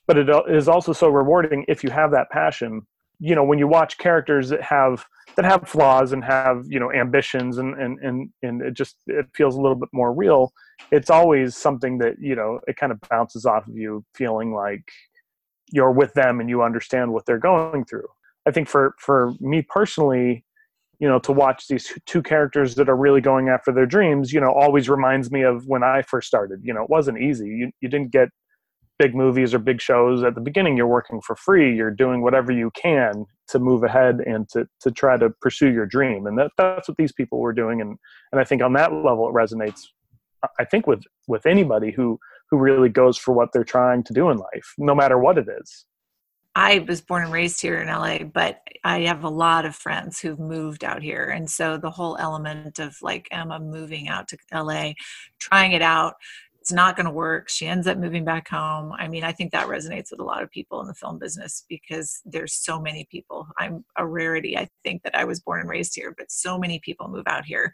But 0.06 0.18
it 0.18 0.28
is 0.48 0.68
also 0.68 0.92
so 0.92 1.08
rewarding 1.08 1.64
if 1.68 1.84
you 1.84 1.90
have 1.90 2.10
that 2.12 2.30
passion. 2.30 2.82
You 3.20 3.34
know 3.34 3.44
when 3.44 3.58
you 3.58 3.68
watch 3.68 3.98
characters 3.98 4.48
that 4.48 4.62
have 4.62 5.04
that 5.36 5.44
have 5.44 5.68
flaws 5.68 6.12
and 6.12 6.24
have 6.24 6.64
you 6.66 6.80
know 6.80 6.92
ambitions 6.92 7.58
and 7.58 7.74
and 7.80 7.98
and 8.00 8.30
and 8.42 8.62
it 8.62 8.74
just 8.74 8.96
it 9.06 9.26
feels 9.34 9.56
a 9.56 9.60
little 9.60 9.76
bit 9.76 9.90
more 9.92 10.12
real 10.12 10.52
it's 10.90 11.10
always 11.10 11.56
something 11.56 11.98
that 11.98 12.14
you 12.18 12.34
know 12.34 12.58
it 12.66 12.76
kind 12.76 12.90
of 12.90 12.98
bounces 13.10 13.44
off 13.44 13.68
of 13.68 13.76
you 13.76 14.02
feeling 14.14 14.54
like 14.54 14.82
you're 15.70 15.92
with 15.92 16.12
them 16.14 16.40
and 16.40 16.48
you 16.48 16.62
understand 16.62 17.12
what 17.12 17.24
they're 17.26 17.38
going 17.38 17.84
through. 17.84 18.08
I 18.46 18.50
think 18.50 18.68
for 18.68 18.94
for 18.98 19.34
me 19.38 19.62
personally 19.62 20.44
you 21.00 21.08
know 21.08 21.18
to 21.18 21.32
watch 21.32 21.66
these 21.68 21.92
two 22.06 22.22
characters 22.22 22.74
that 22.76 22.88
are 22.88 22.96
really 22.96 23.20
going 23.20 23.48
after 23.48 23.72
their 23.72 23.86
dreams 23.86 24.32
you 24.32 24.40
know 24.40 24.52
always 24.52 24.88
reminds 24.88 25.30
me 25.30 25.42
of 25.42 25.66
when 25.66 25.82
i 25.82 26.02
first 26.02 26.28
started. 26.28 26.60
You 26.62 26.74
know 26.74 26.82
it 26.82 26.90
wasn't 26.90 27.20
easy. 27.20 27.48
You, 27.48 27.70
you 27.80 27.88
didn't 27.88 28.12
get 28.12 28.28
big 28.98 29.14
movies 29.14 29.54
or 29.54 29.58
big 29.58 29.80
shows. 29.80 30.22
At 30.22 30.34
the 30.34 30.42
beginning 30.42 30.76
you're 30.76 30.86
working 30.86 31.20
for 31.26 31.34
free. 31.34 31.74
You're 31.74 31.90
doing 31.90 32.22
whatever 32.22 32.52
you 32.52 32.70
can 32.74 33.24
to 33.48 33.58
move 33.58 33.82
ahead 33.82 34.20
and 34.20 34.46
to, 34.50 34.66
to 34.80 34.90
try 34.90 35.16
to 35.16 35.30
pursue 35.40 35.72
your 35.72 35.86
dream. 35.86 36.26
And 36.26 36.38
that, 36.38 36.50
that's 36.58 36.86
what 36.86 36.98
these 36.98 37.12
people 37.12 37.40
were 37.40 37.54
doing. 37.54 37.80
And, 37.80 37.96
and 38.30 38.40
i 38.40 38.44
think 38.44 38.62
on 38.62 38.74
that 38.74 38.92
level 38.92 39.28
it 39.28 39.32
resonates 39.32 39.80
i 40.58 40.64
think 40.64 40.86
with 40.86 41.02
with 41.28 41.46
anybody 41.46 41.90
who 41.90 42.18
who 42.50 42.58
really 42.58 42.88
goes 42.88 43.16
for 43.16 43.32
what 43.32 43.50
they're 43.52 43.64
trying 43.64 44.02
to 44.04 44.12
do 44.12 44.30
in 44.30 44.38
life 44.38 44.74
no 44.78 44.94
matter 44.94 45.18
what 45.18 45.38
it 45.38 45.46
is 45.60 45.86
I 46.54 46.80
was 46.80 47.00
born 47.00 47.24
and 47.24 47.32
raised 47.32 47.60
here 47.60 47.80
in 47.80 47.88
LA, 47.88 48.24
but 48.24 48.60
I 48.82 49.00
have 49.02 49.24
a 49.24 49.28
lot 49.28 49.64
of 49.64 49.76
friends 49.76 50.20
who've 50.20 50.38
moved 50.38 50.82
out 50.82 51.02
here. 51.02 51.24
And 51.24 51.48
so 51.48 51.76
the 51.76 51.90
whole 51.90 52.16
element 52.18 52.78
of 52.78 52.96
like 53.02 53.28
Emma 53.30 53.60
moving 53.60 54.08
out 54.08 54.28
to 54.28 54.38
LA, 54.52 54.92
trying 55.38 55.72
it 55.72 55.82
out, 55.82 56.14
it's 56.60 56.72
not 56.72 56.94
going 56.96 57.06
to 57.06 57.12
work. 57.12 57.48
She 57.48 57.66
ends 57.66 57.86
up 57.86 57.96
moving 57.98 58.24
back 58.24 58.48
home. 58.48 58.92
I 58.92 59.08
mean, 59.08 59.24
I 59.24 59.32
think 59.32 59.52
that 59.52 59.68
resonates 59.68 60.10
with 60.10 60.20
a 60.20 60.24
lot 60.24 60.42
of 60.42 60.50
people 60.50 60.80
in 60.80 60.88
the 60.88 60.94
film 60.94 61.18
business 61.18 61.64
because 61.68 62.20
there's 62.24 62.52
so 62.52 62.80
many 62.80 63.06
people. 63.10 63.48
I'm 63.58 63.84
a 63.96 64.06
rarity. 64.06 64.58
I 64.58 64.68
think 64.84 65.02
that 65.04 65.16
I 65.16 65.24
was 65.24 65.40
born 65.40 65.60
and 65.60 65.70
raised 65.70 65.94
here, 65.94 66.14
but 66.16 66.30
so 66.30 66.58
many 66.58 66.78
people 66.80 67.08
move 67.08 67.26
out 67.26 67.46
here 67.46 67.72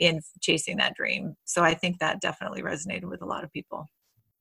in 0.00 0.20
chasing 0.40 0.78
that 0.78 0.94
dream. 0.94 1.36
So 1.44 1.62
I 1.62 1.74
think 1.74 2.00
that 2.00 2.20
definitely 2.20 2.62
resonated 2.62 3.04
with 3.04 3.22
a 3.22 3.26
lot 3.26 3.44
of 3.44 3.52
people. 3.52 3.88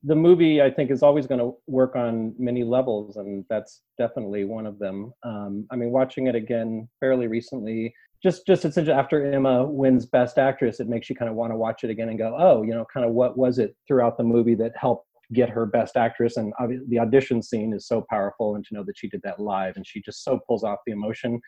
The 0.05 0.15
movie, 0.15 0.61
I 0.61 0.69
think, 0.69 0.91
is 0.91 1.01
always 1.01 1.27
going 1.27 1.39
to 1.39 1.53
work 1.67 1.95
on 1.95 2.35
many 2.37 2.63
levels, 2.63 3.15
and 3.15 3.45
that's 3.49 3.81
definitely 3.97 4.43
one 4.43 4.65
of 4.65 4.77
them. 4.77 5.13
Um, 5.23 5.65
I 5.71 5.77
mean, 5.77 5.91
watching 5.91 6.27
it 6.27 6.35
again 6.35 6.89
fairly 6.99 7.27
recently, 7.27 7.93
just 8.21 8.45
just 8.45 8.65
it's 8.65 8.77
after 8.77 9.33
Emma 9.33 9.65
wins 9.65 10.05
Best 10.05 10.37
Actress, 10.37 10.79
it 10.79 10.87
makes 10.87 11.09
you 11.09 11.15
kind 11.15 11.29
of 11.29 11.35
want 11.35 11.51
to 11.51 11.57
watch 11.57 11.83
it 11.83 11.89
again 11.89 12.09
and 12.09 12.17
go, 12.17 12.35
oh, 12.37 12.63
you 12.63 12.73
know, 12.73 12.85
kind 12.93 13.05
of 13.05 13.13
what 13.13 13.37
was 13.37 13.59
it 13.59 13.75
throughout 13.87 14.17
the 14.17 14.23
movie 14.23 14.55
that 14.55 14.71
helped 14.77 15.07
get 15.33 15.49
her 15.49 15.65
Best 15.65 15.95
Actress? 15.95 16.37
And 16.37 16.53
the 16.87 16.99
audition 16.99 17.41
scene 17.41 17.73
is 17.73 17.87
so 17.87 18.05
powerful, 18.09 18.55
and 18.55 18.65
to 18.65 18.73
know 18.73 18.83
that 18.83 18.97
she 18.97 19.07
did 19.09 19.21
that 19.23 19.39
live, 19.39 19.75
and 19.75 19.87
she 19.87 20.01
just 20.01 20.23
so 20.23 20.39
pulls 20.47 20.63
off 20.63 20.79
the 20.85 20.93
emotion 20.93 21.39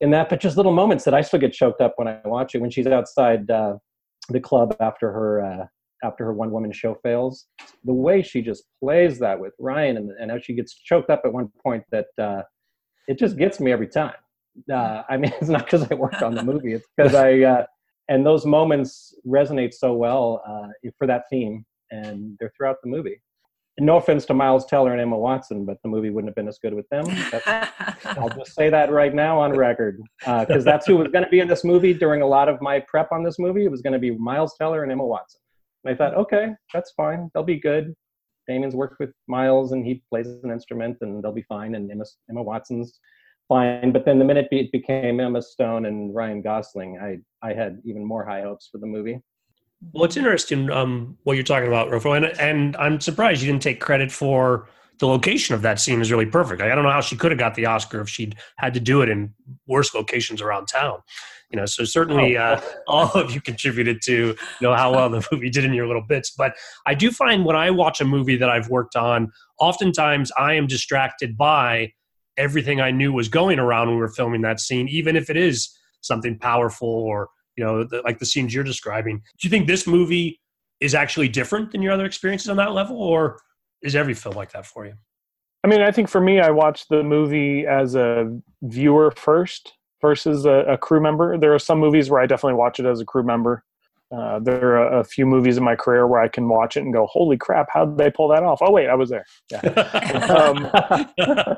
in 0.00 0.10
that. 0.10 0.28
But 0.28 0.40
just 0.40 0.56
little 0.56 0.72
moments 0.72 1.04
that 1.04 1.14
I 1.14 1.20
still 1.20 1.40
get 1.40 1.52
choked 1.52 1.80
up 1.80 1.94
when 1.96 2.08
I 2.08 2.20
watch 2.24 2.54
it. 2.54 2.60
When 2.60 2.70
she's 2.70 2.86
outside 2.86 3.50
uh, 3.50 3.74
the 4.28 4.40
club 4.40 4.76
after 4.80 5.12
her 5.12 5.40
uh, 5.44 5.66
after 6.02 6.24
her 6.24 6.32
one 6.32 6.50
woman 6.50 6.72
show 6.72 6.94
fails, 7.02 7.46
the 7.84 7.92
way 7.92 8.22
she 8.22 8.42
just 8.42 8.64
plays 8.80 9.18
that 9.20 9.38
with 9.38 9.54
Ryan, 9.58 9.96
and, 9.96 10.10
and 10.20 10.30
how 10.30 10.38
she 10.38 10.54
gets 10.54 10.74
choked 10.74 11.10
up 11.10 11.22
at 11.24 11.32
one 11.32 11.50
point 11.62 11.84
that 11.90 12.06
uh, 12.18 12.42
it 13.08 13.18
just 13.18 13.36
gets 13.36 13.60
me 13.60 13.72
every 13.72 13.88
time 13.88 14.14
uh, 14.72 15.02
I 15.08 15.16
mean, 15.16 15.32
it's 15.40 15.50
not 15.50 15.64
because 15.64 15.86
I 15.90 15.94
worked 15.94 16.22
on 16.22 16.34
the 16.34 16.42
movie. 16.42 16.72
It's 16.74 16.86
because 16.96 17.14
I, 17.14 17.40
uh, 17.40 17.66
and 18.08 18.24
those 18.24 18.44
moments 18.44 19.14
resonate 19.26 19.74
so 19.74 19.94
well 19.94 20.42
uh, 20.46 20.68
for 20.98 21.06
that 21.06 21.24
theme, 21.30 21.64
and 21.90 22.36
they're 22.38 22.52
throughout 22.56 22.76
the 22.82 22.88
movie. 22.88 23.20
And 23.76 23.86
no 23.86 23.96
offense 23.96 24.24
to 24.26 24.34
Miles 24.34 24.66
Teller 24.66 24.92
and 24.92 25.00
Emma 25.00 25.18
Watson, 25.18 25.64
but 25.64 25.78
the 25.82 25.88
movie 25.88 26.10
wouldn't 26.10 26.28
have 26.28 26.36
been 26.36 26.46
as 26.46 26.58
good 26.58 26.74
with 26.74 26.88
them. 26.90 27.04
I'll 28.04 28.28
just 28.28 28.54
say 28.54 28.70
that 28.70 28.92
right 28.92 29.12
now 29.12 29.40
on 29.40 29.50
record, 29.50 30.00
because 30.20 30.64
uh, 30.64 30.70
that's 30.70 30.86
who 30.86 30.96
was 30.96 31.08
going 31.08 31.24
to 31.24 31.30
be 31.30 31.40
in 31.40 31.48
this 31.48 31.64
movie 31.64 31.92
during 31.92 32.22
a 32.22 32.26
lot 32.26 32.48
of 32.48 32.60
my 32.60 32.78
prep 32.86 33.10
on 33.10 33.24
this 33.24 33.36
movie. 33.38 33.64
It 33.64 33.70
was 33.72 33.82
going 33.82 33.94
to 33.94 33.98
be 33.98 34.12
Miles 34.12 34.54
Teller 34.56 34.84
and 34.84 34.92
Emma 34.92 35.04
Watson. 35.04 35.40
And 35.84 35.92
I 35.92 35.96
thought, 35.96 36.14
okay, 36.14 36.48
that's 36.72 36.92
fine. 36.92 37.30
They'll 37.32 37.42
be 37.42 37.60
good. 37.60 37.94
Damien's 38.46 38.74
worked 38.74 39.00
with 39.00 39.10
Miles, 39.26 39.72
and 39.72 39.86
he 39.86 40.02
plays 40.10 40.26
an 40.26 40.50
instrument, 40.50 40.98
and 41.00 41.22
they'll 41.22 41.32
be 41.32 41.42
fine. 41.48 41.74
And 41.74 41.90
Emma, 41.90 42.04
Emma 42.28 42.42
Watson's 42.42 42.98
fine. 43.48 43.92
But 43.92 44.04
then 44.04 44.18
the 44.18 44.24
minute 44.24 44.48
it 44.50 44.72
became 44.72 45.20
Emma 45.20 45.40
Stone 45.42 45.86
and 45.86 46.14
Ryan 46.14 46.42
Gosling, 46.42 46.98
I 46.98 47.18
I 47.46 47.54
had 47.54 47.80
even 47.84 48.04
more 48.04 48.24
high 48.24 48.42
hopes 48.42 48.68
for 48.70 48.78
the 48.78 48.86
movie. 48.86 49.20
Well, 49.92 50.04
it's 50.04 50.16
interesting 50.16 50.70
um, 50.70 51.18
what 51.24 51.34
you're 51.34 51.44
talking 51.44 51.68
about, 51.68 51.90
Rofo, 51.90 52.16
and, 52.16 52.26
and 52.40 52.76
I'm 52.76 53.00
surprised 53.00 53.42
you 53.42 53.50
didn't 53.50 53.62
take 53.62 53.80
credit 53.80 54.10
for 54.10 54.68
the 54.98 55.06
location 55.06 55.54
of 55.54 55.62
that 55.62 55.80
scene 55.80 56.00
is 56.00 56.10
really 56.10 56.26
perfect. 56.26 56.62
I 56.62 56.74
don't 56.74 56.84
know 56.84 56.90
how 56.90 57.00
she 57.00 57.16
could 57.16 57.32
have 57.32 57.38
got 57.38 57.54
the 57.54 57.66
Oscar 57.66 58.00
if 58.00 58.08
she'd 58.08 58.36
had 58.56 58.74
to 58.74 58.80
do 58.80 59.02
it 59.02 59.08
in 59.08 59.34
worse 59.66 59.94
locations 59.94 60.40
around 60.40 60.66
town. 60.66 60.98
You 61.50 61.58
know, 61.58 61.66
so 61.66 61.84
certainly 61.84 62.36
oh. 62.36 62.42
uh, 62.42 62.60
all 62.88 63.10
of 63.12 63.32
you 63.32 63.40
contributed 63.40 64.02
to 64.02 64.12
you 64.12 64.36
know 64.60 64.74
how 64.74 64.92
well 64.92 65.08
the 65.08 65.26
movie 65.32 65.50
did 65.50 65.64
in 65.64 65.72
your 65.72 65.86
little 65.86 66.02
bits. 66.02 66.30
But 66.30 66.54
I 66.86 66.94
do 66.94 67.10
find 67.10 67.44
when 67.44 67.56
I 67.56 67.70
watch 67.70 68.00
a 68.00 68.04
movie 68.04 68.36
that 68.36 68.50
I've 68.50 68.68
worked 68.68 68.96
on, 68.96 69.32
oftentimes 69.58 70.32
I 70.38 70.54
am 70.54 70.66
distracted 70.66 71.36
by 71.36 71.92
everything 72.36 72.80
I 72.80 72.90
knew 72.90 73.12
was 73.12 73.28
going 73.28 73.58
around 73.58 73.88
when 73.88 73.96
we 73.96 74.00
were 74.00 74.08
filming 74.08 74.42
that 74.42 74.60
scene, 74.60 74.88
even 74.88 75.16
if 75.16 75.30
it 75.30 75.36
is 75.36 75.76
something 76.00 76.38
powerful 76.38 76.88
or 76.88 77.28
you 77.56 77.64
know 77.64 77.84
the, 77.84 78.02
like 78.02 78.18
the 78.18 78.26
scenes 78.26 78.54
you're 78.54 78.64
describing. 78.64 79.18
Do 79.18 79.46
you 79.46 79.50
think 79.50 79.66
this 79.66 79.86
movie 79.86 80.40
is 80.80 80.94
actually 80.94 81.28
different 81.28 81.70
than 81.72 81.82
your 81.82 81.92
other 81.92 82.04
experiences 82.04 82.48
on 82.48 82.56
that 82.56 82.72
level, 82.72 82.96
or 82.96 83.38
is 83.84 83.94
every 83.94 84.14
film 84.14 84.34
like 84.34 84.50
that 84.52 84.66
for 84.66 84.86
you? 84.86 84.94
I 85.62 85.68
mean, 85.68 85.80
I 85.80 85.92
think 85.92 86.08
for 86.08 86.20
me, 86.20 86.40
I 86.40 86.50
watched 86.50 86.88
the 86.88 87.02
movie 87.02 87.66
as 87.66 87.94
a 87.94 88.36
viewer 88.62 89.12
first 89.16 89.72
versus 90.00 90.44
a, 90.44 90.64
a 90.68 90.76
crew 90.76 91.00
member. 91.00 91.38
There 91.38 91.54
are 91.54 91.58
some 91.58 91.78
movies 91.78 92.10
where 92.10 92.20
I 92.20 92.26
definitely 92.26 92.58
watch 92.58 92.80
it 92.80 92.86
as 92.86 93.00
a 93.00 93.04
crew 93.04 93.22
member. 93.22 93.64
Uh, 94.14 94.38
there 94.38 94.76
are 94.76 95.00
a 95.00 95.04
few 95.04 95.26
movies 95.26 95.56
in 95.56 95.64
my 95.64 95.74
career 95.74 96.06
where 96.06 96.20
I 96.20 96.28
can 96.28 96.48
watch 96.48 96.76
it 96.76 96.80
and 96.80 96.92
go, 96.92 97.06
"Holy 97.06 97.36
crap! 97.36 97.68
How 97.72 97.86
did 97.86 97.96
they 97.96 98.10
pull 98.10 98.28
that 98.28 98.42
off?" 98.42 98.60
Oh 98.62 98.70
wait, 98.70 98.88
I 98.88 98.94
was 98.94 99.08
there. 99.08 99.24
Yeah. 99.50 99.60
um, 100.28 100.70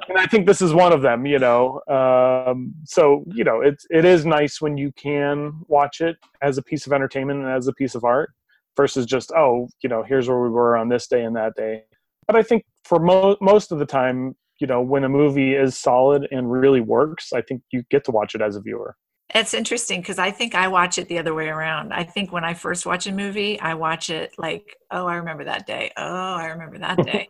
and 0.08 0.18
I 0.18 0.26
think 0.30 0.46
this 0.46 0.62
is 0.62 0.72
one 0.72 0.92
of 0.92 1.02
them. 1.02 1.26
You 1.26 1.38
know, 1.38 1.80
um, 1.88 2.72
so 2.84 3.24
you 3.34 3.44
know, 3.44 3.60
it's 3.60 3.84
it 3.90 4.04
is 4.04 4.24
nice 4.24 4.60
when 4.60 4.78
you 4.78 4.92
can 4.92 5.52
watch 5.66 6.00
it 6.00 6.16
as 6.40 6.56
a 6.56 6.62
piece 6.62 6.86
of 6.86 6.92
entertainment 6.92 7.40
and 7.40 7.48
as 7.48 7.66
a 7.66 7.72
piece 7.72 7.94
of 7.94 8.04
art, 8.04 8.30
versus 8.76 9.04
just 9.04 9.32
oh, 9.32 9.68
you 9.82 9.88
know, 9.88 10.02
here's 10.02 10.28
where 10.28 10.40
we 10.40 10.48
were 10.48 10.76
on 10.76 10.88
this 10.88 11.08
day 11.08 11.24
and 11.24 11.34
that 11.36 11.54
day. 11.56 11.82
But 12.26 12.36
I 12.36 12.42
think 12.42 12.64
for 12.84 12.98
mo- 12.98 13.36
most 13.40 13.72
of 13.72 13.78
the 13.78 13.86
time, 13.86 14.36
you 14.60 14.66
know, 14.66 14.80
when 14.80 15.04
a 15.04 15.08
movie 15.08 15.54
is 15.54 15.78
solid 15.78 16.26
and 16.30 16.50
really 16.50 16.80
works, 16.80 17.32
I 17.32 17.42
think 17.42 17.62
you 17.72 17.82
get 17.90 18.04
to 18.04 18.10
watch 18.10 18.34
it 18.34 18.40
as 18.40 18.56
a 18.56 18.60
viewer. 18.60 18.96
It's 19.34 19.54
interesting 19.54 20.00
because 20.00 20.18
I 20.18 20.30
think 20.30 20.54
I 20.54 20.68
watch 20.68 20.98
it 20.98 21.08
the 21.08 21.18
other 21.18 21.34
way 21.34 21.48
around. 21.48 21.92
I 21.92 22.04
think 22.04 22.32
when 22.32 22.44
I 22.44 22.54
first 22.54 22.86
watch 22.86 23.06
a 23.06 23.12
movie, 23.12 23.58
I 23.60 23.74
watch 23.74 24.08
it 24.08 24.32
like, 24.38 24.76
oh, 24.90 25.06
I 25.06 25.16
remember 25.16 25.44
that 25.44 25.66
day. 25.66 25.90
Oh, 25.96 26.34
I 26.34 26.46
remember 26.46 26.78
that 26.78 26.96
day 27.02 27.28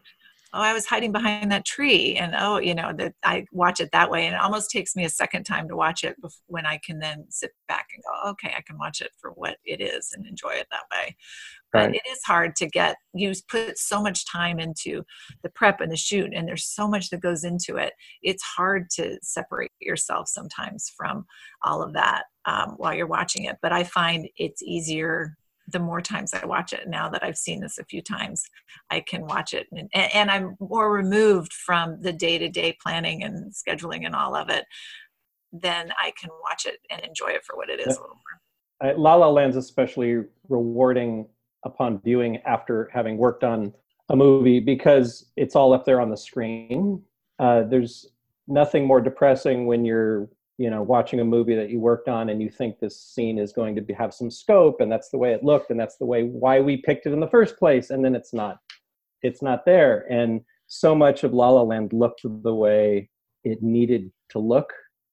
oh 0.53 0.61
i 0.61 0.73
was 0.73 0.87
hiding 0.87 1.13
behind 1.13 1.51
that 1.51 1.65
tree 1.65 2.17
and 2.17 2.35
oh 2.39 2.59
you 2.59 2.75
know 2.75 2.93
that 2.97 3.15
i 3.25 3.45
watch 3.53 3.81
it 3.81 3.91
that 3.93 4.11
way 4.11 4.27
and 4.27 4.35
it 4.35 4.41
almost 4.41 4.71
takes 4.71 4.97
me 4.97 5.05
a 5.05 5.11
second 5.11 5.45
time 5.45 5.69
to 5.69 5.77
watch 5.77 6.05
it 6.05 6.17
when 6.47 6.67
i 6.67 6.79
can 6.85 6.99
then 6.99 7.25
sit 7.29 7.53
back 7.69 7.87
and 7.95 8.03
go 8.03 8.31
okay 8.31 8.55
i 8.57 8.63
can 8.63 8.79
watch 8.79 9.01
it 9.01 9.11
for 9.21 9.31
what 9.33 9.57
it 9.65 9.81
is 9.81 10.13
and 10.15 10.27
enjoy 10.27 10.51
it 10.51 10.67
that 10.71 10.85
way. 10.93 11.17
But 11.73 11.95
it 11.95 12.03
is 12.11 12.21
hard 12.25 12.57
to 12.57 12.67
get 12.67 12.97
you 13.13 13.33
put 13.51 13.77
so 13.77 14.01
much 14.01 14.31
time 14.31 14.59
into 14.59 15.03
the 15.43 15.51
prep 15.51 15.81
and 15.81 15.93
the 15.93 15.97
shoot 15.97 16.33
and 16.35 16.49
there's 16.49 16.65
so 16.65 16.89
much 16.89 17.11
that 17.11 17.21
goes 17.21 17.45
into 17.45 17.77
it 17.77 17.93
it's 18.23 18.43
hard 18.43 18.89
to 18.91 19.19
separate 19.23 19.73
yourself 19.81 20.29
sometimes 20.29 20.91
from 20.97 21.27
all 21.63 21.83
of 21.83 21.93
that 21.93 22.25
um, 22.47 22.75
while 22.79 22.95
you're 22.95 23.07
watching 23.07 23.45
it 23.45 23.57
but 23.61 23.73
i 23.73 23.85
find 23.85 24.29
it's 24.37 24.63
easier 24.63 25.37
the 25.69 25.79
more 25.79 26.01
times 26.01 26.33
I 26.33 26.47
watch 26.47 26.73
it 26.73 26.89
now 26.89 27.09
that 27.11 27.25
I've 27.25 27.37
seen 27.37 27.61
this 27.61 27.79
a 27.79 27.85
few 27.85 28.03
times, 28.03 28.45
I 28.91 29.01
can 29.01 29.27
watch 29.27 29.53
it. 29.53 29.67
And, 29.73 29.89
and 29.95 30.31
I'm 30.31 30.57
more 30.61 30.93
removed 30.93 31.53
from 31.53 32.01
the 32.01 32.13
day 32.13 32.39
to 32.39 32.49
day 32.49 32.77
planning 32.83 33.23
and 33.23 33.53
scheduling 33.53 34.07
and 34.07 34.15
all 34.15 34.37
of 34.37 34.49
it. 34.49 34.65
Then 35.53 35.93
I 35.99 36.13
can 36.21 36.31
watch 36.43 36.67
it 36.67 36.79
and 36.91 37.01
enjoy 37.03 37.29
it 37.29 37.45
for 37.45 37.57
what 37.57 37.71
it 37.71 37.81
is 37.81 37.87
yeah. 37.87 37.93
a 37.93 38.03
little 38.03 38.17
more. 38.81 38.91
Uh, 38.91 38.99
La 38.99 39.15
La 39.15 39.29
Land's 39.29 39.57
especially 39.57 40.23
rewarding 40.49 41.27
upon 41.65 42.01
viewing 42.03 42.39
after 42.47 42.91
having 42.93 43.17
worked 43.17 43.43
on 43.43 43.73
a 44.11 44.17
movie 44.17 44.61
because 44.61 45.33
it's 45.37 45.57
all 45.57 45.73
up 45.73 45.85
there 45.85 46.01
on 46.01 46.11
the 46.11 46.17
screen. 46.17 47.03
Uh, 47.39 47.63
there's 47.63 48.07
nothing 48.47 48.87
more 48.87 49.01
depressing 49.01 49.67
when 49.67 49.85
you're 49.85 50.29
you 50.59 50.71
know 50.71 50.83
watching 50.83 51.21
a 51.21 51.25
movie 51.25 51.55
that 51.55 51.71
you 51.71 51.79
worked 51.79 52.09
on 52.09 52.31
and 52.31 52.41
you 52.41 52.49
think 52.49 52.79
this 52.79 53.01
scene 53.01 53.39
is 53.39 53.53
going 53.53 53.75
to 53.75 53.83
be, 53.83 53.93
have 53.93 54.15
some 54.15 54.31
scope 54.31 54.81
and 54.81 54.91
that's 54.91 55.11
the 55.11 55.19
way 55.19 55.33
it 55.33 55.45
looked 55.45 55.71
and 55.71 55.79
that's 55.79 55.97
the 55.97 56.07
way 56.07 56.25
why 56.25 56.61
we 56.61 56.79
picked 56.79 57.07
it 57.07 57.13
in 57.13 57.21
the 57.21 57.29
first 57.29 57.59
place 57.59 57.91
and 57.91 58.05
then 58.05 58.15
it's 58.15 58.33
not 58.33 58.59
it's 59.23 59.43
not 59.43 59.65
there. 59.65 60.07
And 60.11 60.41
so 60.67 60.95
much 60.95 61.25
of 61.25 61.33
la 61.33 61.51
la 61.51 61.63
land 61.63 61.93
looked 61.93 62.23
the 62.25 62.55
way 62.55 63.11
it 63.45 63.63
needed 63.63 64.11
to 64.31 64.39
look 64.39 64.73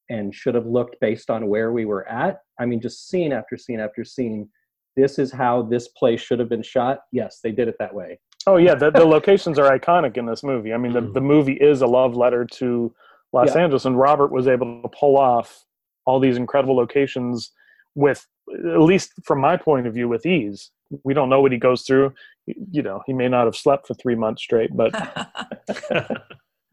and 0.09 0.33
should 0.33 0.55
have 0.55 0.65
looked 0.65 0.99
based 0.99 1.29
on 1.29 1.47
where 1.47 1.71
we 1.71 1.85
were 1.85 2.07
at. 2.07 2.39
I 2.59 2.65
mean 2.65 2.81
just 2.81 3.09
scene 3.09 3.31
after 3.31 3.57
scene 3.57 3.79
after 3.79 4.03
scene 4.03 4.49
this 4.95 5.17
is 5.17 5.31
how 5.31 5.63
this 5.63 5.87
place 5.89 6.21
should 6.21 6.39
have 6.39 6.49
been 6.49 6.63
shot. 6.63 6.99
Yes 7.11 7.39
they 7.43 7.51
did 7.51 7.67
it 7.67 7.75
that 7.79 7.93
way. 7.93 8.19
Oh 8.47 8.57
yeah 8.57 8.75
the, 8.75 8.91
the 8.91 9.05
locations 9.05 9.59
are 9.59 9.77
iconic 9.77 10.17
in 10.17 10.25
this 10.25 10.43
movie. 10.43 10.73
I 10.73 10.77
mean 10.77 10.93
the, 10.93 11.01
mm. 11.01 11.13
the 11.13 11.21
movie 11.21 11.53
is 11.53 11.81
a 11.81 11.87
love 11.87 12.15
letter 12.15 12.45
to 12.45 12.93
Los 13.34 13.55
yeah. 13.55 13.61
Angeles, 13.61 13.86
and 13.86 13.97
Robert 13.97 14.31
was 14.31 14.47
able 14.47 14.81
to 14.81 14.89
pull 14.89 15.17
off 15.17 15.65
all 16.05 16.19
these 16.19 16.38
incredible 16.38 16.75
locations 16.75 17.51
with, 17.95 18.25
at 18.49 18.81
least 18.81 19.11
from 19.23 19.39
my 19.39 19.57
point 19.57 19.88
of 19.88 19.93
view, 19.93 20.07
with 20.07 20.25
ease. 20.25 20.71
We 21.03 21.13
don't 21.13 21.29
know 21.29 21.41
what 21.41 21.51
he 21.51 21.57
goes 21.57 21.81
through. 21.81 22.13
You 22.45 22.84
know, 22.84 23.01
he 23.05 23.13
may 23.13 23.27
not 23.27 23.45
have 23.45 23.55
slept 23.55 23.88
for 23.88 23.95
three 23.95 24.15
months 24.15 24.43
straight, 24.43 24.75
but. 24.75 24.91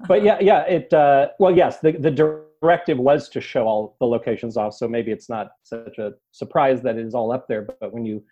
but 0.08 0.22
yeah, 0.22 0.38
yeah. 0.40 0.62
It 0.62 0.92
uh, 0.92 1.28
well, 1.38 1.54
yes. 1.54 1.80
The 1.80 1.92
the 1.92 2.10
directive 2.10 2.98
was 2.98 3.28
to 3.30 3.40
show 3.40 3.66
all 3.66 3.96
the 4.00 4.06
locations 4.06 4.56
off, 4.56 4.74
so 4.74 4.86
maybe 4.88 5.12
it's 5.12 5.28
not 5.28 5.52
such 5.62 5.98
a 5.98 6.12
surprise 6.32 6.82
that 6.82 6.98
it 6.98 7.06
is 7.06 7.14
all 7.14 7.32
up 7.32 7.46
there. 7.48 7.62
But 7.80 7.92
when 7.92 8.04
you 8.04 8.22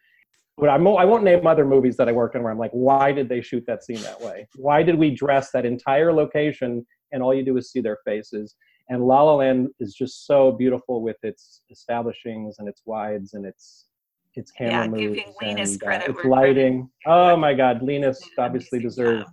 but 0.58 0.68
I'm, 0.68 0.86
I 0.86 1.04
won't 1.04 1.24
name 1.24 1.46
other 1.46 1.64
movies 1.64 1.96
that 1.96 2.08
I 2.08 2.12
worked 2.12 2.36
on 2.36 2.42
where 2.42 2.52
I'm 2.52 2.58
like, 2.58 2.72
why 2.72 3.12
did 3.12 3.28
they 3.28 3.40
shoot 3.40 3.64
that 3.66 3.84
scene 3.84 4.02
that 4.02 4.20
way? 4.20 4.48
Why 4.56 4.82
did 4.82 4.96
we 4.96 5.14
dress 5.14 5.50
that 5.52 5.64
entire 5.64 6.12
location 6.12 6.84
and 7.12 7.22
all 7.22 7.34
you 7.34 7.44
do 7.44 7.56
is 7.56 7.70
see 7.70 7.80
their 7.80 7.98
faces. 8.04 8.56
And 8.88 9.04
La 9.04 9.22
La 9.22 9.34
Land 9.34 9.68
is 9.80 9.94
just 9.94 10.26
so 10.26 10.52
beautiful 10.52 11.02
with 11.02 11.16
its 11.22 11.62
establishings 11.70 12.56
and 12.58 12.68
its 12.68 12.82
wides 12.86 13.34
and 13.34 13.44
its 13.44 13.86
its 14.34 14.52
camera 14.52 14.84
yeah, 14.84 14.86
moves 14.86 15.20
and 15.42 15.58
uh, 15.58 16.00
its 16.06 16.24
lighting. 16.24 16.88
Oh 17.06 17.36
my 17.36 17.54
God, 17.54 17.82
Linus 17.82 18.20
obviously 18.38 18.78
deserved. 18.78 19.26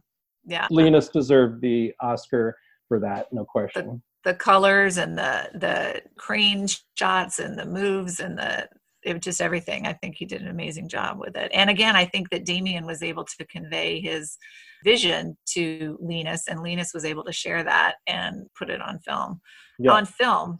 Yeah, 0.45 0.67
Linus 0.71 1.09
deserved 1.09 1.61
the 1.61 1.93
Oscar 2.01 2.57
for 2.87 2.99
that, 2.99 3.27
no 3.31 3.45
question. 3.45 4.01
The, 4.23 4.31
the 4.31 4.37
colors 4.37 4.97
and 4.97 5.17
the 5.17 5.49
the 5.53 6.01
crane 6.17 6.67
shots 6.95 7.39
and 7.39 7.57
the 7.57 7.65
moves 7.65 8.19
and 8.19 8.37
the 8.37 8.67
it 9.05 9.21
just 9.21 9.41
everything. 9.41 9.85
I 9.85 9.93
think 9.93 10.15
he 10.15 10.25
did 10.25 10.41
an 10.41 10.47
amazing 10.47 10.89
job 10.89 11.19
with 11.19 11.37
it. 11.37 11.51
And 11.53 11.69
again, 11.69 11.95
I 11.95 12.05
think 12.05 12.29
that 12.31 12.45
Damien 12.45 12.85
was 12.85 13.03
able 13.03 13.23
to 13.23 13.45
convey 13.45 14.01
his 14.01 14.37
vision 14.83 15.37
to 15.53 15.97
Linus, 16.01 16.47
and 16.47 16.61
Linus 16.61 16.91
was 16.93 17.05
able 17.05 17.23
to 17.23 17.31
share 17.31 17.63
that 17.63 17.95
and 18.07 18.47
put 18.57 18.69
it 18.69 18.81
on 18.81 18.99
film. 18.99 19.41
Yeah. 19.77 19.91
On 19.91 20.05
film, 20.05 20.59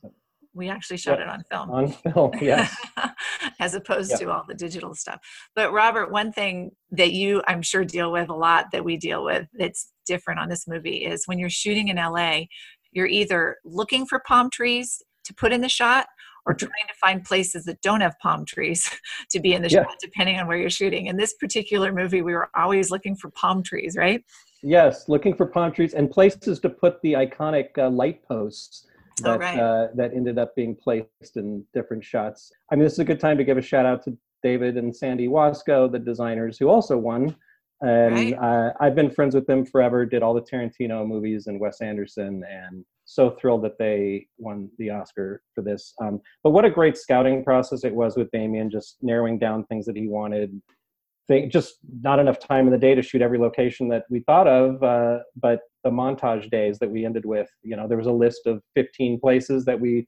we 0.54 0.70
actually 0.70 0.98
shot 0.98 1.20
yeah. 1.20 1.26
it 1.26 1.30
on 1.30 1.44
film. 1.52 1.72
On 1.72 1.92
film, 1.92 2.32
yes. 2.42 2.76
As 3.60 3.74
opposed 3.74 4.12
yeah. 4.12 4.18
to 4.18 4.32
all 4.32 4.44
the 4.48 4.54
digital 4.54 4.94
stuff. 4.94 5.20
But 5.56 5.74
Robert, 5.74 6.12
one 6.12 6.32
thing 6.32 6.72
that 6.92 7.12
you, 7.12 7.42
I'm 7.48 7.62
sure, 7.62 7.84
deal 7.84 8.12
with 8.12 8.30
a 8.30 8.36
lot 8.36 8.68
that 8.72 8.86
we 8.86 8.96
deal 8.96 9.24
with 9.24 9.48
that's 9.54 9.92
different 10.06 10.40
on 10.40 10.50
this 10.50 10.68
movie 10.68 11.06
is 11.06 11.26
when 11.26 11.40
you're 11.40 11.50
shooting 11.50 11.88
in 11.88 11.98
LA, 11.98 12.44
you're 12.92 13.08
either 13.08 13.58
looking 13.66 14.06
for 14.06 14.22
palm 14.26 14.50
trees 14.50 15.02
to 15.26 15.34
put 15.34 15.52
in 15.52 15.62
the 15.62 15.70
shot 15.70 16.08
or 16.46 16.54
trying 16.54 16.88
to 16.88 16.94
find 16.96 17.24
places 17.24 17.66
that 17.66 17.82
don't 17.82 18.02
have 18.02 18.18
palm 18.20 18.46
trees 18.46 18.90
to 19.32 19.40
be 19.40 19.54
in 19.54 19.62
the 19.62 19.70
yeah. 19.70 19.84
shot, 19.84 19.96
depending 20.00 20.40
on 20.40 20.48
where 20.48 20.58
you're 20.58 20.70
shooting. 20.70 21.08
In 21.08 21.18
this 21.18 21.34
particular 21.34 21.92
movie, 21.92 22.22
we 22.22 22.34
were 22.34 22.50
always 22.56 22.92
looking 22.92 23.16
for 23.16 23.30
palm 23.32 23.64
trees, 23.64 23.96
right? 23.98 24.24
Yes, 24.62 25.10
looking 25.10 25.36
for 25.36 25.46
palm 25.46 25.72
trees 25.72 25.94
and 25.94 26.10
places 26.10 26.60
to 26.60 26.70
put 26.70 27.02
the 27.02 27.14
iconic 27.14 27.78
uh, 27.78 27.90
light 27.90 28.24
posts 28.28 28.88
oh, 29.22 29.24
that, 29.24 29.36
oh, 29.36 29.40
right. 29.40 29.60
uh, 29.60 29.88
that 29.96 30.14
ended 30.14 30.38
up 30.38 30.56
being 30.56 30.76
placed 30.76 31.36
in 31.36 31.64
different 31.74 32.04
shots. 32.04 32.52
I 32.72 32.76
mean, 32.76 32.84
this 32.84 32.94
is 32.94 33.00
a 33.00 33.06
good 33.06 33.20
time 33.20 33.38
to 33.38 33.44
give 33.44 33.58
a 33.58 33.62
shout 33.62 33.86
out 33.86 34.04
to 34.06 34.18
David 34.44 34.78
and 34.78 34.96
Sandy 34.96 35.28
Wasco, 35.28 35.92
the 35.92 36.00
designers 36.00 36.58
who 36.58 36.70
also 36.70 36.98
won. 36.98 37.36
And 37.82 38.16
right. 38.16 38.34
uh, 38.34 38.74
I've 38.80 38.96
been 38.96 39.12
friends 39.12 39.36
with 39.36 39.46
them 39.48 39.66
forever, 39.66 40.06
did 40.06 40.24
all 40.24 40.34
the 40.34 40.42
Tarantino 40.42 41.06
movies 41.06 41.48
and 41.48 41.60
Wes 41.60 41.82
Anderson, 41.82 42.44
and 42.50 42.86
so 43.16 43.32
thrilled 43.32 43.64
that 43.64 43.78
they 43.80 44.28
won 44.38 44.70
the 44.78 44.90
Oscar 44.90 45.42
for 45.54 45.62
this. 45.62 45.94
Um, 46.02 46.20
but 46.44 46.52
what 46.52 46.66
a 46.66 46.70
great 46.70 46.98
scouting 46.98 47.44
process 47.44 47.84
it 47.84 47.96
was 47.96 48.18
with 48.18 48.30
Damien, 48.32 48.70
just 48.70 48.98
narrowing 49.02 49.40
down 49.40 49.66
things 49.66 49.86
that 49.86 49.96
he 49.96 50.08
wanted. 50.08 50.62
Think, 51.28 51.52
just 51.52 51.78
not 52.02 52.20
enough 52.20 52.38
time 52.38 52.68
in 52.68 52.72
the 52.72 52.78
day 52.78 52.94
to 52.94 53.02
shoot 53.02 53.22
every 53.22 53.40
location 53.40 53.88
that 53.90 54.04
we 54.12 54.20
thought 54.20 54.48
of, 54.48 54.84
uh, 54.84 55.20
but 55.36 55.62
the 55.84 55.90
montage 55.90 56.52
days 56.52 56.78
that 56.80 56.92
we 56.92 57.04
ended 57.04 57.26
with, 57.26 57.50
you 57.64 57.76
know, 57.76 57.88
there 57.88 57.98
was 57.98 58.06
a 58.06 58.12
list 58.12 58.42
of 58.46 58.62
15 58.76 59.20
places 59.20 59.66
that 59.66 59.80
we 59.80 60.08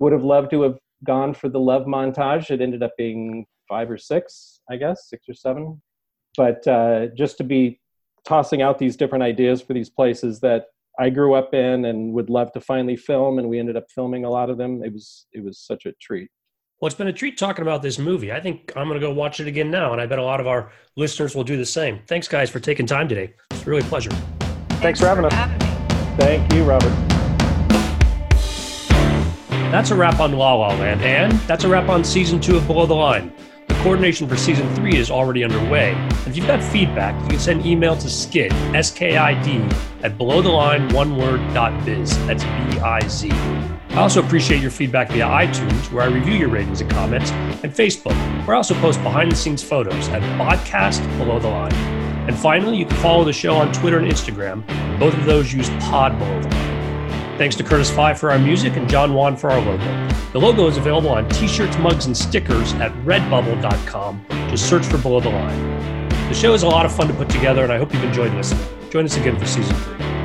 would 0.00 0.12
have 0.12 0.24
loved 0.24 0.50
to 0.50 0.62
have 0.62 0.78
gone 1.04 1.32
for 1.32 1.48
the 1.48 1.60
love 1.60 1.86
montage. 1.86 2.50
It 2.50 2.60
ended 2.60 2.82
up 2.82 2.92
being 2.98 3.46
five 3.68 3.90
or 3.90 3.96
six, 3.96 4.60
I 4.70 4.76
guess, 4.76 5.08
six 5.08 5.28
or 5.28 5.34
seven. 5.34 5.80
But 6.36 6.66
uh, 6.66 7.06
just 7.16 7.38
to 7.38 7.44
be 7.44 7.80
tossing 8.24 8.60
out 8.60 8.78
these 8.78 8.96
different 8.96 9.24
ideas 9.24 9.62
for 9.62 9.72
these 9.72 9.88
places 9.88 10.40
that 10.40 10.66
I 10.98 11.10
grew 11.10 11.34
up 11.34 11.54
in 11.54 11.84
and 11.84 12.12
would 12.12 12.30
love 12.30 12.52
to 12.52 12.60
finally 12.60 12.96
film, 12.96 13.38
and 13.38 13.48
we 13.48 13.58
ended 13.58 13.76
up 13.76 13.86
filming 13.94 14.24
a 14.24 14.30
lot 14.30 14.50
of 14.50 14.58
them. 14.58 14.82
It 14.82 14.92
was 14.92 15.26
it 15.32 15.44
was 15.44 15.58
such 15.58 15.86
a 15.86 15.92
treat. 16.00 16.30
Well, 16.80 16.86
it's 16.86 16.96
been 16.96 17.08
a 17.08 17.12
treat 17.12 17.36
talking 17.36 17.62
about 17.62 17.82
this 17.82 17.98
movie. 17.98 18.32
I 18.32 18.40
think 18.40 18.72
I'm 18.74 18.88
going 18.88 18.98
to 18.98 19.06
go 19.06 19.12
watch 19.12 19.38
it 19.38 19.46
again 19.46 19.70
now, 19.70 19.92
and 19.92 20.00
I 20.00 20.06
bet 20.06 20.18
a 20.18 20.24
lot 20.24 20.40
of 20.40 20.46
our 20.46 20.72
listeners 20.96 21.34
will 21.34 21.44
do 21.44 21.58
the 21.58 21.66
same. 21.66 22.00
Thanks, 22.06 22.26
guys, 22.26 22.48
for 22.48 22.58
taking 22.58 22.86
time 22.86 23.06
today. 23.06 23.34
It's 23.50 23.66
really 23.66 23.82
a 23.82 23.84
pleasure. 23.84 24.10
Thanks, 24.10 24.80
Thanks 24.80 25.00
for 25.00 25.06
having 25.06 25.22
for 25.22 25.26
us. 25.26 25.34
Having 25.34 26.16
Thank 26.16 26.52
you, 26.54 26.64
Robert. 26.64 26.92
That's 29.70 29.90
a 29.90 29.94
wrap 29.94 30.20
on 30.20 30.32
La 30.32 30.54
La 30.54 30.68
Land, 30.68 31.02
and 31.02 31.32
that's 31.40 31.64
a 31.64 31.68
wrap 31.68 31.88
on 31.88 32.02
season 32.02 32.40
two 32.40 32.56
of 32.56 32.66
Below 32.66 32.86
the 32.86 32.94
Line. 32.94 33.32
Coordination 33.82 34.28
for 34.28 34.36
season 34.36 34.72
three 34.74 34.94
is 34.94 35.10
already 35.10 35.42
underway. 35.42 35.92
If 36.26 36.36
you've 36.36 36.46
got 36.46 36.62
feedback, 36.62 37.18
you 37.22 37.30
can 37.30 37.38
send 37.38 37.64
email 37.64 37.96
to 37.96 38.10
skid, 38.10 38.52
S-K-I-D, 38.74 39.56
at 40.02 40.18
belowtheline, 40.18 40.92
one 40.92 41.16
word, 41.16 41.40
biz. 41.86 42.14
That's 42.26 42.44
B-I-Z. 42.44 43.30
I 43.30 43.96
also 43.96 44.22
appreciate 44.22 44.60
your 44.60 44.70
feedback 44.70 45.08
via 45.08 45.24
iTunes, 45.24 45.90
where 45.90 46.02
I 46.02 46.08
review 46.08 46.34
your 46.34 46.50
ratings 46.50 46.82
and 46.82 46.90
comments, 46.90 47.30
and 47.30 47.72
Facebook, 47.72 48.14
where 48.46 48.54
I 48.54 48.58
also 48.58 48.74
post 48.74 49.02
behind 49.02 49.32
the 49.32 49.36
scenes 49.36 49.62
photos 49.62 50.10
at 50.10 50.20
Podcast 50.38 51.00
Below 51.16 51.38
the 51.38 51.48
Line. 51.48 51.72
And 52.28 52.36
finally, 52.36 52.76
you 52.76 52.84
can 52.84 52.98
follow 52.98 53.24
the 53.24 53.32
show 53.32 53.54
on 53.54 53.72
Twitter 53.72 53.98
and 53.98 54.06
Instagram. 54.12 54.62
Both 55.00 55.14
of 55.14 55.24
those 55.24 55.54
use 55.54 55.70
Pod 55.80 56.18
Below 56.18 56.42
the 56.42 56.48
Line. 56.48 56.69
Thanks 57.40 57.56
to 57.56 57.64
Curtis 57.64 57.90
Five 57.90 58.20
for 58.20 58.30
our 58.30 58.38
music 58.38 58.76
and 58.76 58.86
John 58.86 59.14
Wan 59.14 59.34
for 59.34 59.50
our 59.50 59.62
logo. 59.62 60.08
The 60.34 60.38
logo 60.38 60.66
is 60.66 60.76
available 60.76 61.08
on 61.08 61.26
t 61.30 61.48
shirts, 61.48 61.74
mugs, 61.78 62.04
and 62.04 62.14
stickers 62.14 62.74
at 62.74 62.92
redbubble.com. 62.96 64.26
Just 64.50 64.68
search 64.68 64.84
for 64.84 64.98
Below 64.98 65.20
the 65.20 65.30
Line. 65.30 66.08
The 66.28 66.34
show 66.34 66.52
is 66.52 66.64
a 66.64 66.68
lot 66.68 66.84
of 66.84 66.94
fun 66.94 67.08
to 67.08 67.14
put 67.14 67.30
together, 67.30 67.62
and 67.62 67.72
I 67.72 67.78
hope 67.78 67.94
you've 67.94 68.04
enjoyed 68.04 68.34
listening. 68.34 68.62
Join 68.90 69.06
us 69.06 69.16
again 69.16 69.38
for 69.38 69.46
season 69.46 69.74
three. 69.74 70.19